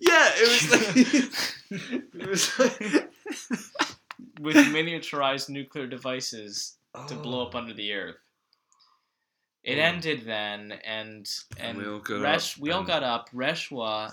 yeah, 0.00 0.30
it 0.34 0.48
was 0.50 0.70
like 0.70 0.96
it 2.14 2.28
was 2.28 2.58
like 2.58 3.10
with 4.40 4.56
miniaturized 4.56 5.48
nuclear 5.48 5.86
devices 5.86 6.76
to 7.08 7.14
blow 7.14 7.46
up 7.46 7.54
Oh. 7.54 7.58
under 7.58 7.72
the 7.72 7.92
earth. 7.94 8.16
It 9.62 9.78
Oh. 9.78 9.82
ended 9.82 10.24
then, 10.26 10.72
and 10.84 11.26
and 11.58 11.78
And 11.78 11.78
we 11.78 11.86
all 11.86 12.00
got 12.00 12.20
Resh, 12.20 12.56
up 12.56 12.62
we 12.62 12.70
all 12.72 12.82
got 12.84 13.02
up. 13.02 13.30
Reshwa 13.30 14.12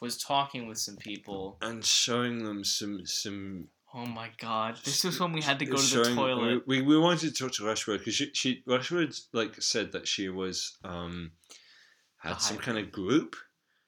was 0.00 0.16
talking 0.18 0.66
with 0.66 0.78
some 0.78 0.96
people. 0.96 1.58
and 1.62 1.84
showing 1.84 2.42
them 2.44 2.64
some 2.64 3.04
some. 3.06 3.68
Oh 3.92 4.06
my 4.06 4.30
god! 4.38 4.78
This 4.84 5.04
is 5.04 5.18
when 5.18 5.32
we 5.32 5.42
had 5.42 5.58
to 5.58 5.66
go 5.66 5.76
to 5.76 5.82
the 5.82 6.04
showing- 6.04 6.14
toilet. 6.16 6.62
We, 6.66 6.80
we 6.80 6.96
wanted 6.96 7.34
to 7.34 7.42
talk 7.44 7.52
to 7.54 7.64
Rashford 7.64 7.98
because 7.98 8.14
she 8.14 8.30
she 8.34 8.62
Rashford 8.66 9.20
like 9.32 9.60
said 9.60 9.92
that 9.92 10.06
she 10.06 10.28
was 10.28 10.78
um 10.84 11.32
had 12.18 12.40
some 12.40 12.58
kind 12.58 12.78
of 12.78 12.92
group 12.92 13.34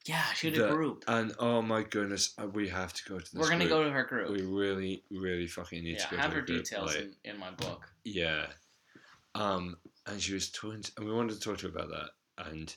Yeah, 0.07 0.24
she 0.35 0.51
had 0.51 0.59
a 0.61 0.70
group. 0.70 1.05
and 1.07 1.33
oh 1.39 1.62
my 1.62 1.83
goodness 1.85 2.35
uh, 2.43 2.47
we 2.49 2.68
have 2.68 2.93
to 2.95 3.03
go 3.09 3.18
to 3.20 3.24
this. 3.24 3.35
We're 3.41 3.49
gonna 3.51 3.68
go 3.68 3.85
to 3.85 3.91
her 3.91 4.05
group. 4.05 4.31
We 4.31 4.43
really 4.43 5.05
really 5.11 5.47
fucking 5.47 5.85
need 5.85 5.99
yeah, 5.99 6.07
to 6.07 6.11
go 6.11 6.16
have 6.16 6.31
to 6.31 6.35
her 6.37 6.41
her 6.41 6.47
group, 6.47 6.64
details 6.64 6.95
like- 6.97 7.05
in, 7.24 7.33
in 7.35 7.39
my 7.39 7.51
book. 7.53 7.87
Yeah. 8.05 8.47
Um, 9.35 9.76
and 10.07 10.20
she 10.20 10.35
was 10.35 10.51
talking, 10.51 10.83
to, 10.83 10.93
and 10.99 11.07
we 11.07 11.14
wanted 11.14 11.35
to 11.35 11.41
talk 11.41 11.57
to 11.59 11.68
her 11.70 11.74
about 11.79 11.89
that. 11.89 12.11
And 12.51 12.74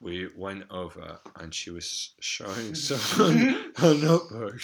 we 0.00 0.28
went 0.36 0.64
over 0.70 1.18
and 1.40 1.52
she 1.52 1.70
was 1.70 2.14
showing 2.20 2.74
someone 2.74 3.72
her 3.76 3.94
notebook 3.94 4.60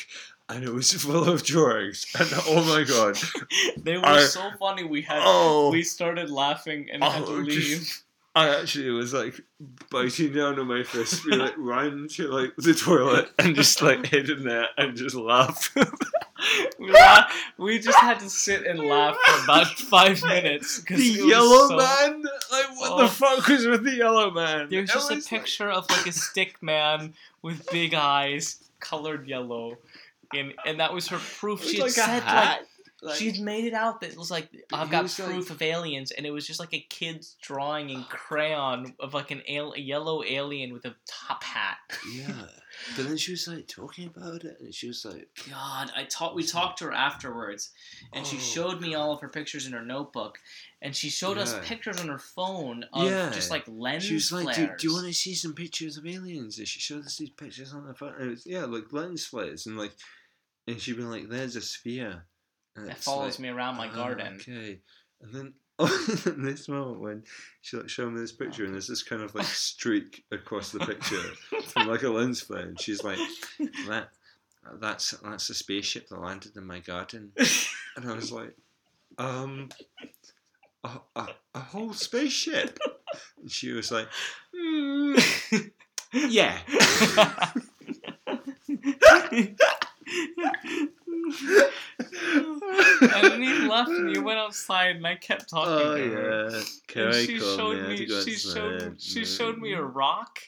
and 0.48 0.62
it 0.64 0.72
was 0.72 0.92
full 1.02 1.28
of 1.28 1.42
drawings 1.44 2.06
and 2.18 2.28
oh 2.46 2.62
my 2.64 2.84
god 2.84 3.18
They 3.82 3.96
were 3.98 4.06
I- 4.06 4.22
so 4.22 4.50
funny. 4.58 4.84
We 4.84 5.02
had 5.02 5.20
oh 5.24 5.70
we 5.70 5.82
started 5.82 6.30
laughing 6.30 6.88
and 6.92 7.02
had 7.02 7.24
to 7.26 7.32
Oh, 7.32 7.44
just- 7.44 7.56
leave. 7.68 8.02
I 8.34 8.48
actually 8.60 8.90
was 8.90 9.14
like 9.14 9.40
biting 9.90 10.34
down 10.34 10.58
on 10.60 10.66
my 10.66 10.82
fist, 10.82 11.24
we 11.24 11.32
like 11.36 11.54
ran 11.56 12.06
to 12.16 12.28
like 12.28 12.54
the 12.56 12.74
toilet 12.74 13.30
and 13.38 13.56
just 13.56 13.80
like 13.80 14.04
hid 14.04 14.28
in 14.28 14.44
there 14.44 14.66
and 14.76 14.94
just 14.94 15.16
laugh. 15.16 15.74
We, 16.78 16.90
la- 16.92 17.24
we 17.56 17.78
just 17.78 17.98
had 17.98 18.20
to 18.20 18.28
sit 18.28 18.66
and 18.66 18.78
laugh 18.78 19.16
for 19.26 19.44
about 19.44 19.68
five 19.78 20.22
minutes. 20.22 20.80
'cause 20.80 20.98
the 20.98 21.04
yellow 21.26 21.68
so- 21.68 21.76
man, 21.78 22.22
like 22.52 22.78
what 22.78 22.92
Oh. 22.92 23.02
the 23.04 23.08
fuck 23.08 23.48
was 23.48 23.66
with 23.66 23.84
the 23.84 23.94
yellow 23.96 24.30
man? 24.30 24.68
There's 24.68 24.90
just 24.90 25.10
a 25.10 25.14
was 25.14 25.24
like- 25.32 25.40
picture 25.40 25.70
of 25.70 25.88
like 25.88 26.06
a 26.06 26.12
stick 26.12 26.62
man 26.62 27.14
with 27.40 27.66
big 27.70 27.94
eyes, 27.94 28.62
colored 28.80 29.26
yellow, 29.26 29.78
and 30.34 30.54
and 30.64 30.80
that 30.80 30.92
was 30.92 31.08
her 31.08 31.18
proof. 31.18 31.64
She 31.64 31.76
had 31.76 31.82
like 31.84 31.92
said 31.92 32.24
like 32.24 32.60
Like- 33.02 33.16
she'd 33.18 33.40
made 33.40 33.66
it 33.66 33.74
out 33.74 34.00
that 34.00 34.10
it 34.12 34.16
was 34.16 34.30
like 34.30 34.48
I've 34.72 34.90
got 34.90 35.04
like- 35.04 35.12
proof 35.30 35.50
of 35.50 35.60
aliens, 35.60 36.12
and 36.12 36.24
it 36.24 36.30
was 36.30 36.46
just 36.46 36.58
like 36.58 36.72
a 36.72 36.80
kid's 36.80 37.36
drawing 37.42 37.90
in 37.90 38.04
crayon 38.04 38.94
of 38.98 39.12
like 39.12 39.30
an 39.30 39.42
al- 39.48 39.74
a 39.74 39.78
yellow 39.78 40.22
alien 40.24 40.72
with 40.72 40.84
a 40.86 40.94
top 41.06 41.44
hat. 41.44 41.76
yeah, 42.10 42.46
but 42.96 43.06
then 43.06 43.18
she 43.18 43.32
was 43.32 43.46
like 43.48 43.68
talking 43.68 44.06
about 44.06 44.44
it, 44.44 44.56
and 44.60 44.74
she 44.74 44.88
was 44.88 45.04
like, 45.04 45.28
God, 45.50 45.92
I 45.94 46.04
talked. 46.04 46.34
We 46.34 46.42
talked 46.42 46.78
to 46.78 46.86
her 46.86 46.92
afterwards, 46.92 47.70
and 48.14 48.26
she 48.26 48.38
Oh. 48.38 48.40
showed 48.40 48.80
me 48.80 48.94
all 48.94 49.12
of 49.12 49.20
her 49.20 49.28
pictures 49.28 49.66
in 49.66 49.72
her 49.74 49.84
notebook, 49.84 50.38
and 50.80 50.96
she 50.96 51.10
showed 51.10 51.36
us 51.36 51.54
pictures 51.64 52.00
on 52.00 52.08
her 52.08 52.18
phone 52.18 52.86
of 52.94 53.10
Yeah. 53.10 53.30
just 53.30 53.50
like 53.50 53.64
lens 53.68 54.04
she 54.04 54.14
was 54.14 54.32
like, 54.32 54.56
do, 54.56 54.68
do 54.78 54.88
you 54.88 54.94
want 54.94 55.06
to 55.06 55.12
see 55.12 55.34
some 55.34 55.52
pictures 55.54 55.98
of 55.98 56.06
aliens? 56.06 56.58
And 56.58 56.66
she 56.66 56.80
showed 56.80 57.04
us 57.04 57.18
these 57.18 57.30
pictures 57.30 57.74
on 57.74 57.86
the 57.86 57.94
phone. 57.94 58.14
And 58.14 58.26
it 58.26 58.30
was, 58.30 58.46
yeah, 58.46 58.64
like 58.64 58.90
lens 58.90 59.26
flares, 59.26 59.66
and 59.66 59.76
like, 59.76 59.92
and 60.66 60.80
she'd 60.80 60.96
be 60.96 61.02
like, 61.02 61.28
"There's 61.28 61.56
a 61.56 61.60
sphere." 61.60 62.24
And 62.74 62.88
that 62.88 62.98
follows 62.98 63.34
like, 63.34 63.40
me 63.40 63.48
around 63.48 63.76
my 63.76 63.88
"Ah, 63.88 63.94
garden? 63.94 64.36
Okay, 64.40 64.80
and 65.20 65.34
then. 65.34 65.52
Oh, 65.78 66.06
this 66.38 66.70
moment 66.70 67.00
when 67.00 67.22
she 67.60 67.76
like 67.76 67.90
showed 67.90 68.10
me 68.10 68.18
this 68.18 68.32
picture 68.32 68.64
and 68.64 68.72
there's 68.72 68.86
this 68.86 69.02
kind 69.02 69.20
of 69.20 69.34
like 69.34 69.44
streak 69.44 70.24
across 70.32 70.72
the 70.72 70.78
picture 70.78 71.20
from 71.66 71.88
like 71.88 72.02
a 72.02 72.08
lens 72.08 72.40
flare 72.40 72.62
and 72.62 72.80
she's 72.80 73.04
like 73.04 73.18
that 73.86 74.08
that's 74.80 75.10
that's 75.22 75.50
a 75.50 75.54
spaceship 75.54 76.08
that 76.08 76.18
landed 76.18 76.56
in 76.56 76.66
my 76.66 76.78
garden 76.78 77.30
and 77.94 78.10
I 78.10 78.14
was 78.14 78.32
like 78.32 78.56
um 79.18 79.68
a, 80.82 80.90
a, 81.14 81.28
a 81.54 81.60
whole 81.60 81.92
spaceship 81.92 82.78
and 83.38 83.50
she 83.50 83.72
was 83.72 83.92
like 83.92 84.08
"Mm, 84.58 85.70
yeah 86.14 86.58
and 93.00 93.24
then 93.24 93.42
you 93.42 93.68
left 93.68 93.90
and 93.90 94.14
you 94.14 94.22
went 94.22 94.38
outside 94.38 94.96
and 94.96 95.06
I 95.06 95.16
kept 95.16 95.48
talking 95.48 95.72
oh 95.72 95.96
to 95.96 96.10
her. 96.10 96.48
yeah 96.50 96.56
And 96.56 96.66
Carrie 96.86 97.26
she 97.26 97.38
showed 97.38 97.88
me, 97.88 97.94
I 97.94 97.98
me. 97.98 98.06
She 98.06 98.34
showed. 98.34 99.00
She 99.00 99.24
showed 99.24 99.58
me 99.58 99.72
a 99.72 99.82
rock. 99.82 100.38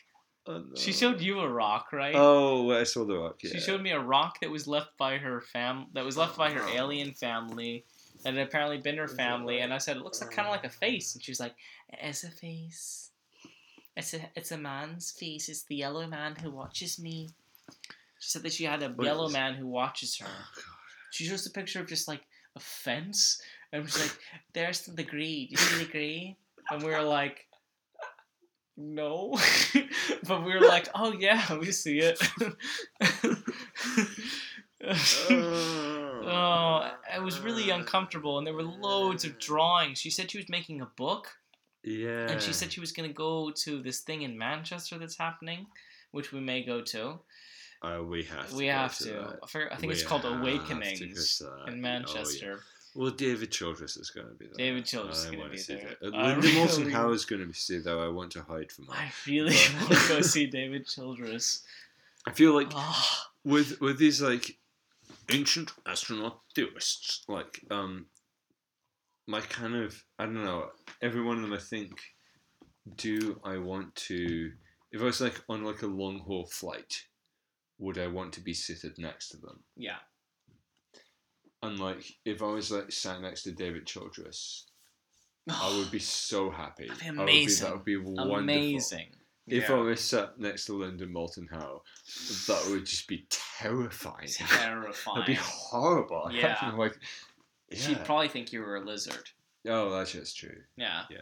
Oh, 0.47 0.65
She 0.75 0.93
showed 0.93 1.21
you 1.21 1.41
a 1.41 1.49
rock, 1.49 1.93
right? 1.93 2.15
oh 2.17 2.71
I 2.73 2.85
saw 2.85 3.05
the 3.05 3.19
rock 3.19 3.43
yeah 3.43 3.51
She 3.53 3.61
showed 3.61 3.83
me 3.83 3.91
a 3.91 4.01
rock 4.01 4.41
that 4.41 4.51
was 4.51 4.67
left 4.67 4.97
by 4.97 5.19
her 5.19 5.41
fam. 5.41 5.87
That 5.95 6.05
was 6.05 6.17
left 6.17 6.39
by 6.39 6.51
her 6.51 6.63
oh. 6.63 6.75
alien 6.75 7.13
family. 7.13 7.85
That 8.25 8.35
had 8.35 8.49
apparently 8.49 8.79
been 8.79 8.97
her 8.97 9.09
family. 9.09 9.61
And 9.61 9.73
I 9.73 9.79
said, 9.79 9.97
it 9.97 10.03
looks 10.03 10.21
like 10.21 10.31
kind 10.33 10.49
of 10.49 10.53
like 10.53 10.65
a 10.65 10.71
face. 10.71 11.15
And 11.15 11.23
she's 11.23 11.39
like, 11.39 11.55
it's 11.91 12.25
a 12.25 12.31
face. 12.31 13.11
It's 13.97 14.15
a 14.15 14.21
it's 14.37 14.53
a 14.53 14.57
man's 14.59 15.11
face. 15.11 15.49
It's 15.49 15.65
the 15.65 15.75
yellow 15.75 16.07
man 16.07 16.37
who 16.37 16.51
watches 16.51 16.99
me. 17.01 17.31
She 18.19 18.31
said 18.31 18.43
that 18.43 18.53
she 18.53 18.65
had 18.65 18.83
a 18.83 18.89
What 18.89 19.05
yellow 19.05 19.29
man 19.29 19.55
who 19.55 19.67
watches 19.67 20.17
her. 20.19 20.27
oh 20.29 20.49
god 20.57 20.65
She 21.11 21.25
shows 21.25 21.47
a 21.47 21.51
picture 21.51 21.81
of 21.81 21.87
just 21.87 22.09
like 22.09 22.23
a 22.57 22.61
fence, 22.61 23.41
and 23.73 23.85
she's 23.85 24.01
like, 24.01 24.19
"There's 24.53 24.83
the 24.83 25.03
grey. 25.03 25.47
Do 25.47 25.53
you 25.53 25.57
see 25.57 25.85
the 25.85 25.91
grey?" 25.91 26.37
And 26.71 26.83
we 26.83 26.91
were 26.91 27.03
like, 27.03 27.47
"No," 28.77 29.39
but 30.27 30.45
we 30.45 30.53
were 30.53 30.67
like, 30.67 30.89
"Oh 30.95 31.13
yeah, 31.13 31.57
we 31.59 31.71
see 31.73 32.01
it." 32.01 32.21
oh, 35.31 36.91
it 37.15 37.23
was 37.23 37.41
really 37.41 37.71
oh, 37.73 37.77
uncomfortable, 37.77 38.39
and 38.39 38.47
there 38.47 38.55
were 38.55 38.63
loads 38.63 39.25
of 39.25 39.39
drawings. 39.39 39.99
She 39.99 40.11
said 40.11 40.31
she 40.31 40.39
was 40.39 40.49
making 40.49 40.81
a 40.81 40.87
book, 40.87 41.29
yeah 41.85 42.29
and 42.29 42.43
she 42.43 42.53
said 42.53 42.73
she 42.73 42.81
was 42.81 42.93
going 42.93 43.09
to 43.09 43.15
go 43.15 43.51
to 43.51 43.83
this 43.83 44.01
thing 44.01 44.23
in 44.23 44.37
Manchester 44.37 44.99
that's 44.99 45.17
happening, 45.17 45.67
which 46.11 46.33
we 46.33 46.41
may 46.41 46.63
go 46.63 46.81
to. 46.83 47.21
Uh, 47.83 48.03
we 48.03 48.25
have 48.25 48.49
to 48.51 48.57
We 48.57 48.67
go 48.67 48.73
have 48.73 48.97
to 48.99 49.05
to. 49.05 49.39
I, 49.43 49.47
forget, 49.47 49.73
I 49.73 49.77
think 49.77 49.89
We 49.91 49.95
it's 49.95 50.03
called 50.03 50.23
to 50.23 50.29
Awakenings 50.29 51.39
to 51.39 51.45
in 51.47 51.51
Oh, 51.53 51.65
yeah. 51.69 51.75
Manchester. 51.75 52.61
Well, 52.95 53.11
David 53.11 53.53
Childress 53.53 53.97
is 53.97 54.11
going 54.11 54.27
to 54.29 54.35
be 54.35 54.47
there. 54.47 54.55
David 54.57 54.85
Childress 54.87 55.25
is 55.25 55.31
gonna 55.31 55.49
be 55.51 55.59
there. 55.59 55.95
that. 56.01 56.15
I 56.15 56.33
Linda 56.37 56.53
Moulton 56.55 56.91
Howe 56.91 57.11
is 57.13 57.25
going 57.25 57.41
to 57.43 57.47
be 57.47 57.53
see 57.53 57.79
though. 57.79 58.03
I 58.05 58.09
want 58.09 58.33
to 58.33 58.43
hide 58.43 58.73
from 58.73 58.87
her. 58.87 58.95
I 58.95 59.13
really 59.27 59.55
But- 59.79 59.91
want 59.91 60.03
to 60.03 60.09
go 60.09 60.21
see 60.23 60.47
David 60.47 60.87
Childress. 60.87 61.63
I 62.27 62.33
feel 62.33 62.53
like 62.55 62.69
Oh, 62.75 63.09
with 63.45 63.81
with 63.81 63.99
these 63.99 64.21
like 64.21 64.59
ancient 65.31 65.73
astronaut 65.87 66.41
theorists, 66.55 67.25
like 67.29 67.63
um, 67.71 68.07
my 69.27 69.41
kind 69.43 69.77
of 69.77 70.03
I 70.19 70.25
don't 70.25 70.43
know. 70.43 70.71
Every 71.01 71.23
one 71.23 71.37
of 71.37 71.43
them, 71.43 71.53
I 71.53 71.59
think, 71.61 71.93
do 72.97 73.39
I 73.45 73.59
want 73.59 73.95
to? 74.09 74.51
If 74.91 75.01
I 75.03 75.05
was 75.05 75.21
like 75.21 75.41
on 75.49 75.63
like 75.65 75.83
a 75.83 75.87
long 75.87 76.21
haul 76.21 76.47
flight, 76.47 77.05
would 77.79 77.99
I 77.99 78.07
want 78.09 78.33
to 78.35 78.41
be 78.41 78.55
seated 78.55 78.99
next 78.99 79.29
to 79.31 79.37
them? 79.39 79.61
yeah. 79.77 79.97
And 81.63 81.79
like, 81.81 82.05
if 82.25 82.41
I 82.43 82.47
was 82.47 82.71
like 82.71 82.93
sat 82.93 83.21
next 83.21 83.43
to 83.43 83.51
David 83.53 83.85
Childress, 83.87 84.67
I 85.51 85.77
would 85.77 85.91
be 85.91 85.99
so 85.99 86.51
happy. 86.51 86.87
That'd 86.89 87.01
be 87.01 87.07
I 87.07 87.11
would 87.11 87.17
be- 87.17 87.23
amazing. 87.23 87.65
that 87.67 87.75
would 87.75 87.85
be 87.85 87.97
wonderful. 87.97 88.37
Amazing. 88.37 89.07
If 89.49 89.69
Yeah. 89.69 89.77
I 89.77 89.79
was 89.81 90.01
sat 90.01 90.39
next 90.39 90.67
to 90.67 90.75
Linda 90.75 91.07
Moulton 91.07 91.49
Howe, 91.51 91.83
that 92.47 92.67
would 92.71 92.85
just 92.87 93.09
be 93.09 93.27
terrifying. 93.31 94.29
Terrifying. 94.29 95.17
That'd 95.21 95.27
be 95.35 95.41
horrible. 95.43 96.31
Yeah. 96.33 96.73
like, 96.77 96.97
She'd 97.73 98.05
probably 98.05 98.29
think 98.29 98.53
you 98.53 98.61
were 98.61 98.77
a 98.77 98.85
lizard. 98.85 99.29
Oh, 99.67 99.91
that's 99.91 100.13
just 100.13 100.37
true. 100.39 100.57
Yeah, 100.77 101.03
Yeah, 101.11 101.19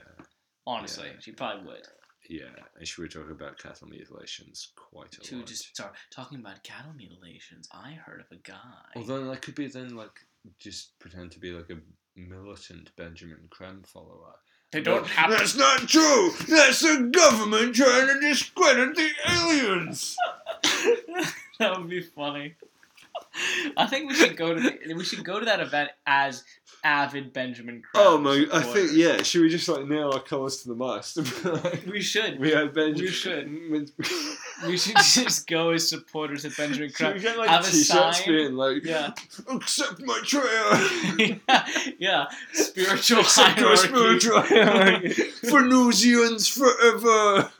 honestly, 0.66 1.07
Yeah. 1.09 1.20
she 1.20 1.32
probably 1.32 1.66
would. 1.66 1.86
Yeah. 2.29 2.45
And 2.79 2.87
she 2.87 3.01
would 3.01 3.11
talk 3.12 3.31
about 3.31 3.59
cattle 3.59 3.89
mutilations 3.89 4.68
quite 4.77 5.16
a 5.16 5.20
To 5.20 5.37
lot. 5.37 5.47
just 5.47 5.64
start 5.74 5.95
talking 6.11 6.39
about 6.41 6.62
cattle 6.62 6.93
mutilations, 6.97 7.68
I 7.72 7.93
heard 7.93 8.20
of 8.20 8.27
a 8.33 8.37
guy. 8.41 8.57
Although 8.95 9.24
that 9.31 9.43
could 9.43 9.55
be 9.55 9.66
then 9.68 9.97
like 9.97 10.20
just 10.59 10.99
pretend 10.99 11.33
to 11.33 11.39
be 11.41 11.53
like 11.53 11.70
a 11.70 11.79
militant 12.18 12.91
Benjamin 12.97 13.47
Creme 13.51 13.83
follower. 13.85 14.35
they 14.72 14.81
don't 14.81 15.07
have. 15.07 15.31
That's 15.31 15.57
not 15.57 15.81
true. 15.89 16.31
That's 16.49 16.81
the 16.81 17.11
government 17.12 17.74
trying 17.74 18.07
to 18.09 18.20
discredit 18.20 18.95
the 18.97 19.09
aliens. 19.29 20.16
that 21.59 21.79
would 21.79 21.89
be 21.89 22.01
funny. 22.03 22.55
I 23.76 23.86
think 23.86 24.09
we 24.09 24.14
should 24.14 24.36
go 24.36 24.54
to 24.54 24.61
the, 24.61 24.94
we 24.94 25.04
should 25.04 25.24
go 25.24 25.38
to 25.38 25.44
that 25.46 25.61
event 25.61 25.90
as 26.07 26.44
avid 26.84 27.32
Benjamin. 27.32 27.82
Creme 27.82 28.04
Oh 28.07 28.18
my! 28.18 28.46
I 28.52 28.62
think 28.62 28.90
yeah. 28.92 29.22
Should 29.22 29.42
we 29.42 29.48
just 29.48 29.68
like 29.68 29.86
nail 29.86 30.11
our 30.12 30.20
colours 30.20 30.62
to 30.62 30.68
the 30.68 30.74
mast? 30.74 31.18
we 31.86 32.00
should. 32.00 32.38
we 32.38 32.50
had 32.50 32.74
Benjamin. 32.74 33.04
We 33.04 33.11
should. 33.11 33.90
We 34.64 34.78
should 34.78 34.96
just 35.14 35.46
go 35.46 35.70
as 35.70 35.88
supporters 35.88 36.44
of 36.44 36.57
Benjamin 36.57 36.90
we 36.98 37.20
get 37.20 37.36
like 37.36 37.48
Have 37.50 37.61
a 37.61 37.64
sign. 37.66 38.57
like, 38.57 38.84
Yeah. 38.84 39.12
accept 39.50 40.00
my 40.02 40.20
prayer. 40.26 41.38
yeah, 41.48 41.66
yeah, 41.98 42.24
spiritual 42.52 43.20
Accept 43.20 43.59
hierarchy. 43.59 43.88
spiritual 43.88 44.40
hierarchy. 44.40 45.09
For 45.50 45.61
Newsians 45.61 46.50
forever. 46.50 47.50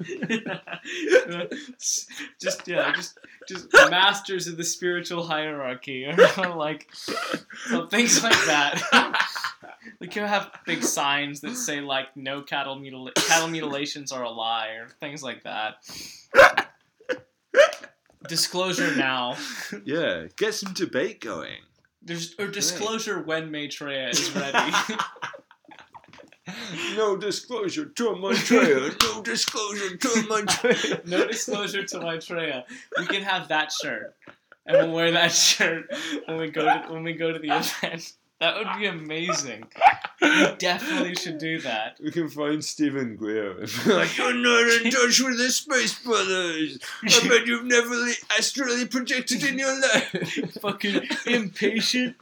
just 2.41 2.67
yeah, 2.69 2.93
just 2.95 3.19
just 3.49 3.67
masters 3.91 4.47
of 4.47 4.57
the 4.57 4.65
spiritual 4.65 5.25
hierarchy, 5.27 6.07
or 6.07 6.17
like 6.57 6.89
so 6.95 7.87
things 7.87 8.23
like 8.23 8.33
that. 8.47 9.23
we 10.01 10.09
could 10.09 10.23
have 10.25 10.51
big 10.67 10.83
signs 10.83 11.41
that 11.43 11.57
say 11.57 11.81
like 11.81 12.17
"No 12.17 12.43
cattle 12.43 12.77
mutil 12.77 13.13
cattle 13.15 13.49
mutilations 13.49 14.13
are 14.13 14.23
a 14.23 14.31
lie" 14.31 14.71
or 14.79 14.89
things 15.01 15.23
like 15.23 15.43
that. 15.45 15.77
Disclosure 18.29 18.95
now. 18.97 19.37
Yeah, 19.85 20.27
get 20.37 20.55
some 20.55 20.73
debate 20.73 21.21
going. 21.21 21.61
There's 22.03 22.35
or 22.39 22.47
disclosure 22.47 23.21
when 23.21 23.51
Maitreya 23.51 24.09
is 24.11 24.31
ready. 24.35 24.73
No 26.97 27.17
disclosure 27.17 27.87
to 27.87 28.15
Maitreya. 28.15 28.95
No 29.03 29.23
disclosure 29.23 29.97
to 29.97 30.09
Maitreya. 30.29 31.01
no 31.07 31.27
disclosure 31.27 31.85
to 31.85 31.99
Maitreya. 32.01 32.65
We 32.99 33.07
can 33.07 33.23
have 33.23 33.49
that 33.49 33.73
shirt, 33.73 34.15
and 34.65 34.77
we'll 34.77 34.93
wear 34.93 35.11
that 35.13 35.33
shirt 35.33 35.91
when 36.27 36.39
we 36.39 36.51
go 36.51 36.63
to 36.63 36.93
when 36.93 37.03
we 37.03 37.15
go 37.15 37.33
to 37.33 37.39
the 37.39 37.49
event. 37.49 38.13
That 38.41 38.57
would 38.57 38.79
be 38.79 38.87
amazing. 38.87 39.65
You 40.23 40.57
definitely 40.59 41.15
should 41.15 41.37
do 41.37 41.61
that. 41.61 41.99
We 42.03 42.11
can 42.11 42.31
find 42.31 42.65
Steven 42.65 43.17
Greer 43.17 43.51
and 43.51 43.71
be 43.85 43.93
like, 43.93 44.17
You're 44.17 44.33
not 44.33 44.83
in 44.83 44.91
touch 44.91 45.21
with 45.21 45.37
the 45.37 45.51
Space 45.51 45.99
Brothers. 46.03 46.79
I 47.05 47.29
bet 47.29 47.47
you've 47.47 47.67
never 47.67 47.95
li- 47.95 48.15
astrally 48.37 48.87
projected 48.87 49.45
in 49.45 49.59
your 49.59 49.79
life. 49.79 50.59
Fucking 50.63 51.03
impatient. 51.27 52.17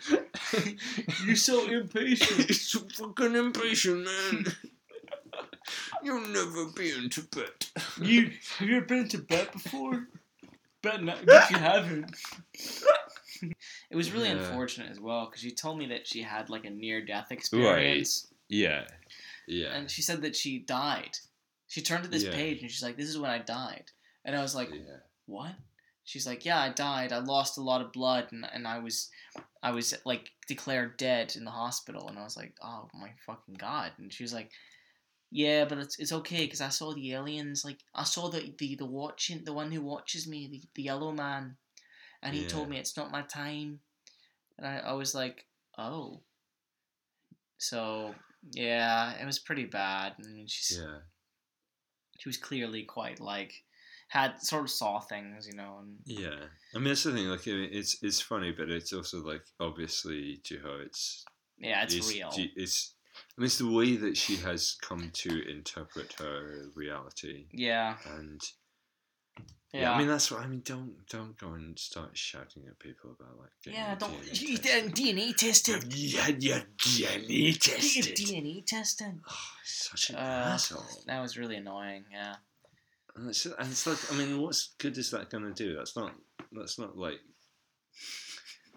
You're 1.24 1.36
so 1.36 1.68
impatient. 1.68 2.48
You're 2.48 2.54
so 2.56 2.80
fucking 2.94 3.36
impatient, 3.36 4.04
man. 4.04 4.46
You'll 6.02 6.26
never 6.26 6.66
be 6.74 6.90
into 6.90 7.22
bed. 7.22 7.50
You 8.02 8.32
have 8.58 8.68
you 8.68 8.76
ever 8.78 8.86
been 8.86 9.08
to 9.10 9.18
bed 9.18 9.52
before? 9.52 10.08
Bet 10.82 11.02
not. 11.02 11.24
Bet 11.24 11.48
you 11.50 11.58
haven't. 11.58 12.10
it 13.90 13.96
was 13.96 14.12
really 14.12 14.28
Yeah. 14.28 14.36
unfortunate 14.38 14.90
as 14.90 15.00
well 15.00 15.26
because 15.26 15.40
she 15.42 15.50
told 15.52 15.78
me 15.78 15.86
that 15.86 16.06
she 16.06 16.22
had 16.22 16.50
like 16.50 16.64
a 16.64 16.70
near-death 16.70 17.30
experience, 17.32 18.32
Yeah. 18.48 18.86
Yeah. 19.46 19.74
and 19.74 19.90
she 19.90 20.02
said 20.02 20.22
that 20.22 20.36
she 20.36 20.58
died. 20.60 21.16
She 21.68 21.82
turned 21.82 22.04
to 22.04 22.10
this 22.10 22.24
Yeah. 22.24 22.32
page 22.34 22.62
and 22.62 22.70
she's 22.70 22.82
like, 22.82 22.96
"This 22.96 23.08
is 23.08 23.18
when 23.18 23.30
I 23.30 23.38
died," 23.38 23.90
and 24.24 24.36
I 24.36 24.42
was 24.42 24.54
like, 24.54 24.70
yeah. 24.72 24.98
"What?" 25.26 25.54
She's 26.04 26.26
like, 26.26 26.44
"Yeah, 26.44 26.60
I 26.60 26.68
died. 26.68 27.12
I 27.12 27.18
lost 27.18 27.56
a 27.58 27.62
lot 27.62 27.80
of 27.80 27.90
blood, 27.92 28.30
and, 28.30 28.44
and 28.52 28.68
I 28.68 28.78
was, 28.78 29.10
I 29.62 29.70
was 29.70 29.94
like 30.04 30.30
declared 30.46 30.98
dead 30.98 31.34
in 31.34 31.44
the 31.44 31.50
hospital." 31.50 32.08
And 32.08 32.18
I 32.18 32.24
was 32.24 32.36
like, 32.36 32.54
"Oh 32.62 32.90
my 32.94 33.10
fucking 33.26 33.54
god!" 33.54 33.92
And 33.98 34.12
she 34.12 34.22
was 34.22 34.34
like, 34.34 34.50
"Yeah, 35.30 35.64
but 35.64 35.78
it's 35.78 35.98
it's 35.98 36.12
okay 36.12 36.44
because 36.44 36.60
I 36.60 36.68
saw 36.68 36.92
the 36.94 37.12
aliens. 37.12 37.64
Like 37.64 37.78
I 37.94 38.04
saw 38.04 38.28
the 38.28 38.54
the 38.58 38.76
the 38.76 38.84
watching 38.86 39.44
the 39.44 39.54
one 39.54 39.72
who 39.72 39.80
watches 39.80 40.26
me, 40.28 40.46
the 40.46 40.62
the 40.74 40.82
yellow 40.82 41.10
man, 41.10 41.56
and 42.24 42.34
he 42.34 42.46
told 42.46 42.68
me 42.68 42.78
it's 42.78 42.96
not 42.96 43.12
my 43.12 43.22
time." 43.22 43.80
And 44.58 44.66
I, 44.66 44.78
I 44.78 44.92
was 44.92 45.14
like, 45.14 45.46
"Oh." 45.78 46.22
So 47.58 48.14
yeah, 48.52 49.14
it 49.20 49.24
was 49.24 49.38
pretty 49.38 49.64
bad. 49.64 50.14
I 50.18 50.28
mean, 50.28 50.46
she's 50.46 50.78
Yeah. 50.78 50.98
she 52.18 52.28
was 52.28 52.36
clearly 52.36 52.84
quite 52.84 53.20
like 53.20 53.64
had 54.08 54.40
sort 54.40 54.64
of 54.64 54.70
saw 54.70 55.00
things, 55.00 55.46
you 55.46 55.54
know, 55.54 55.78
and 55.80 55.98
Yeah. 56.04 56.48
I 56.74 56.78
mean, 56.78 56.88
that's 56.88 57.04
the 57.04 57.12
thing. 57.12 57.26
Like, 57.26 57.46
I 57.48 57.52
mean, 57.52 57.70
it's 57.72 58.02
it's 58.02 58.20
funny, 58.20 58.52
but 58.52 58.70
it's 58.70 58.92
also 58.92 59.18
like 59.24 59.44
obviously 59.60 60.36
to 60.44 60.58
her, 60.58 60.82
it's 60.82 61.24
yeah, 61.58 61.82
it's, 61.82 61.94
it's, 61.94 62.12
real. 62.12 62.30
It's 62.56 62.94
I 63.16 63.40
mean, 63.40 63.46
it's 63.46 63.58
the 63.58 63.70
way 63.70 63.96
that 63.96 64.16
she 64.16 64.36
has 64.36 64.76
come 64.82 65.10
to 65.12 65.50
interpret 65.50 66.14
her 66.18 66.70
reality, 66.74 67.46
yeah, 67.52 67.96
and 68.18 68.40
yeah. 69.74 69.80
yeah. 69.82 69.92
I 69.92 69.98
mean, 69.98 70.08
that's 70.08 70.30
what 70.30 70.40
I 70.40 70.46
mean. 70.46 70.62
Don't 70.64 70.94
don't 71.08 71.36
go 71.38 71.48
and 71.54 71.78
start 71.78 72.16
shouting 72.16 72.62
at 72.68 72.78
people 72.78 73.10
about 73.18 73.38
like. 73.38 73.50
yeah, 73.74 73.94
don't 73.96 74.12
DNA 74.22 75.26
you 75.28 75.32
tested. 75.34 75.82
DNA. 75.82 75.96
You 76.12 76.18
had 76.20 76.42
your 76.42 76.60
DNA 76.78 77.58
tested. 77.60 78.16
DNA 78.16 78.64
tested. 78.64 79.20
Oh, 79.28 79.34
such 79.64 80.10
an 80.10 80.16
Uh, 80.16 80.52
asshole. 80.54 80.84
That 81.06 81.20
was 81.20 81.36
really 81.36 81.56
annoying. 81.56 82.04
Yeah. 82.10 82.36
And 83.16 83.28
it's, 83.28 83.46
and 83.46 83.54
it's 83.70 83.86
like, 83.86 83.98
I 84.12 84.16
mean, 84.16 84.40
what's 84.40 84.74
good 84.78 84.98
is 84.98 85.10
that 85.12 85.30
going 85.30 85.44
to 85.44 85.52
do? 85.52 85.76
That's 85.76 85.96
not. 85.96 86.12
That's 86.52 86.78
not 86.78 86.96
like. 86.96 87.20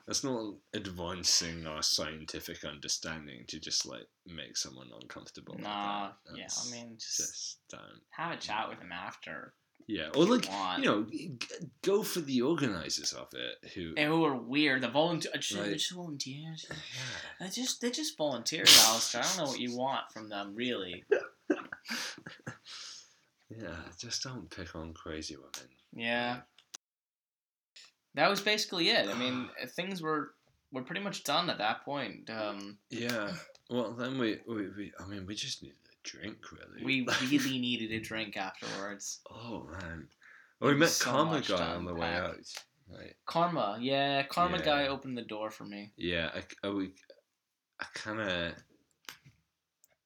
That's 0.05 0.23
not 0.23 0.53
advancing 0.73 1.67
our 1.67 1.83
scientific 1.83 2.63
understanding 2.63 3.43
to 3.49 3.59
just 3.59 3.85
like 3.85 4.07
make 4.25 4.55
someone 4.55 4.87
uncomfortable. 5.01 5.55
like 5.55 5.63
Nah. 5.63 6.11
that. 6.27 6.37
Yeah. 6.37 6.47
I 6.65 6.71
mean, 6.71 6.95
just, 6.97 7.17
just 7.17 7.57
don't. 7.69 7.81
have 8.11 8.31
a 8.31 8.37
chat 8.37 8.69
with 8.69 8.79
him 8.79 8.91
after. 8.93 9.53
Yeah, 9.85 10.09
or 10.15 10.25
like 10.25 10.49
want. 10.49 10.83
you 10.83 10.89
know, 10.89 11.03
g- 11.03 11.37
go 11.81 12.03
for 12.03 12.19
the 12.19 12.41
organizers 12.41 13.13
of 13.13 13.27
it 13.33 13.69
who. 13.73 13.93
And 13.95 14.09
who 14.11 14.25
are 14.25 14.35
weird? 14.35 14.81
The 14.81 14.89
volunteer. 14.89 15.31
Just, 15.35 15.55
Right. 15.57 15.73
just 15.73 15.91
volunteers. 15.93 16.65
Yeah. 16.69 16.75
They 17.39 17.49
just 17.49 17.79
they 17.81 17.91
just 17.91 18.17
volunteers, 18.17 18.83
Alistair. 18.87 19.21
I 19.23 19.27
don't 19.27 19.37
know 19.37 19.51
what 19.51 19.59
you 19.59 19.77
want 19.77 20.11
from 20.11 20.27
them, 20.29 20.55
really. 20.55 21.05
Yeah, 23.49 23.75
just 23.97 24.23
don't 24.23 24.49
pick 24.49 24.75
on 24.75 24.93
crazy 24.93 25.35
women. 25.37 25.69
Yeah. 25.93 26.39
That 28.15 28.29
was 28.29 28.41
basically 28.41 28.89
it. 28.89 29.07
I 29.07 29.13
mean, 29.17 29.49
things 29.69 30.01
were 30.01 30.33
were 30.73 30.81
pretty 30.83 31.01
much 31.01 31.23
done 31.23 31.49
at 31.49 31.59
that 31.59 31.85
point. 31.85 32.29
Um, 32.29 32.77
Yeah. 32.89 33.31
Well, 33.69 33.93
then 33.93 34.17
we, 34.17 34.39
we, 34.47 34.67
we 34.69 34.91
I 34.99 35.05
mean, 35.07 35.25
we 35.25 35.33
just 35.35 35.63
needed 35.63 35.77
a 35.86 35.86
drink, 36.11 36.37
really. 36.51 36.83
we 36.85 37.07
really 37.31 37.59
needed 37.59 37.91
a 37.91 37.99
drink 37.99 38.35
afterwards. 38.37 39.19
Oh 39.29 39.67
man. 39.71 40.07
Well, 40.59 40.71
we 40.71 40.77
met 40.77 40.89
So 40.89 41.11
Karma 41.11 41.41
guy 41.41 41.73
on 41.75 41.85
the 41.85 41.93
way 41.93 42.07
out. 42.13 42.35
Right. 42.89 43.13
Karma, 43.25 43.77
yeah, 43.81 44.23
Karma 44.23 44.57
Yeah. 44.59 44.65
guy 44.65 44.87
opened 44.87 45.17
the 45.17 45.21
door 45.23 45.51
for 45.51 45.65
me. 45.65 45.91
Yeah, 45.97 46.31
I, 46.33 46.43
I, 46.67 46.69
we, 46.71 46.93
I 47.79 47.85
kind 47.93 48.21
of, 48.21 48.53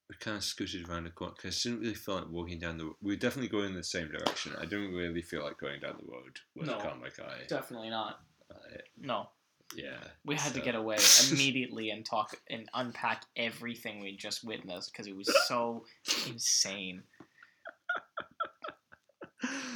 we 0.09 0.15
kind 0.19 0.35
of 0.37 0.43
scooted 0.43 0.89
around 0.89 1.05
the 1.05 1.11
corner 1.11 1.33
because 1.37 1.55
I 1.65 1.69
didn't 1.69 1.81
really 1.83 1.93
feel 1.93 2.15
like 2.15 2.29
walking 2.29 2.59
down 2.59 2.77
the. 2.77 2.91
We 3.01 3.13
were 3.13 3.19
definitely 3.19 3.49
going 3.49 3.67
in 3.67 3.75
the 3.75 3.83
same 3.83 4.09
direction. 4.09 4.53
I 4.59 4.65
didn't 4.65 4.93
really 4.93 5.21
feel 5.21 5.43
like 5.43 5.57
going 5.59 5.79
down 5.79 5.95
the 6.01 6.11
road 6.11 6.37
with 6.55 6.67
No. 6.67 6.79
Karma 6.79 7.07
guy. 7.15 7.45
Definitely 7.47 7.91
not. 7.91 8.19
Uh, 8.49 8.55
No, 8.99 9.29
yeah. 9.75 9.97
we 10.25 10.35
had 10.35 10.53
to 10.53 10.61
get 10.61 10.75
away 10.75 10.97
immediately 11.31 11.89
and 11.89 12.05
talk 12.05 12.35
and 12.49 12.69
unpack 12.73 13.25
everything 13.35 14.01
we 14.01 14.15
just 14.15 14.43
witnessed 14.43 14.91
because 14.91 15.07
it 15.07 15.15
was 15.15 15.33
so 15.47 15.85
insane. 16.27 17.03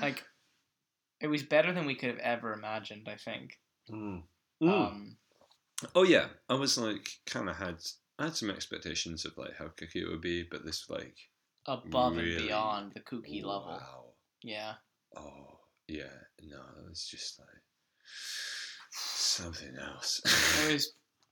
Like, 0.02 0.24
it 1.22 1.28
was 1.28 1.44
better 1.44 1.74
than 1.74 1.86
we 1.86 1.96
could 1.96 2.10
have 2.10 2.20
ever 2.20 2.54
imagined. 2.54 3.08
I 3.08 3.16
think. 3.16 3.58
Mm. 3.90 4.24
Um, 4.62 5.18
Oh 5.94 6.04
yeah, 6.04 6.28
I 6.50 6.54
was 6.54 6.78
like 6.78 7.10
kind 7.26 7.50
of 7.50 7.58
had 7.58 7.78
I 8.18 8.26
had 8.26 8.36
some 8.36 8.50
expectations 8.50 9.26
of 9.26 9.38
like 9.38 9.56
how 9.58 9.66
kooky 9.66 9.98
it 9.98 10.10
would 10.10 10.22
be, 10.22 10.44
but 10.44 10.66
this 10.66 10.90
like 10.90 11.18
above 11.68 12.16
Really? 12.16 12.36
and 12.36 12.46
beyond 12.46 12.92
the 12.94 13.02
kooky 13.02 13.44
level. 13.44 13.68
Wow. 13.68 14.06
Yeah. 14.42 14.74
Oh 15.18 15.60
yeah, 15.88 16.04
no, 16.42 16.58
it 16.58 16.90
was 16.90 17.06
just 17.06 17.40
like 17.40 17.48
something 19.36 19.76
else. 19.80 20.22
It 20.68 20.74
was 20.74 20.92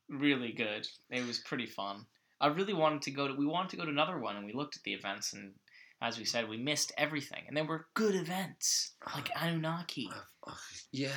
really 0.10 0.52
good. 0.52 0.88
It 1.10 1.26
was 1.26 1.40
pretty 1.40 1.66
fun. 1.68 2.06
I 2.42 2.48
really 2.48 2.74
wanted 2.74 3.02
to 3.04 3.12
go 3.12 3.28
to. 3.28 3.34
We 3.34 3.46
wanted 3.46 3.70
to 3.72 3.78
go 3.78 3.86
to 3.86 3.92
another 3.92 4.20
one, 4.20 4.36
and 4.36 4.46
we 4.46 4.54
looked 4.54 4.76
at 4.76 4.84
the 4.84 4.94
events, 4.94 5.34
and 5.34 5.54
as 6.02 6.18
we 6.18 6.26
said, 6.26 6.50
we 6.50 6.58
missed 6.58 6.92
everything. 6.98 7.44
And 7.48 7.56
there 7.56 7.64
were 7.64 7.88
good 7.94 8.16
events 8.16 8.94
like 9.16 9.30
Anunnaki. 9.42 10.10
Yeah. 10.92 11.10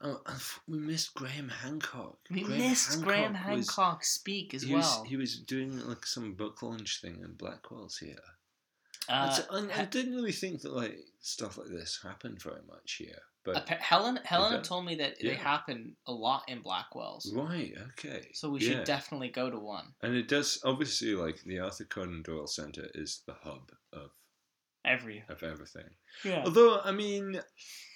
Oh, 0.00 0.20
we 0.68 0.78
missed 0.78 1.14
Graham 1.14 1.48
Hancock. 1.48 2.18
We 2.30 2.42
Graham 2.42 2.58
missed 2.58 3.02
Graham 3.02 3.32
was- 3.32 3.40
Hancock 3.42 4.04
speak 4.04 4.54
as 4.54 4.62
he 4.62 4.72
well. 4.74 5.00
Was, 5.02 5.08
he 5.08 5.16
was 5.16 5.38
doing 5.38 5.78
like 5.86 6.06
some 6.06 6.34
book 6.34 6.62
launch 6.62 7.00
thing 7.00 7.20
in 7.22 7.34
Blackwell's 7.34 7.98
here. 7.98 8.16
uh, 9.08 9.38
and 9.52 9.70
I 9.72 9.80
He- 9.80 9.86
didn't 9.86 10.14
really 10.14 10.32
think 10.32 10.62
that 10.62 10.72
like 10.72 10.98
stuff 11.20 11.56
like 11.58 11.68
this 11.68 12.00
happened 12.02 12.42
very 12.42 12.62
much 12.68 12.94
here, 12.94 13.22
but 13.54 13.68
Helen 13.68 14.18
Helena 14.24 14.62
told 14.62 14.84
me 14.84 14.96
that 14.96 15.14
they 15.20 15.34
happen 15.34 15.96
a 16.06 16.12
lot 16.12 16.42
in 16.48 16.60
Blackwell's, 16.60 17.32
right, 17.34 17.72
okay. 17.92 18.28
so 18.34 18.50
we 18.50 18.60
yeah. 18.60 18.68
should 18.68 18.84
definitely 18.84 19.28
go 19.28 19.48
to 19.50 19.58
one. 19.58 19.86
And 20.02 20.14
it 20.14 20.28
does 20.28 20.60
obviously 20.64 21.14
like 21.14 21.42
the 21.42 21.60
Arthur 21.60 21.84
Conan 21.84 22.22
Doyle 22.22 22.46
Center 22.46 22.88
is 22.94 23.22
the 23.26 23.34
hub 23.42 23.70
of 23.92 24.10
Every 24.84 25.24
of 25.28 25.42
everything. 25.42 25.88
yeah, 26.24 26.42
Although 26.44 26.80
I 26.84 26.92
mean, 26.92 27.40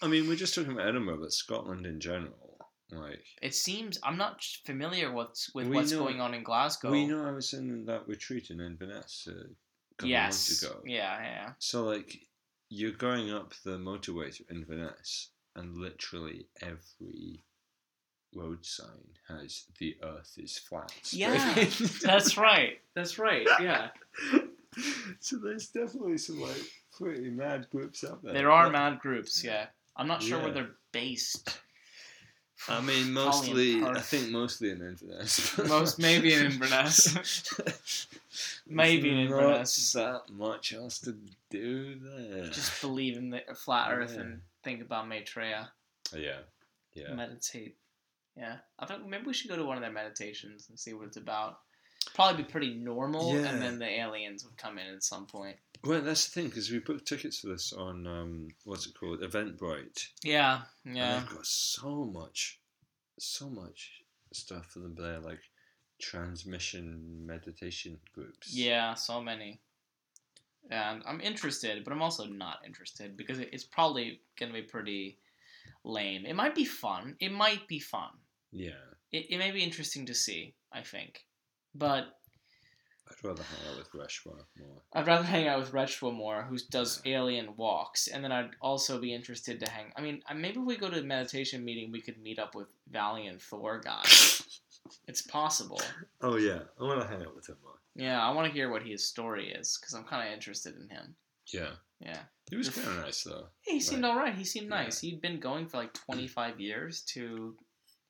I 0.03 0.09
mean 0.09 0.26
we're 0.26 0.34
just 0.34 0.55
talking 0.57 0.72
about 0.72 0.88
Edinburgh, 0.88 1.20
but 1.20 1.32
Scotland 1.32 1.86
in 1.86 2.01
general, 2.01 2.59
like 2.90 3.24
it 3.40 3.55
seems 3.55 3.96
I'm 4.03 4.16
not 4.16 4.42
familiar 4.66 5.12
what's 5.12 5.55
with 5.55 5.68
what's 5.68 5.92
know- 5.92 6.01
going 6.01 6.20
on 6.20 6.34
in 6.34 6.42
Glasgow. 6.42 6.90
we 6.90 7.07
know 7.07 7.24
I 7.24 7.30
was 7.30 7.53
in 7.53 7.84
that 7.86 8.09
retreat 8.09 8.51
in 8.51 8.61
Inverness 8.61 9.28
uh, 9.30 9.34
a 9.34 9.94
couple 9.98 10.09
yes, 10.11 10.51
months 10.51 10.62
ago. 10.64 10.80
yeah, 10.84 11.22
yeah. 11.22 11.53
So 11.61 11.84
like 11.84 12.18
you're 12.70 12.90
going 12.90 13.30
up 13.32 13.53
the 13.64 13.78
motorway 13.78 14.34
to 14.36 14.44
Inverness, 14.51 15.30
and 15.57 15.76
literally 15.76 16.46
every 16.62 17.42
road 18.34 18.64
sign 18.64 19.18
has 19.28 19.64
"the 19.78 19.96
Earth 20.03 20.34
is 20.36 20.57
flat." 20.59 20.92
Yeah. 21.12 21.64
That's 22.03 22.36
right. 22.36 22.80
That's 22.94 23.18
right. 23.18 23.46
Yeah. 23.61 23.88
so 25.20 25.36
there's 25.36 25.68
definitely 25.68 26.18
some 26.18 26.40
like 26.40 26.62
pretty 26.96 27.30
mad 27.30 27.66
groups 27.70 28.05
out 28.05 28.22
there. 28.22 28.32
There 28.34 28.51
are 28.51 28.66
But, 28.66 28.72
mad 28.72 28.98
groups, 29.01 29.42
yeah. 29.44 29.66
I'm 29.96 30.07
not 30.07 30.22
sure 30.22 30.40
where 30.40 30.53
they're 30.53 30.70
based. 30.92 31.59
I 32.68 32.80
mean, 32.82 33.12
mostly. 33.12 33.82
I 33.82 34.01
think 34.01 34.30
mostly 34.30 34.70
in 34.70 34.82
Inverness. 34.82 35.57
Most 35.59 35.98
maybe 35.98 36.34
in 36.34 36.46
Inverness. 36.46 37.16
Maybe 38.66 39.11
in 39.11 39.18
Inverness. 39.18 39.94
Not 39.94 40.26
that 40.28 40.32
much 40.34 40.72
else 40.72 40.98
to 41.01 41.16
do 41.51 41.96
there. 41.96 42.44
Just 42.46 42.80
believe 42.80 43.16
in 43.16 43.30
the 43.30 43.40
flat 43.57 43.90
Earth 43.92 44.12
Yeah. 44.14 44.20
and 44.20 44.40
think 44.64 44.80
about 44.82 45.08
Maitreya. 45.08 45.70
yeah, 46.14 46.38
yeah. 46.94 47.12
Meditate. 47.14 47.76
Yeah, 48.36 48.56
I 48.78 48.86
think 48.86 49.06
maybe 49.06 49.24
we 49.26 49.34
should 49.34 49.50
go 49.50 49.56
to 49.56 49.64
one 49.64 49.76
of 49.76 49.82
their 49.82 49.92
meditations 49.92 50.68
and 50.68 50.78
see 50.78 50.92
what 50.94 51.06
it's 51.06 51.16
about. 51.16 51.58
Probably 52.14 52.42
be 52.44 52.48
pretty 52.50 52.74
normal, 52.74 53.34
Yeah. 53.34 53.48
and 53.48 53.61
then 53.61 53.78
the 53.78 53.88
aliens 54.00 54.44
would 54.44 54.56
come 54.56 54.78
in 54.78 54.86
at 54.86 55.02
some 55.02 55.26
point. 55.26 55.56
Well, 55.84 56.00
that's 56.00 56.26
the 56.28 56.32
thing 56.40 56.48
because 56.48 56.70
we 56.70 56.78
booked 56.78 57.06
tickets 57.06 57.40
for 57.40 57.48
this 57.48 57.72
on 57.72 58.06
um, 58.06 58.48
what's 58.64 58.86
it 58.86 58.94
called, 58.98 59.20
Eventbrite. 59.20 60.06
Yeah, 60.22 60.62
And 60.84 60.96
yeah. 60.96 61.18
they've 61.20 61.28
got 61.36 61.46
so 61.46 62.04
much, 62.06 62.61
so 63.18 63.48
much 63.50 64.02
stuff 64.32 64.66
for 64.66 64.78
them 64.80 64.94
there, 64.94 65.18
like 65.20 65.40
transmission 66.00 67.26
meditation 67.26 67.98
groups. 68.14 68.54
Yeah, 68.54 68.94
so 68.94 69.20
many. 69.20 69.61
And 70.70 71.02
I'm 71.06 71.20
interested, 71.20 71.82
but 71.84 71.92
I'm 71.92 72.02
also 72.02 72.26
not 72.26 72.58
interested 72.66 73.16
because 73.16 73.38
it's 73.38 73.64
probably 73.64 74.20
going 74.38 74.52
to 74.52 74.61
be 74.61 74.66
pretty 74.66 75.18
lame. 75.84 76.26
It 76.26 76.36
might 76.36 76.54
be 76.54 76.64
fun. 76.64 77.16
It 77.20 77.32
might 77.32 77.66
be 77.66 77.80
fun. 77.80 78.11
Yeah. 78.52 78.70
It, 79.12 79.26
it 79.30 79.38
may 79.38 79.50
be 79.50 79.62
interesting 79.62 80.06
to 80.06 80.14
see, 80.14 80.54
I 80.72 80.82
think. 80.82 81.24
But 81.74 82.20
I'd 83.11 83.28
rather 83.28 83.42
hang 83.42 83.72
out 83.72 83.78
with 83.78 83.92
Reshwa 83.92 84.36
more. 84.58 84.82
I'd 84.92 85.06
rather 85.06 85.24
hang 85.24 85.48
out 85.48 85.58
with 85.58 85.72
Retro 85.72 86.12
more, 86.12 86.42
who 86.42 86.56
does 86.70 87.02
alien 87.04 87.56
walks, 87.56 88.06
and 88.06 88.22
then 88.22 88.30
I'd 88.30 88.50
also 88.61 89.00
be 89.00 89.12
interested 89.12 89.58
to 89.61 89.70
hang. 89.70 89.92
I 89.96 90.00
mean, 90.00 90.22
maybe 90.34 90.61
if 90.61 90.64
we 90.64 90.76
go 90.76 90.88
to 90.88 91.00
a 91.00 91.02
meditation 91.02 91.64
meeting, 91.64 91.90
we 91.90 92.00
could 92.00 92.20
meet 92.22 92.38
up 92.38 92.54
with 92.54 92.68
Valiant 92.90 93.42
Thor 93.42 93.80
guy. 93.80 94.02
it's 95.08 95.22
possible. 95.22 95.80
Oh 96.20 96.36
yeah, 96.36 96.61
I 96.80 96.84
want 96.84 97.00
to 97.00 97.08
hang 97.08 97.26
out 97.26 97.34
with 97.34 97.48
him 97.48 97.56
more. 97.62 97.80
Yeah, 97.97 98.20
I 98.22 98.30
want 98.32 98.47
to 98.49 98.53
hear 98.53 98.70
what 98.70 98.82
his 98.86 99.09
story 99.09 99.51
is 99.53 99.78
because 99.80 99.95
I'm 99.95 100.05
kind 100.05 100.26
of 100.28 100.32
interested 100.34 100.74
in 100.76 100.88
him. 100.88 101.16
Yeah. 101.53 101.70
Yeah, 102.01 102.22
He 102.51 102.57
was 102.57 102.70
kind 102.70 102.88
of 102.88 102.97
nice 103.05 103.22
though. 103.24 103.49
he 103.61 103.78
seemed 103.78 104.05
Right. 104.05 104.09
all 104.11 104.16
right. 104.16 104.34
He 104.34 104.45
seemed 104.45 104.68
Yeah. 104.70 104.82
nice. 104.84 105.01
He'd 105.01 105.20
been 105.20 105.38
going 105.38 105.66
for 105.68 105.76
like 105.76 105.93
25 105.93 106.59
years 106.59 107.03
to 107.12 107.59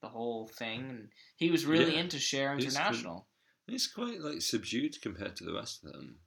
the 0.00 0.08
whole 0.08 0.46
thing, 0.46 0.88
and 0.90 1.08
he 1.36 1.50
was 1.50 1.66
really 1.66 1.94
Yeah. 1.94 2.00
into 2.00 2.18
Share 2.20 2.54
He's 2.54 2.66
good. 2.66 2.74
International. 2.76 3.28
He's 3.66 3.88
quite 3.88 4.20
like 4.20 4.42
subdued 4.42 5.00
compared 5.02 5.34
to 5.36 5.44
the 5.44 5.52
rest 5.52 5.82
of 5.84 5.92
them. 5.92 6.20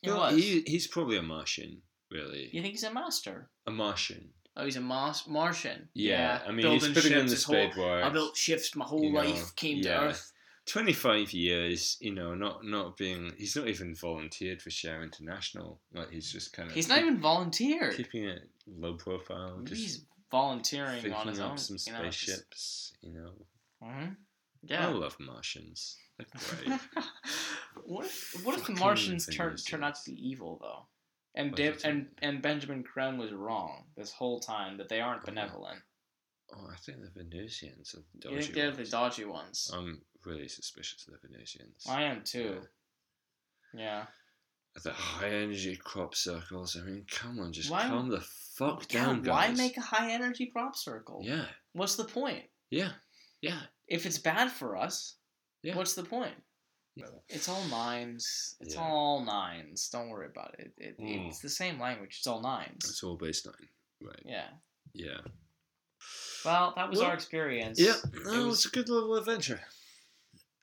He 0.00 0.10
Well, 0.10 0.20
was. 0.32 0.36
He, 0.36 0.62
he's 0.66 0.86
probably 0.86 1.16
a 1.16 1.22
Martian, 1.22 1.82
really. 2.10 2.50
You 2.52 2.62
think 2.62 2.72
he's 2.74 2.84
a 2.84 2.92
master? 2.94 3.50
A 3.66 3.70
Martian. 3.72 4.32
Oh, 4.56 4.64
he's 4.64 4.76
a 4.76 4.80
Mars- 4.80 5.26
Martian. 5.26 5.88
Yeah, 5.94 6.42
I 6.46 6.50
mean, 6.52 6.62
building 6.62 6.90
he's 6.90 7.02
putting 7.02 7.12
in 7.18 7.26
ships 7.28 7.30
the 7.30 7.34
his 7.36 7.74
whole- 7.76 7.84
work. 7.84 8.04
I 8.04 8.10
built 8.10 8.36
ships 8.36 8.76
my 8.76 8.84
whole 8.84 9.02
you 9.02 9.12
know, 9.12 9.22
life, 9.22 9.56
came 9.56 9.78
yeah. 9.78 9.82
to 9.82 10.00
Earth. 10.08 10.31
25 10.66 11.32
years, 11.32 11.96
you 12.00 12.14
know, 12.14 12.34
not 12.34 12.64
not 12.64 12.96
being. 12.96 13.32
He's 13.36 13.56
not 13.56 13.68
even 13.68 13.94
volunteered 13.94 14.62
for 14.62 14.70
Share 14.70 15.02
International. 15.02 15.80
Like, 15.92 16.10
he's 16.10 16.30
just 16.30 16.52
kind 16.52 16.68
of. 16.68 16.74
He's 16.74 16.88
not 16.88 16.98
even 16.98 17.18
volunteered. 17.20 17.96
Keeping 17.96 18.24
it 18.24 18.48
low 18.66 18.94
profile. 18.94 19.56
Maybe 19.58 19.70
Just 19.70 19.82
he's 19.82 20.04
volunteering 20.30 21.12
on 21.12 21.26
his 21.28 21.40
up 21.40 21.52
own. 21.52 21.58
some 21.58 21.76
you 21.86 21.92
know, 21.92 22.04
just- 22.04 22.20
spaceships, 22.20 22.92
you 23.02 23.12
know. 23.12 23.32
Mhm. 23.82 24.16
I 24.70 24.86
love 24.86 25.16
Martians. 25.18 25.96
They're 26.16 26.26
great. 26.68 26.80
what 27.84 28.04
if, 28.06 28.40
what 28.44 28.56
if 28.58 28.66
the 28.66 28.74
Martians 28.74 29.26
turn 29.26 29.56
turn 29.56 29.82
out 29.82 29.96
to 29.96 30.10
be 30.10 30.28
evil 30.28 30.58
though? 30.60 30.86
And 31.34 31.50
What 31.50 31.56
Dib, 31.56 31.74
if 31.76 31.84
and 31.84 32.06
and 32.20 32.40
Benjamin 32.40 32.84
Creme 32.84 33.18
was 33.18 33.32
wrong 33.32 33.84
this 33.96 34.12
whole 34.12 34.38
time 34.38 34.76
that 34.76 34.88
they 34.88 35.00
aren't 35.00 35.22
Oh, 35.22 35.26
benevolent. 35.26 35.80
oh, 36.54 36.68
I 36.72 36.76
think 36.76 36.98
the 37.00 37.10
Venusians 37.10 37.94
are 37.96 38.02
the 38.20 38.30
You 38.36 38.42
think 38.42 38.54
they're 38.54 38.70
the 38.70 38.84
dodgy 38.84 39.24
ones? 39.24 39.70
I'm 39.74 40.02
really 40.24 40.48
suspicious 40.48 41.06
of 41.06 41.14
the 41.14 41.28
Venusians. 41.28 41.84
I 41.88 42.02
am 42.02 42.22
too. 42.24 42.60
Yeah. 43.74 44.06
The 44.82 44.92
high 44.92 45.28
energy 45.28 45.76
crop 45.76 46.14
circles. 46.14 46.76
I 46.80 46.84
mean, 46.84 47.04
come 47.10 47.38
on, 47.40 47.52
just 47.52 47.70
Why- 47.70 47.86
calm 47.88 48.08
the 48.08 48.20
fuck 48.20 48.90
Yeah, 48.92 49.04
down, 49.04 49.24
why 49.24 49.48
make 49.52 49.76
a 49.76 49.82
high 49.82 50.12
energy 50.12 50.46
crop 50.46 50.76
circle? 50.76 51.20
Yeah, 51.22 51.46
What's 51.72 51.96
the 51.96 52.04
point? 52.04 52.44
yeah, 52.70 52.92
yeah. 53.42 53.60
If 53.86 54.06
it's 54.06 54.18
bad 54.18 54.50
for 54.50 54.76
us, 54.76 55.16
Yeah. 55.62 55.76
what's 55.76 55.94
the 55.94 56.04
point? 56.04 56.34
Yeah. 56.94 57.06
It's 57.28 57.48
all 57.48 57.64
nines. 57.68 58.56
It's 58.60 58.74
Yeah. 58.74 58.82
all 58.82 59.24
nines. 59.24 59.88
Don't 59.90 60.08
worry 60.10 60.26
about 60.26 60.58
it. 60.58 60.72
it, 60.76 60.96
it 60.98 61.00
Mm. 61.00 61.28
It's 61.28 61.40
the 61.40 61.48
same 61.50 61.78
language. 61.80 62.16
It's 62.18 62.26
all 62.26 62.40
nines. 62.42 62.84
It's 62.88 63.02
all 63.02 63.16
based 63.16 63.46
nine. 63.46 63.68
right. 64.02 64.22
Yeah. 64.24 64.48
Yeah. 64.94 65.20
Well, 66.44 66.72
that 66.76 66.88
was 66.90 66.98
Well, 66.98 67.08
our 67.08 67.14
experience. 67.14 67.78
Yeah, 67.80 67.96
It 68.12 68.24
no, 68.24 68.48
was- 68.48 68.66
a 68.66 68.70
good 68.70 68.88
little 68.88 69.14
adventure. 69.16 69.62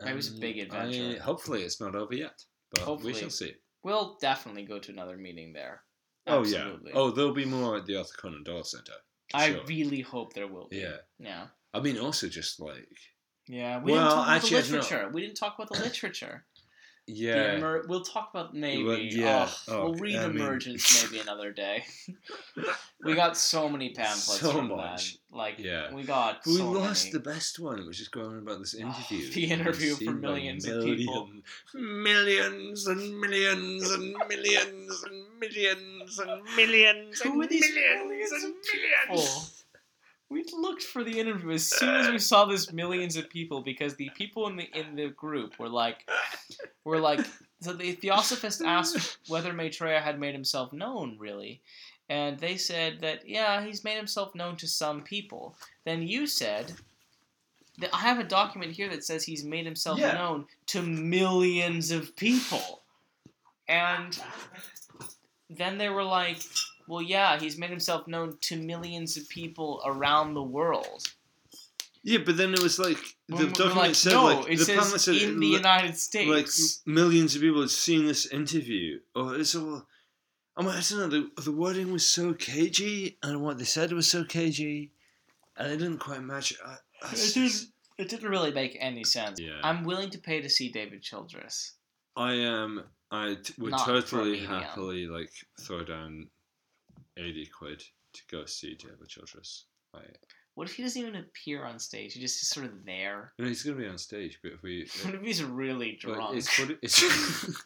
It 0.05 0.15
was 0.15 0.29
a 0.35 0.39
big 0.39 0.59
adventure. 0.59 1.17
I- 1.19 1.23
hopefully, 1.23 1.63
it's 1.63 1.81
not 1.81 1.95
over 1.95 2.13
yet, 2.15 2.41
but 2.71 2.81
Hopefully. 2.81 3.13
we 3.13 3.19
shall 3.19 3.29
see. 3.29 3.53
We'll 3.83 4.17
definitely 4.21 4.63
go 4.63 4.79
to 4.79 4.91
another 4.91 5.17
meeting 5.17 5.53
there. 5.53 5.83
Oh 6.27 6.45
yeah. 6.45 6.75
Oh, 6.93 7.11
there'll 7.11 7.33
be 7.33 7.45
more 7.45 7.77
at 7.77 7.85
the 7.85 7.95
Arthur 7.97 8.15
Conan 8.17 8.43
Doyle 8.43 8.63
Center. 8.63 8.93
I 9.33 9.51
sure. 9.51 9.63
really 9.65 10.01
hope 10.01 10.33
there 10.33 10.47
will 10.47 10.67
be. 10.67 10.77
Yeah. 10.77 10.97
Yeah. 11.17 11.47
I 11.73 11.79
mean, 11.79 11.97
also 11.97 12.27
just 12.27 12.59
like 12.59 12.87
Yeah. 13.47 13.79
We 13.81 13.93
Well, 13.93 14.01
didn't 14.01 14.15
talk 14.15 14.25
about 14.25 14.35
actually, 14.35 14.61
the 14.61 14.77
literature. 14.77 15.09
We 15.13 15.21
didn't 15.21 15.37
talk 15.37 15.55
about 15.57 15.69
the 15.73 15.79
literature. 15.83 16.45
The 17.09 17.15
yeah, 17.15 17.55
emer- 17.57 17.85
we'll 17.87 18.03
talk 18.03 18.29
about 18.31 18.53
maybe. 18.53 18.83
Well, 18.83 18.97
yeah. 18.99 19.49
Oh, 19.67 19.85
we'll 19.85 19.95
read 19.95 20.15
I 20.17 20.27
mean- 20.27 20.37
Emergence 20.41 21.03
maybe 21.11 21.19
another 21.19 21.51
day. 21.51 21.83
we 23.03 23.15
got 23.15 23.35
so 23.35 23.67
many 23.67 23.89
pamphlets 23.95 24.39
So 24.41 24.51
from 24.51 24.67
much. 24.67 25.13
that. 25.31 25.35
Like 25.35 25.55
Yeah. 25.57 25.91
we 25.93 26.03
got 26.03 26.45
we 26.45 26.57
so 26.57 26.69
lost 26.71 27.05
many. 27.05 27.13
the 27.13 27.19
best 27.31 27.59
one. 27.59 27.79
It 27.79 27.85
was 27.87 27.97
just 27.97 28.11
going 28.11 28.37
about 28.37 28.59
this 28.59 28.75
interview. 28.75 29.29
the 29.31 29.45
interview 29.49 29.95
for 29.95 30.11
millions 30.11 30.65
of 30.67 30.83
people. 30.83 31.29
million- 31.73 32.03
millions 32.03 32.87
and 32.87 33.19
millions 33.19 33.89
and 33.91 34.13
millions 34.27 35.01
and 35.03 35.25
millions 35.39 36.19
and 36.19 36.43
millions 36.55 37.21
Who 37.21 37.29
and 37.31 37.49
millions 37.49 37.73
millions 37.75 38.31
and 38.31 38.53
millions. 39.09 39.58
We 40.29 40.45
looked 40.53 40.83
for 40.83 41.03
the 41.03 41.19
interview 41.19 41.51
as 41.51 41.65
soon 41.67 41.95
as 41.95 42.07
we 42.07 42.15
uh. 42.15 42.19
saw 42.19 42.45
this 42.45 42.71
millions 42.71 43.15
of 43.15 43.29
people 43.29 43.61
because 43.61 43.95
the 43.95 44.09
people 44.15 44.47
in 44.47 44.57
the 44.57 44.69
in 44.77 44.95
the 44.95 45.09
group 45.09 45.57
were 45.59 45.69
like 45.69 46.07
were 46.83 46.99
like 46.99 47.25
so 47.61 47.73
the 47.73 47.93
Theosophist 47.93 48.61
asked 48.61 49.17
whether 49.27 49.53
Maitreya 49.53 49.99
had 49.99 50.19
made 50.19 50.33
himself 50.33 50.71
known 50.71 51.17
really. 51.19 51.61
And 52.09 52.39
they 52.39 52.57
said 52.57 53.01
that 53.01 53.27
yeah, 53.27 53.63
he's 53.63 53.83
made 53.83 53.97
himself 53.97 54.33
known 54.35 54.55
to 54.57 54.67
some 54.67 55.01
people. 55.01 55.55
Then 55.85 56.01
you 56.07 56.27
said 56.27 56.73
that 57.79 57.93
I 57.93 57.99
have 57.99 58.19
a 58.19 58.23
document 58.23 58.73
here 58.73 58.89
that 58.89 59.03
says 59.03 59.23
he's 59.23 59.43
made 59.43 59.65
himself 59.65 59.99
Yeah. 59.99 60.13
known 60.13 60.45
to 60.67 60.81
millions 60.81 61.91
of 61.91 62.15
people. 62.15 62.81
And 63.67 64.19
then 65.49 65.77
they 65.77 65.89
were 65.89 66.03
like, 66.03 66.41
well, 66.89 67.03
yeah, 67.03 67.39
he's 67.39 67.57
made 67.57 67.69
himself 67.69 68.07
known 68.07 68.37
to 68.41 68.57
millions 68.57 69.15
of 69.15 69.29
people 69.29 69.79
around 69.85 70.33
the 70.33 70.41
world. 70.41 71.07
Yeah, 72.01 72.19
but 72.25 72.35
then 72.35 72.53
it 72.53 72.63
was 72.63 72.79
like 72.79 72.97
the 73.27 73.35
we're 73.35 73.45
document 73.45 73.75
like, 73.75 73.95
said 73.95 74.13
no, 74.13 74.25
like 74.25 74.51
it 74.51 74.57
the 74.57 74.65
says 74.65 75.03
said 75.03 75.15
in 75.15 75.39
the 75.39 75.47
United 75.47 75.95
States. 75.95 76.81
like 76.87 76.95
millions 76.95 77.35
of 77.35 77.41
people 77.41 77.61
had 77.61 77.69
seen 77.69 78.07
this 78.07 78.25
interview. 78.25 78.99
Or 79.13 79.35
it's 79.35 79.53
all. 79.53 79.85
I 80.57 80.61
mean, 80.61 80.71
I 80.71 80.81
don't 80.89 80.99
know. 80.99 81.07
The, 81.35 81.41
the 81.43 81.51
wording 81.51 81.93
was 81.93 82.05
so 82.05 82.33
cagey, 82.33 83.17
and 83.21 83.41
what 83.41 83.59
they 83.59 83.65
said 83.65 83.91
was 83.91 84.09
so 84.09 84.23
cagey, 84.23 84.91
and 85.57 85.71
it 85.71 85.77
didn't 85.77 85.99
quite 85.99 86.23
match. 86.23 86.55
I, 86.65 86.77
I 87.03 87.11
it, 87.11 87.33
didn't, 87.35 87.65
it 87.99 88.09
didn't 88.09 88.29
really 88.29 88.51
make 88.51 88.75
any 88.79 89.03
sense. 89.03 89.39
Yeah. 89.39 89.59
I'm 89.63 89.83
willing 89.83 90.09
to 90.09 90.17
pay 90.17 90.41
to 90.41 90.49
see 90.49 90.71
David 90.71 91.03
Childress. 91.03 91.73
I 92.15 92.33
am. 92.33 92.83
I 93.11 93.35
t- 93.43 93.53
would 93.59 93.71
Not 93.71 93.85
totally 93.85 94.39
happily 94.39 95.05
like 95.07 95.31
throw 95.61 95.83
down 95.83 96.27
eighty 97.19 97.45
quid 97.45 97.83
to 98.13 98.21
go 98.31 98.45
see 98.45 98.75
David 98.75 99.07
Childress. 99.07 99.65
I, 99.93 99.99
What 100.55 100.67
if 100.67 100.75
he 100.75 100.83
doesn't 100.83 101.01
even 101.01 101.15
appear 101.15 101.63
on 101.65 101.79
stage? 101.79 102.13
He 102.13 102.19
just 102.19 102.41
is 102.41 102.49
sort 102.49 102.65
of 102.65 102.85
there. 102.85 103.33
know, 103.39 103.47
he's 103.47 103.63
gonna 103.63 103.77
be 103.77 103.87
on 103.87 103.97
stage, 103.97 104.39
but 104.43 104.51
if 104.53 104.61
we. 104.63 104.87
What 105.05 105.15
if 105.15 105.21
he's 105.21 105.43
really 105.43 105.97
drunk? 105.99 106.37
it's, 106.37 106.59
what 106.59 106.77
it's, 106.81 107.01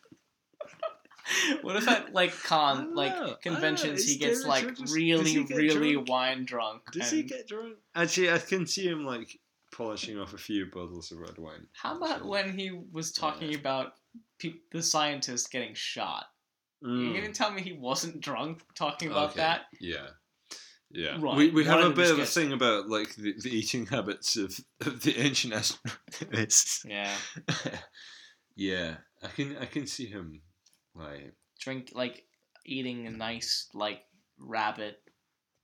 what 1.61 1.75
if 1.77 1.87
at 1.87 2.13
like 2.13 2.33
con 2.43 2.93
like 2.95 3.13
know. 3.15 3.35
conventions 3.41 4.03
he 4.05 4.17
gets 4.17 4.39
David 4.39 4.47
like 4.49 4.63
Childress- 4.65 4.93
really 4.93 5.31
he 5.31 5.43
get 5.43 5.57
really 5.57 5.93
drunk? 5.93 6.09
wine 6.09 6.45
drunk? 6.45 6.81
Does 6.91 7.11
and 7.11 7.21
he 7.21 7.27
get 7.27 7.47
drunk? 7.47 7.75
Actually, 7.95 8.31
I 8.31 8.37
can 8.39 8.67
see 8.67 8.87
him 8.87 9.05
like 9.05 9.39
polishing 9.71 10.19
off 10.19 10.33
a 10.33 10.37
few 10.37 10.65
bottles 10.67 11.11
of 11.11 11.19
red 11.19 11.37
wine. 11.37 11.67
How 11.73 11.97
about 11.97 12.25
when 12.25 12.57
he 12.57 12.71
was 12.91 13.11
talking 13.11 13.55
about 13.55 13.93
pe- 14.39 14.53
the 14.71 14.83
scientist 14.83 15.51
getting 15.51 15.73
shot? 15.73 16.25
You 16.83 16.89
Mm. 16.89 17.15
gonna 17.15 17.31
tell 17.33 17.51
me 17.51 17.61
he 17.61 17.73
wasn't 17.73 18.19
drunk 18.19 18.61
talking 18.75 19.09
about 19.09 19.31
Okay. 19.31 19.39
that? 19.39 19.61
Yeah. 19.79 20.07
Yeah. 20.91 21.17
Right, 21.19 21.37
We, 21.37 21.49
we 21.49 21.65
have 21.65 21.79
one 21.81 21.91
a 21.91 21.95
bit 21.95 22.11
of 22.11 22.19
a 22.19 22.25
thing 22.25 22.51
about 22.53 22.87
like 22.87 23.15
the, 23.15 23.33
the 23.41 23.49
eating 23.49 23.85
habits 23.87 24.35
of, 24.37 24.59
of 24.81 25.01
the 25.01 25.17
ancient 25.17 25.53
astronomists. 25.53 26.85
Yeah, 26.87 27.15
yeah. 28.55 28.95
I 29.23 29.27
can 29.27 29.57
I 29.57 29.65
can 29.65 29.87
see 29.87 30.05
him 30.05 30.41
like 30.93 31.33
drink 31.59 31.91
like 31.95 32.25
eating 32.65 33.07
a 33.07 33.11
nice 33.11 33.69
like 33.73 34.01
rabbit 34.37 34.99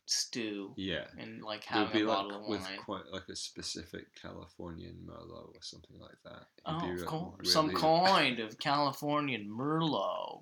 stew 0.05 0.73
yeah. 0.75 1.05
and 1.19 1.43
like 1.43 1.63
having 1.65 1.93
be 1.93 2.01
a 2.01 2.05
bottle 2.07 2.31
like 2.31 2.41
of 2.41 2.47
with 2.47 2.67
quite 2.83 3.03
like 3.11 3.27
a 3.29 3.35
specific 3.35 4.05
Californian 4.19 4.95
Merlot 5.05 5.49
or 5.49 5.61
something 5.61 5.99
like 5.99 6.17
that. 6.23 6.47
He'd 6.81 6.89
Oh, 6.89 7.01
of 7.01 7.05
course, 7.05 7.53
some 7.53 7.69
kind 7.71 8.39
of 8.39 8.57
Californian 8.57 9.47
Merlot. 9.47 10.39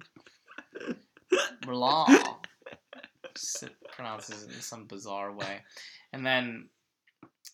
S- 3.36 3.64
pronounces 3.92 4.44
it 4.44 4.52
in 4.56 4.62
some 4.62 4.86
bizarre 4.86 5.32
way, 5.32 5.60
and 6.14 6.26
then 6.26 6.70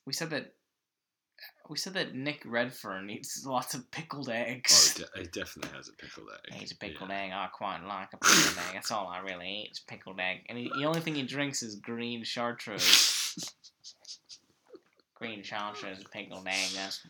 we 0.05 0.13
said 0.13 0.30
that 0.30 0.53
we 1.69 1.78
said 1.78 1.93
that 1.93 2.13
Nick 2.13 2.41
Redfern 2.45 3.09
eats 3.09 3.45
lots 3.45 3.74
of 3.74 3.89
pickled 3.91 4.30
Oh, 4.30 4.34
eggs. 4.34 4.95
de- 4.95 5.21
it 5.21 5.32
definitely 5.32 5.76
has 5.78 5.89
a 5.89 5.93
pickled 5.93 6.28
egg. 6.34 6.53
He 6.53 6.63
eats 6.63 6.71
a 6.74 6.78
pickled 6.78 7.09
yeah. 7.09 7.21
egg. 7.24 7.32
I 7.34 7.47
quite 7.47 7.82
like 7.86 8.09
a 8.13 8.17
pickled 8.17 8.57
egg. 8.57 8.74
That's 8.74 8.91
all 8.91 9.07
I 9.07 9.19
really 9.19 9.63
eat 9.63 9.69
is 9.71 9.80
pickled 9.80 10.19
egg. 10.19 10.45
And 10.49 10.57
he, 10.57 10.71
the 10.78 10.86
only 10.86 10.99
thing 10.99 11.15
he 11.15 11.24
drinks 11.24 11.63
is 11.63 11.76
green 11.76 12.24
chartreuse. 12.24 13.38
green 15.15 15.41
chartreuse, 15.43 16.03
pickled 16.11 16.47
egg. 16.47 16.69
That's 16.76 17.05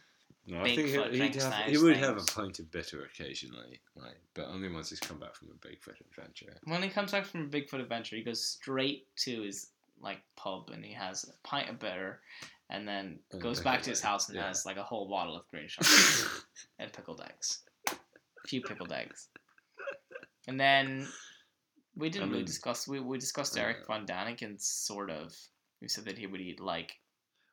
No, 0.46 0.60
I 0.60 0.76
think 0.76 0.90
he, 0.90 1.22
he'd 1.22 1.36
have, 1.36 1.54
he 1.68 1.78
would 1.78 1.96
have 1.96 2.18
a 2.18 2.26
pint 2.26 2.60
of 2.60 2.70
bitter 2.70 3.06
occasionally, 3.06 3.80
like, 3.96 4.20
but 4.34 4.48
only 4.48 4.70
once 4.70 4.90
he's 4.90 5.00
come 5.00 5.18
back 5.18 5.36
from 5.36 5.50
a 5.50 5.68
Bigfoot 5.68 6.02
adventure. 6.12 6.58
When 6.66 6.84
he 6.84 6.90
comes 6.90 7.12
back 7.14 7.26
from 7.26 7.44
a 7.44 7.48
Bigfoot 7.48 7.80
adventure, 7.80 8.18
he 8.18 8.24
goes 8.24 8.46
straight 8.46 9.08
to 9.20 9.42
his 9.44 9.70
like 10.02 10.20
pub 10.36 10.70
and 10.74 10.84
he 10.84 10.92
has 10.92 11.24
a 11.24 11.48
pint 11.48 11.70
of 11.70 11.80
bitter, 11.80 12.20
and 12.70 12.86
then 12.86 13.20
And 13.32 13.42
goes 13.42 13.62
back 13.62 13.84
to 13.84 13.92
his 13.92 14.02
egg, 14.02 14.06
house 14.06 14.28
and 14.28 14.36
yeah. 14.36 14.48
has 14.48 14.66
like 14.66 14.76
a 14.76 14.84
whole 14.84 15.08
bottle 15.08 15.38
of 15.38 15.48
green 15.50 15.68
shark 15.70 15.88
and 16.78 16.92
pickled 16.92 17.22
eggs, 17.22 17.60
a 17.90 18.48
few 18.48 18.62
pickled 18.62 18.92
eggs, 18.92 19.30
and 20.48 20.60
then 20.60 21.08
we 21.96 22.10
didn't 22.10 22.30
I 22.30 22.32
really 22.32 22.44
discuss. 22.44 22.86
We 22.86 23.00
we 23.00 23.18
discussed 23.18 23.58
Eric 23.58 23.88
von 23.88 24.06
Daniken 24.06 24.60
sort 24.62 25.10
of. 25.10 25.34
We 25.82 25.88
said 25.88 26.06
that 26.06 26.18
he 26.18 26.28
would 26.28 26.42
eat 26.42 26.60
like 26.60 26.98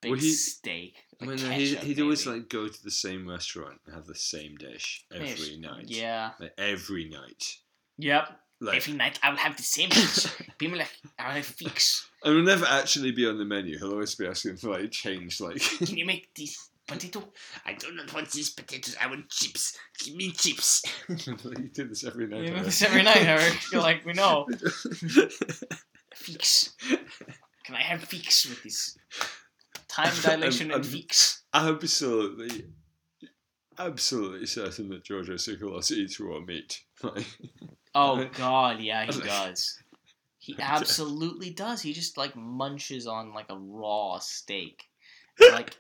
big 0.01 0.11
Well, 0.12 0.20
he- 0.20 0.30
steak. 0.32 0.94
I 1.20 1.26
Like 1.26 1.40
mean, 1.40 1.53
he, 1.53 1.70
ketchup, 1.72 1.84
he'd 1.86 2.01
always 2.01 2.26
like 2.26 2.48
go 2.48 2.66
to 2.68 2.82
the 2.82 2.90
same 2.90 3.28
restaurant 3.28 3.78
and 3.86 3.94
have 3.94 4.07
the 4.07 4.14
same 4.14 4.57
dish 4.57 5.05
every 5.12 5.59
night. 5.59 5.84
Yeah. 5.88 6.30
like 6.40 6.55
every 6.59 7.09
night. 7.09 7.44
Yep. 7.98 8.28
Like, 8.62 8.76
Every 8.76 8.92
night 8.92 9.18
I 9.22 9.30
will 9.30 9.38
have 9.38 9.57
the 9.57 9.62
same 9.62 9.88
dish. 9.88 10.26
People 10.59 10.78
like 10.78 10.90
I 11.18 11.28
will 11.28 11.34
have 11.34 11.46
fix. 11.46 12.07
and 12.24 12.34
will 12.34 12.42
never 12.42 12.66
actually 12.66 13.11
be 13.12 13.26
on 13.26 13.38
the 13.38 13.44
menu. 13.44 13.78
He'll 13.78 13.92
always 13.92 14.14
be 14.14 14.26
asking 14.26 14.57
for 14.59 14.70
like 14.70 14.90
change, 14.90 15.40
like 15.40 15.61
Can 15.86 15.96
you 15.96 16.05
make 16.05 16.34
this 16.34 16.68
potato? 16.86 17.32
I 17.64 17.72
do 17.74 17.90
not 17.92 18.12
want 18.12 18.30
these 18.30 18.51
potatoes. 18.51 18.96
I 19.01 19.07
want 19.07 19.30
chips. 19.30 19.78
Give 20.05 20.14
me 20.14 20.32
chips. 20.32 20.82
you 21.09 21.70
do 21.72 21.88
this 21.88 22.05
every 22.05 22.26
night. 22.26 22.42
You 22.48 22.55
do 22.57 22.62
this 22.64 22.82
every 22.82 23.03
night, 23.03 23.22
Eric. 23.22 23.57
You're 23.72 23.80
like, 23.82 24.05
we 24.05 24.12
know. 24.12 24.46
Fix. 26.14 26.74
Can 27.64 27.76
I 27.76 27.82
have 27.82 28.03
fix 28.05 28.46
with 28.48 28.62
this? 28.62 28.98
Time 29.91 30.12
dilation 30.22 30.70
I'm- 30.70 30.76
and 30.80 30.84
I'm- 30.86 30.93
fix. 30.93 31.43
absolutely, 31.53 32.66
absolutely 33.78 34.47
certain 34.47 34.88
that 34.91 35.05
Giorgio 35.05 35.34
Tsoukalos 35.34 35.91
eats 35.91 36.20
raw 36.20 36.41
meat. 36.41 36.80
Oh 37.93 38.24
God, 38.34 38.78
yeah, 38.80 39.05
he 39.05 39.20
does. 39.24 39.76
He 40.38 40.55
absolutely 40.61 41.51
does. 41.51 41.82
He 41.82 41.93
just 41.93 42.16
like 42.16 42.36
munches 42.36 43.09
on 43.09 43.34
like 43.34 43.47
a 43.51 43.59
raw 43.59 44.18
steak. 44.20 44.84
Like, 45.41 45.74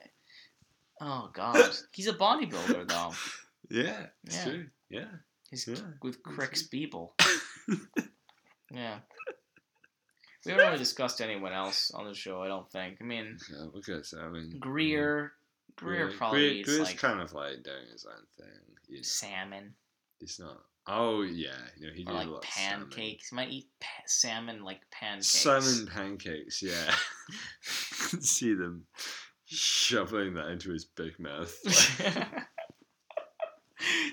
oh 1.00 1.30
God, 1.32 1.70
he's 1.92 2.08
a 2.08 2.12
bodybuilder 2.12 2.88
though. 2.88 3.12
yeah, 3.70 4.06
Yeah. 4.28 4.44
true. 4.44 4.66
Yeah. 4.88 5.04
He's 5.50 5.68
Yeah. 5.68 5.76
with 6.02 6.20
Crix 6.24 6.68
people. 6.68 7.14
yeah. 8.74 8.98
We 10.44 10.52
haven't 10.52 10.66
really 10.66 10.78
discussed 10.78 11.20
anyone 11.20 11.52
else 11.52 11.90
on 11.92 12.06
the 12.06 12.14
show. 12.14 12.42
I 12.42 12.48
don't 12.48 12.70
think. 12.70 12.98
I 13.00 13.04
mean, 13.04 13.36
Yeah, 13.52 13.66
because 13.74 14.14
I 14.18 14.28
mean, 14.28 14.44
mm-hmm. 14.44 14.58
Greer. 14.58 15.32
Greer 15.76 16.06
Greer- 16.06 16.16
probably 16.18 16.40
Greer- 16.40 16.52
eats 16.52 16.68
Greer's 16.68 16.88
like 16.88 16.98
kind 16.98 17.20
of 17.20 17.32
like 17.32 17.62
doing 17.62 17.86
his 17.92 18.06
own 18.06 18.24
thing. 18.38 18.60
You 18.88 18.96
know, 18.96 19.02
salmon 19.02 19.74
it's 20.20 20.38
not. 20.38 20.58
Oh 20.86 21.22
yeah, 21.22 21.50
you 21.78 21.86
know 21.86 21.92
he 21.94 22.04
did 22.04 22.12
like 22.12 22.26
a 22.26 22.30
lot 22.30 22.44
of 22.44 22.50
salmon. 22.50 22.88
pancakes. 22.88 23.30
He 23.30 23.36
might 23.36 23.50
eat 23.50 23.68
pa- 23.80 24.02
salmon 24.06 24.64
like 24.64 24.80
pancakes. 24.90 25.28
Salmon 25.28 25.86
pancakes, 25.86 26.62
yeah. 26.62 26.94
Can 28.10 28.20
See 28.22 28.54
them 28.54 28.86
shoveling 29.46 30.34
that 30.34 30.48
into 30.48 30.70
his 30.70 30.84
big 30.84 31.18
mouth. 31.18 31.54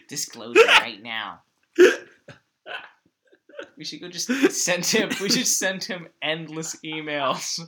Disclosure 0.07 0.65
right 0.65 1.01
now. 1.01 1.41
We 3.77 3.85
should 3.85 4.01
go 4.01 4.09
just 4.09 4.27
send 4.51 4.85
him. 4.85 5.09
We 5.21 5.29
should 5.29 5.47
send 5.47 5.83
him 5.83 6.07
endless 6.21 6.75
emails 6.83 7.59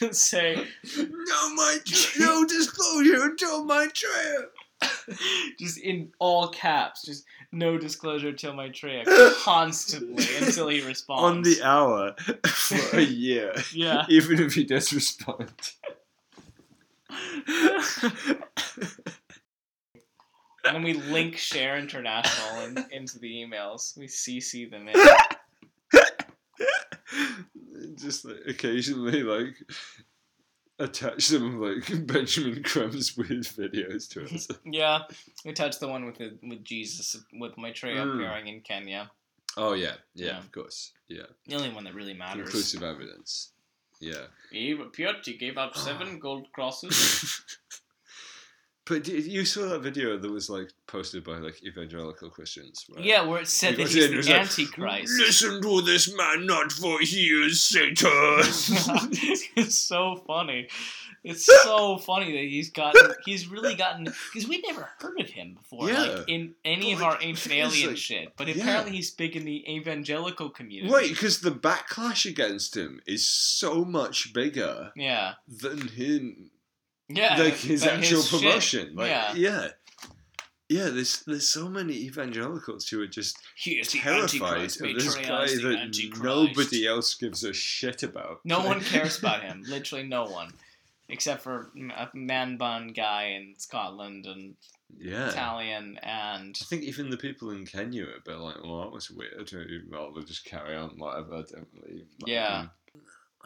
and 0.00 0.14
say, 0.14 0.64
no, 0.96 1.54
my 1.54 1.78
no 2.18 2.46
disclosure 2.46 3.24
until 3.24 3.64
Maitreya. 3.64 4.46
just 5.58 5.78
in 5.78 6.12
all 6.18 6.48
caps, 6.48 7.04
just 7.04 7.24
no 7.50 7.78
disclosure 7.78 8.32
till 8.32 8.52
Maitreya 8.54 9.04
constantly 9.42 10.26
until 10.40 10.68
he 10.68 10.86
responds 10.86 11.22
On 11.22 11.42
the 11.42 11.62
hour 11.62 12.14
for 12.46 12.98
a 12.98 13.02
year. 13.02 13.54
Yeah. 13.72 14.04
Even 14.08 14.40
if 14.40 14.54
he 14.54 14.64
does 14.64 14.92
respond. 14.92 15.50
And 20.66 20.74
then 20.74 20.82
we 20.82 20.94
link 20.94 21.36
Share 21.36 21.78
International 21.78 22.60
in, 22.64 22.84
into 22.90 23.18
the 23.20 23.32
emails. 23.32 23.96
We 23.96 24.06
CC 24.06 24.68
them 24.68 24.88
in. 24.88 24.94
Just 27.96 28.24
like 28.24 28.36
occasionally 28.48 29.22
like 29.22 29.54
attach 30.78 31.22
some 31.24 31.60
like 31.60 32.06
Benjamin 32.06 32.62
Creme's 32.62 33.16
weird 33.16 33.44
videos 33.44 34.08
to 34.10 34.24
us. 34.24 34.48
Yeah, 34.64 35.00
we 35.44 35.52
touched 35.52 35.80
the 35.80 35.88
one 35.88 36.04
with 36.06 36.18
the, 36.18 36.36
with 36.42 36.64
Jesus 36.64 37.16
with 37.40 37.56
Maitreya 37.58 37.96
Mm. 38.04 38.14
appearing 38.14 38.48
in 38.48 38.60
Kenya. 38.60 39.10
Oh 39.56 39.72
yeah, 39.72 39.94
yeah, 40.14 40.26
Yeah. 40.26 40.38
of 40.38 40.52
course. 40.52 40.92
Yeah. 41.08 41.26
The 41.46 41.54
only 41.56 41.70
one 41.70 41.84
that 41.84 41.94
really 41.94 42.12
matters. 42.14 42.42
Conclusive 42.50 42.82
evidence. 42.82 43.52
Yeah. 44.00 44.26
He 44.52 44.72
appeared. 44.72 45.16
He 45.24 45.38
gave 45.38 45.56
out 45.56 45.76
seven 45.76 46.18
gold 46.24 46.48
crosses. 46.52 47.40
But 48.88 49.08
you 49.08 49.44
saw 49.44 49.68
that 49.70 49.80
video 49.80 50.16
that 50.16 50.30
was 50.30 50.48
like 50.48 50.70
posted 50.86 51.24
by 51.24 51.38
like 51.38 51.60
evangelical 51.64 52.30
Christians. 52.30 52.86
Right? 52.94 53.04
yeah, 53.04 53.22
where 53.24 53.40
it 53.42 53.48
said 53.48 53.74
It 53.74 53.76
that 53.78 53.88
he's 53.88 54.04
in- 54.04 54.10
the 54.12 54.16
like, 54.22 54.40
Antichrist. 54.42 55.12
Listen 55.18 55.60
to 55.60 55.82
this 55.82 56.14
man, 56.16 56.46
not 56.46 56.70
for 56.70 57.00
he 57.00 57.24
is 57.26 57.60
Satan. 57.60 57.96
it's 59.56 59.76
so 59.78 60.22
funny. 60.26 60.68
It's 61.24 61.44
so 61.64 61.98
funny 61.98 62.30
that 62.32 62.44
he's 62.48 62.70
gotten. 62.70 63.12
He's 63.24 63.48
really 63.48 63.74
gotten 63.74 64.04
because 64.04 64.48
we 64.48 64.62
never 64.66 64.88
heard 65.00 65.18
of 65.20 65.30
him 65.30 65.54
before, 65.54 65.90
Yeah. 65.90 66.02
like 66.02 66.28
in 66.28 66.54
any 66.64 66.94
But, 66.94 67.00
of 67.00 67.02
our 67.06 67.18
ancient 67.20 67.54
alien 67.54 67.88
like- 67.88 67.96
shit. 67.96 68.28
But 68.36 68.46
yeah. 68.48 68.62
apparently, 68.62 68.92
he's 68.92 69.10
big 69.10 69.34
in 69.34 69.44
the 69.44 69.64
evangelical 69.68 70.50
community. 70.50 70.92
right, 70.92 71.08
because 71.08 71.40
the 71.40 71.50
backlash 71.50 72.24
against 72.24 72.76
him 72.76 73.00
is 73.06 73.26
so 73.26 73.84
much 73.84 74.32
bigger 74.32 74.92
Yeah. 74.94 75.34
than 75.48 75.88
him, 75.88 76.50
Yeah. 77.08 77.36
like 77.36 77.54
his 77.54 77.84
actual 77.86 78.22
shit. 78.22 78.40
promotion. 78.40 78.94
Like, 78.96 79.10
yeah. 79.10 79.34
yeah. 79.34 79.68
Yeah, 80.68 80.88
there's 80.88 81.22
there's 81.22 81.46
so 81.46 81.68
many 81.68 81.94
evangelicals 81.94 82.88
who 82.88 83.00
are 83.00 83.06
just 83.06 83.38
He 83.54 83.72
is 83.78 83.92
the 83.92 83.98
terrified 84.00 84.64
of 84.64 84.78
this 84.78 85.14
guy 85.14 85.46
that 85.46 86.12
nobody 86.20 86.86
else 86.88 87.14
gives 87.14 87.44
a 87.44 87.52
shit 87.52 88.02
about. 88.02 88.40
No 88.44 88.60
one 88.60 88.80
cares 88.92 89.18
about 89.20 89.42
him. 89.44 89.62
Literally 89.68 90.02
no 90.04 90.24
one. 90.24 90.52
Except 91.08 91.42
for 91.42 91.70
a 91.96 92.08
man 92.14 92.56
bun 92.56 92.88
guy 92.88 93.36
in 93.38 93.54
Scotland 93.56 94.26
and 94.26 94.56
Yeah. 94.98 95.28
Italian 95.28 96.00
and 96.02 96.56
I 96.60 96.64
think 96.64 96.82
even 96.82 97.10
the 97.10 97.16
people 97.16 97.50
in 97.50 97.64
Kenya 97.64 98.06
are 98.06 98.16
a 98.16 98.20
bit 98.24 98.36
like, 98.38 98.60
well, 98.64 98.80
that 98.80 98.90
was 98.90 99.08
weird. 99.08 99.48
Uh, 99.54 99.58
well, 99.88 100.12
they'll 100.12 100.24
just 100.24 100.44
carry 100.44 100.74
on, 100.74 100.90
whatever, 100.98 101.44
don't. 101.48 101.68
But, 102.18 102.28
Yeah. 102.28 102.66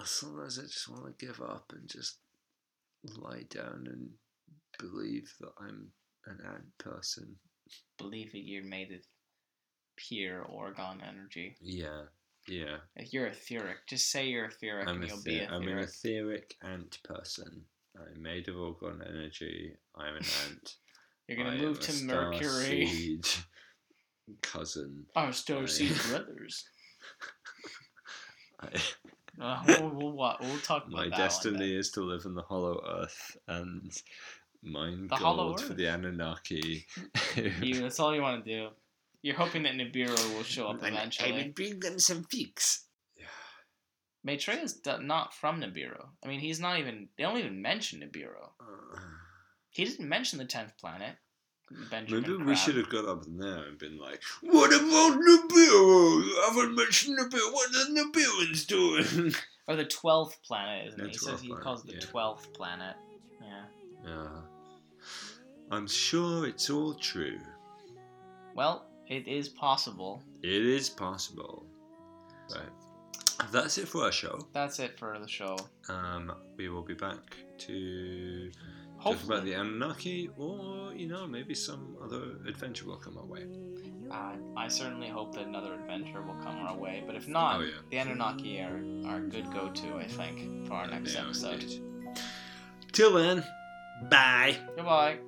Sometimes 0.04 0.58
I 0.58 0.62
just 0.62 0.88
want 0.88 1.18
to 1.18 1.26
give 1.26 1.42
up 1.42 1.70
and 1.76 1.86
just 1.86 2.16
lie 3.16 3.44
down 3.50 3.86
and 3.90 4.10
believe 4.78 5.32
that 5.40 5.50
I'm 5.60 5.88
an 6.26 6.38
ant 6.46 6.78
person. 6.78 7.36
believe 7.98 8.32
that 8.32 8.44
you're 8.46 8.64
made 8.64 8.92
of 8.92 9.00
pure 9.96 10.44
orgone 10.52 11.00
energy. 11.06 11.56
Yeah, 11.60 12.02
yeah. 12.48 12.78
If 12.96 13.12
you're 13.12 13.26
etheric, 13.28 13.86
just 13.88 14.10
say 14.10 14.26
you're 14.28 14.46
etheric 14.46 14.88
I'm, 14.88 15.00
and 15.00 15.08
you'll 15.08 15.18
the- 15.18 15.40
be 15.40 15.46
I'm 15.46 15.62
an 15.68 15.78
etheric. 15.78 15.88
etheric 15.88 16.54
ant 16.62 16.98
person. 17.04 17.62
I'm 17.98 18.22
made 18.22 18.48
of 18.48 18.54
orgone 18.56 19.06
energy. 19.08 19.74
I'm 19.96 20.16
an 20.16 20.22
ant. 20.48 20.76
You're 21.28 21.38
gonna 21.38 21.50
I 21.50 21.58
move 21.58 21.80
to 21.80 22.04
Mercury. 22.04 22.86
seed 22.86 23.26
cousin. 24.42 25.06
Our 25.16 25.28
starseed 25.28 25.92
I- 26.06 26.08
brothers. 26.24 26.64
I, 28.60 28.68
Uh, 29.40 29.62
we'll, 29.66 29.88
we'll, 29.90 30.12
we'll 30.12 30.58
talk 30.58 30.86
about 30.86 30.92
My 30.92 31.08
destiny 31.08 31.74
is 31.74 31.90
to 31.92 32.02
live 32.02 32.26
in 32.26 32.34
the 32.34 32.42
hollow 32.42 32.82
earth 32.86 33.36
and 33.48 33.90
mine 34.62 35.08
The 35.08 35.16
gold 35.16 35.62
for 35.62 35.74
the 35.74 35.86
Anunnaki. 35.86 36.86
You, 37.62 37.80
that's 37.80 37.98
all 38.00 38.14
you 38.14 38.20
want 38.20 38.44
to 38.44 38.50
do. 38.50 38.68
You're 39.22 39.36
hoping 39.36 39.62
that 39.62 39.74
Nibiru 39.74 40.36
will 40.36 40.42
show 40.42 40.68
up 40.68 40.82
And 40.82 40.94
eventually. 40.94 41.32
I 41.32 41.36
will 41.36 41.52
bring 41.52 41.80
them 41.80 41.98
some 41.98 42.24
figs. 42.24 42.84
Maitreya's 44.22 44.74
d- 44.74 44.98
not 45.00 45.32
from 45.32 45.60
Nibiru. 45.60 46.06
I 46.22 46.28
mean, 46.28 46.40
he's 46.40 46.60
not 46.60 46.78
even. 46.78 47.08
They 47.16 47.22
don't 47.22 47.38
even 47.38 47.62
mention 47.62 48.00
Nibiru. 48.00 48.50
He 49.70 49.84
didn't 49.84 50.08
mention 50.08 50.38
the 50.38 50.44
tenth 50.44 50.76
planet. 50.78 51.16
Benjamin. 51.90 52.22
Maybe 52.22 52.42
we 52.44 52.56
should 52.56 52.76
have 52.76 52.88
got 52.88 53.06
up 53.06 53.24
there 53.26 53.64
and 53.64 53.78
been 53.78 53.98
like, 53.98 54.22
What 54.42 54.72
about 54.72 55.20
Nibiru? 55.20 56.24
You 56.24 56.44
haven't 56.48 56.74
mentioned 56.74 57.18
Nibiru. 57.18 57.52
What 57.52 57.70
are 57.70 57.84
the 57.84 58.00
Nibirans 58.00 58.66
doing? 58.66 59.34
Or 59.68 59.76
the 59.76 59.84
twelfth 59.84 60.42
planet, 60.42 60.88
isn't 60.88 60.98
The 60.98 61.04
he? 61.04 61.10
He 61.12 61.18
says 61.18 61.34
12th 61.34 61.40
he 61.42 61.48
planet, 61.48 61.64
calls 61.64 61.84
it 61.84 61.86
the 61.86 61.92
yeah. 61.92 62.00
twelfth 62.00 62.52
planet. 62.54 62.96
Yeah. 63.40 63.62
yeah. 64.04 64.28
I'm 65.70 65.86
sure 65.86 66.44
it's 66.44 66.68
all 66.70 66.94
true. 66.94 67.38
Well, 68.56 68.86
it 69.06 69.28
is 69.28 69.48
possible. 69.48 70.24
It 70.42 70.50
is 70.64 70.88
possible. 70.88 71.64
Right. 72.52 72.68
That's 73.52 73.78
it 73.78 73.86
for 73.86 74.02
our 74.04 74.12
show. 74.12 74.40
That's 74.52 74.80
it 74.80 74.98
for 74.98 75.16
the 75.20 75.28
show. 75.28 75.56
Um, 75.88 76.32
we 76.56 76.68
will 76.68 76.82
be 76.82 76.94
back 76.94 77.36
to 77.58 78.50
talk 79.02 79.22
about 79.24 79.44
the 79.44 79.54
Anunnaki, 79.54 80.30
or 80.36 80.92
you 80.94 81.06
know, 81.08 81.26
maybe 81.26 81.54
some 81.54 81.96
other 82.02 82.36
adventure 82.46 82.86
will 82.86 82.96
come 82.96 83.16
our 83.18 83.24
way. 83.24 83.44
Uh, 84.10 84.32
I 84.56 84.66
certainly 84.68 85.08
hope 85.08 85.34
that 85.36 85.46
another 85.46 85.74
adventure 85.74 86.20
will 86.22 86.34
come 86.42 86.56
our 86.66 86.76
way, 86.76 87.02
but 87.06 87.14
if 87.14 87.28
not, 87.28 87.60
Oh, 87.60 87.62
yeah. 87.62 87.70
the 87.90 87.98
Anunnaki 87.98 88.60
are, 88.60 88.80
are 89.06 89.18
a 89.18 89.28
good 89.28 89.50
go 89.52 89.68
to, 89.68 89.94
I 89.96 90.04
think, 90.08 90.66
for 90.66 90.74
our 90.74 90.88
next 90.88 91.14
Yeah, 91.14 91.22
episode. 91.26 91.62
indeed. 91.62 91.82
Till 92.92 93.12
then, 93.14 93.44
bye. 94.10 94.56
Goodbye. 94.76 95.18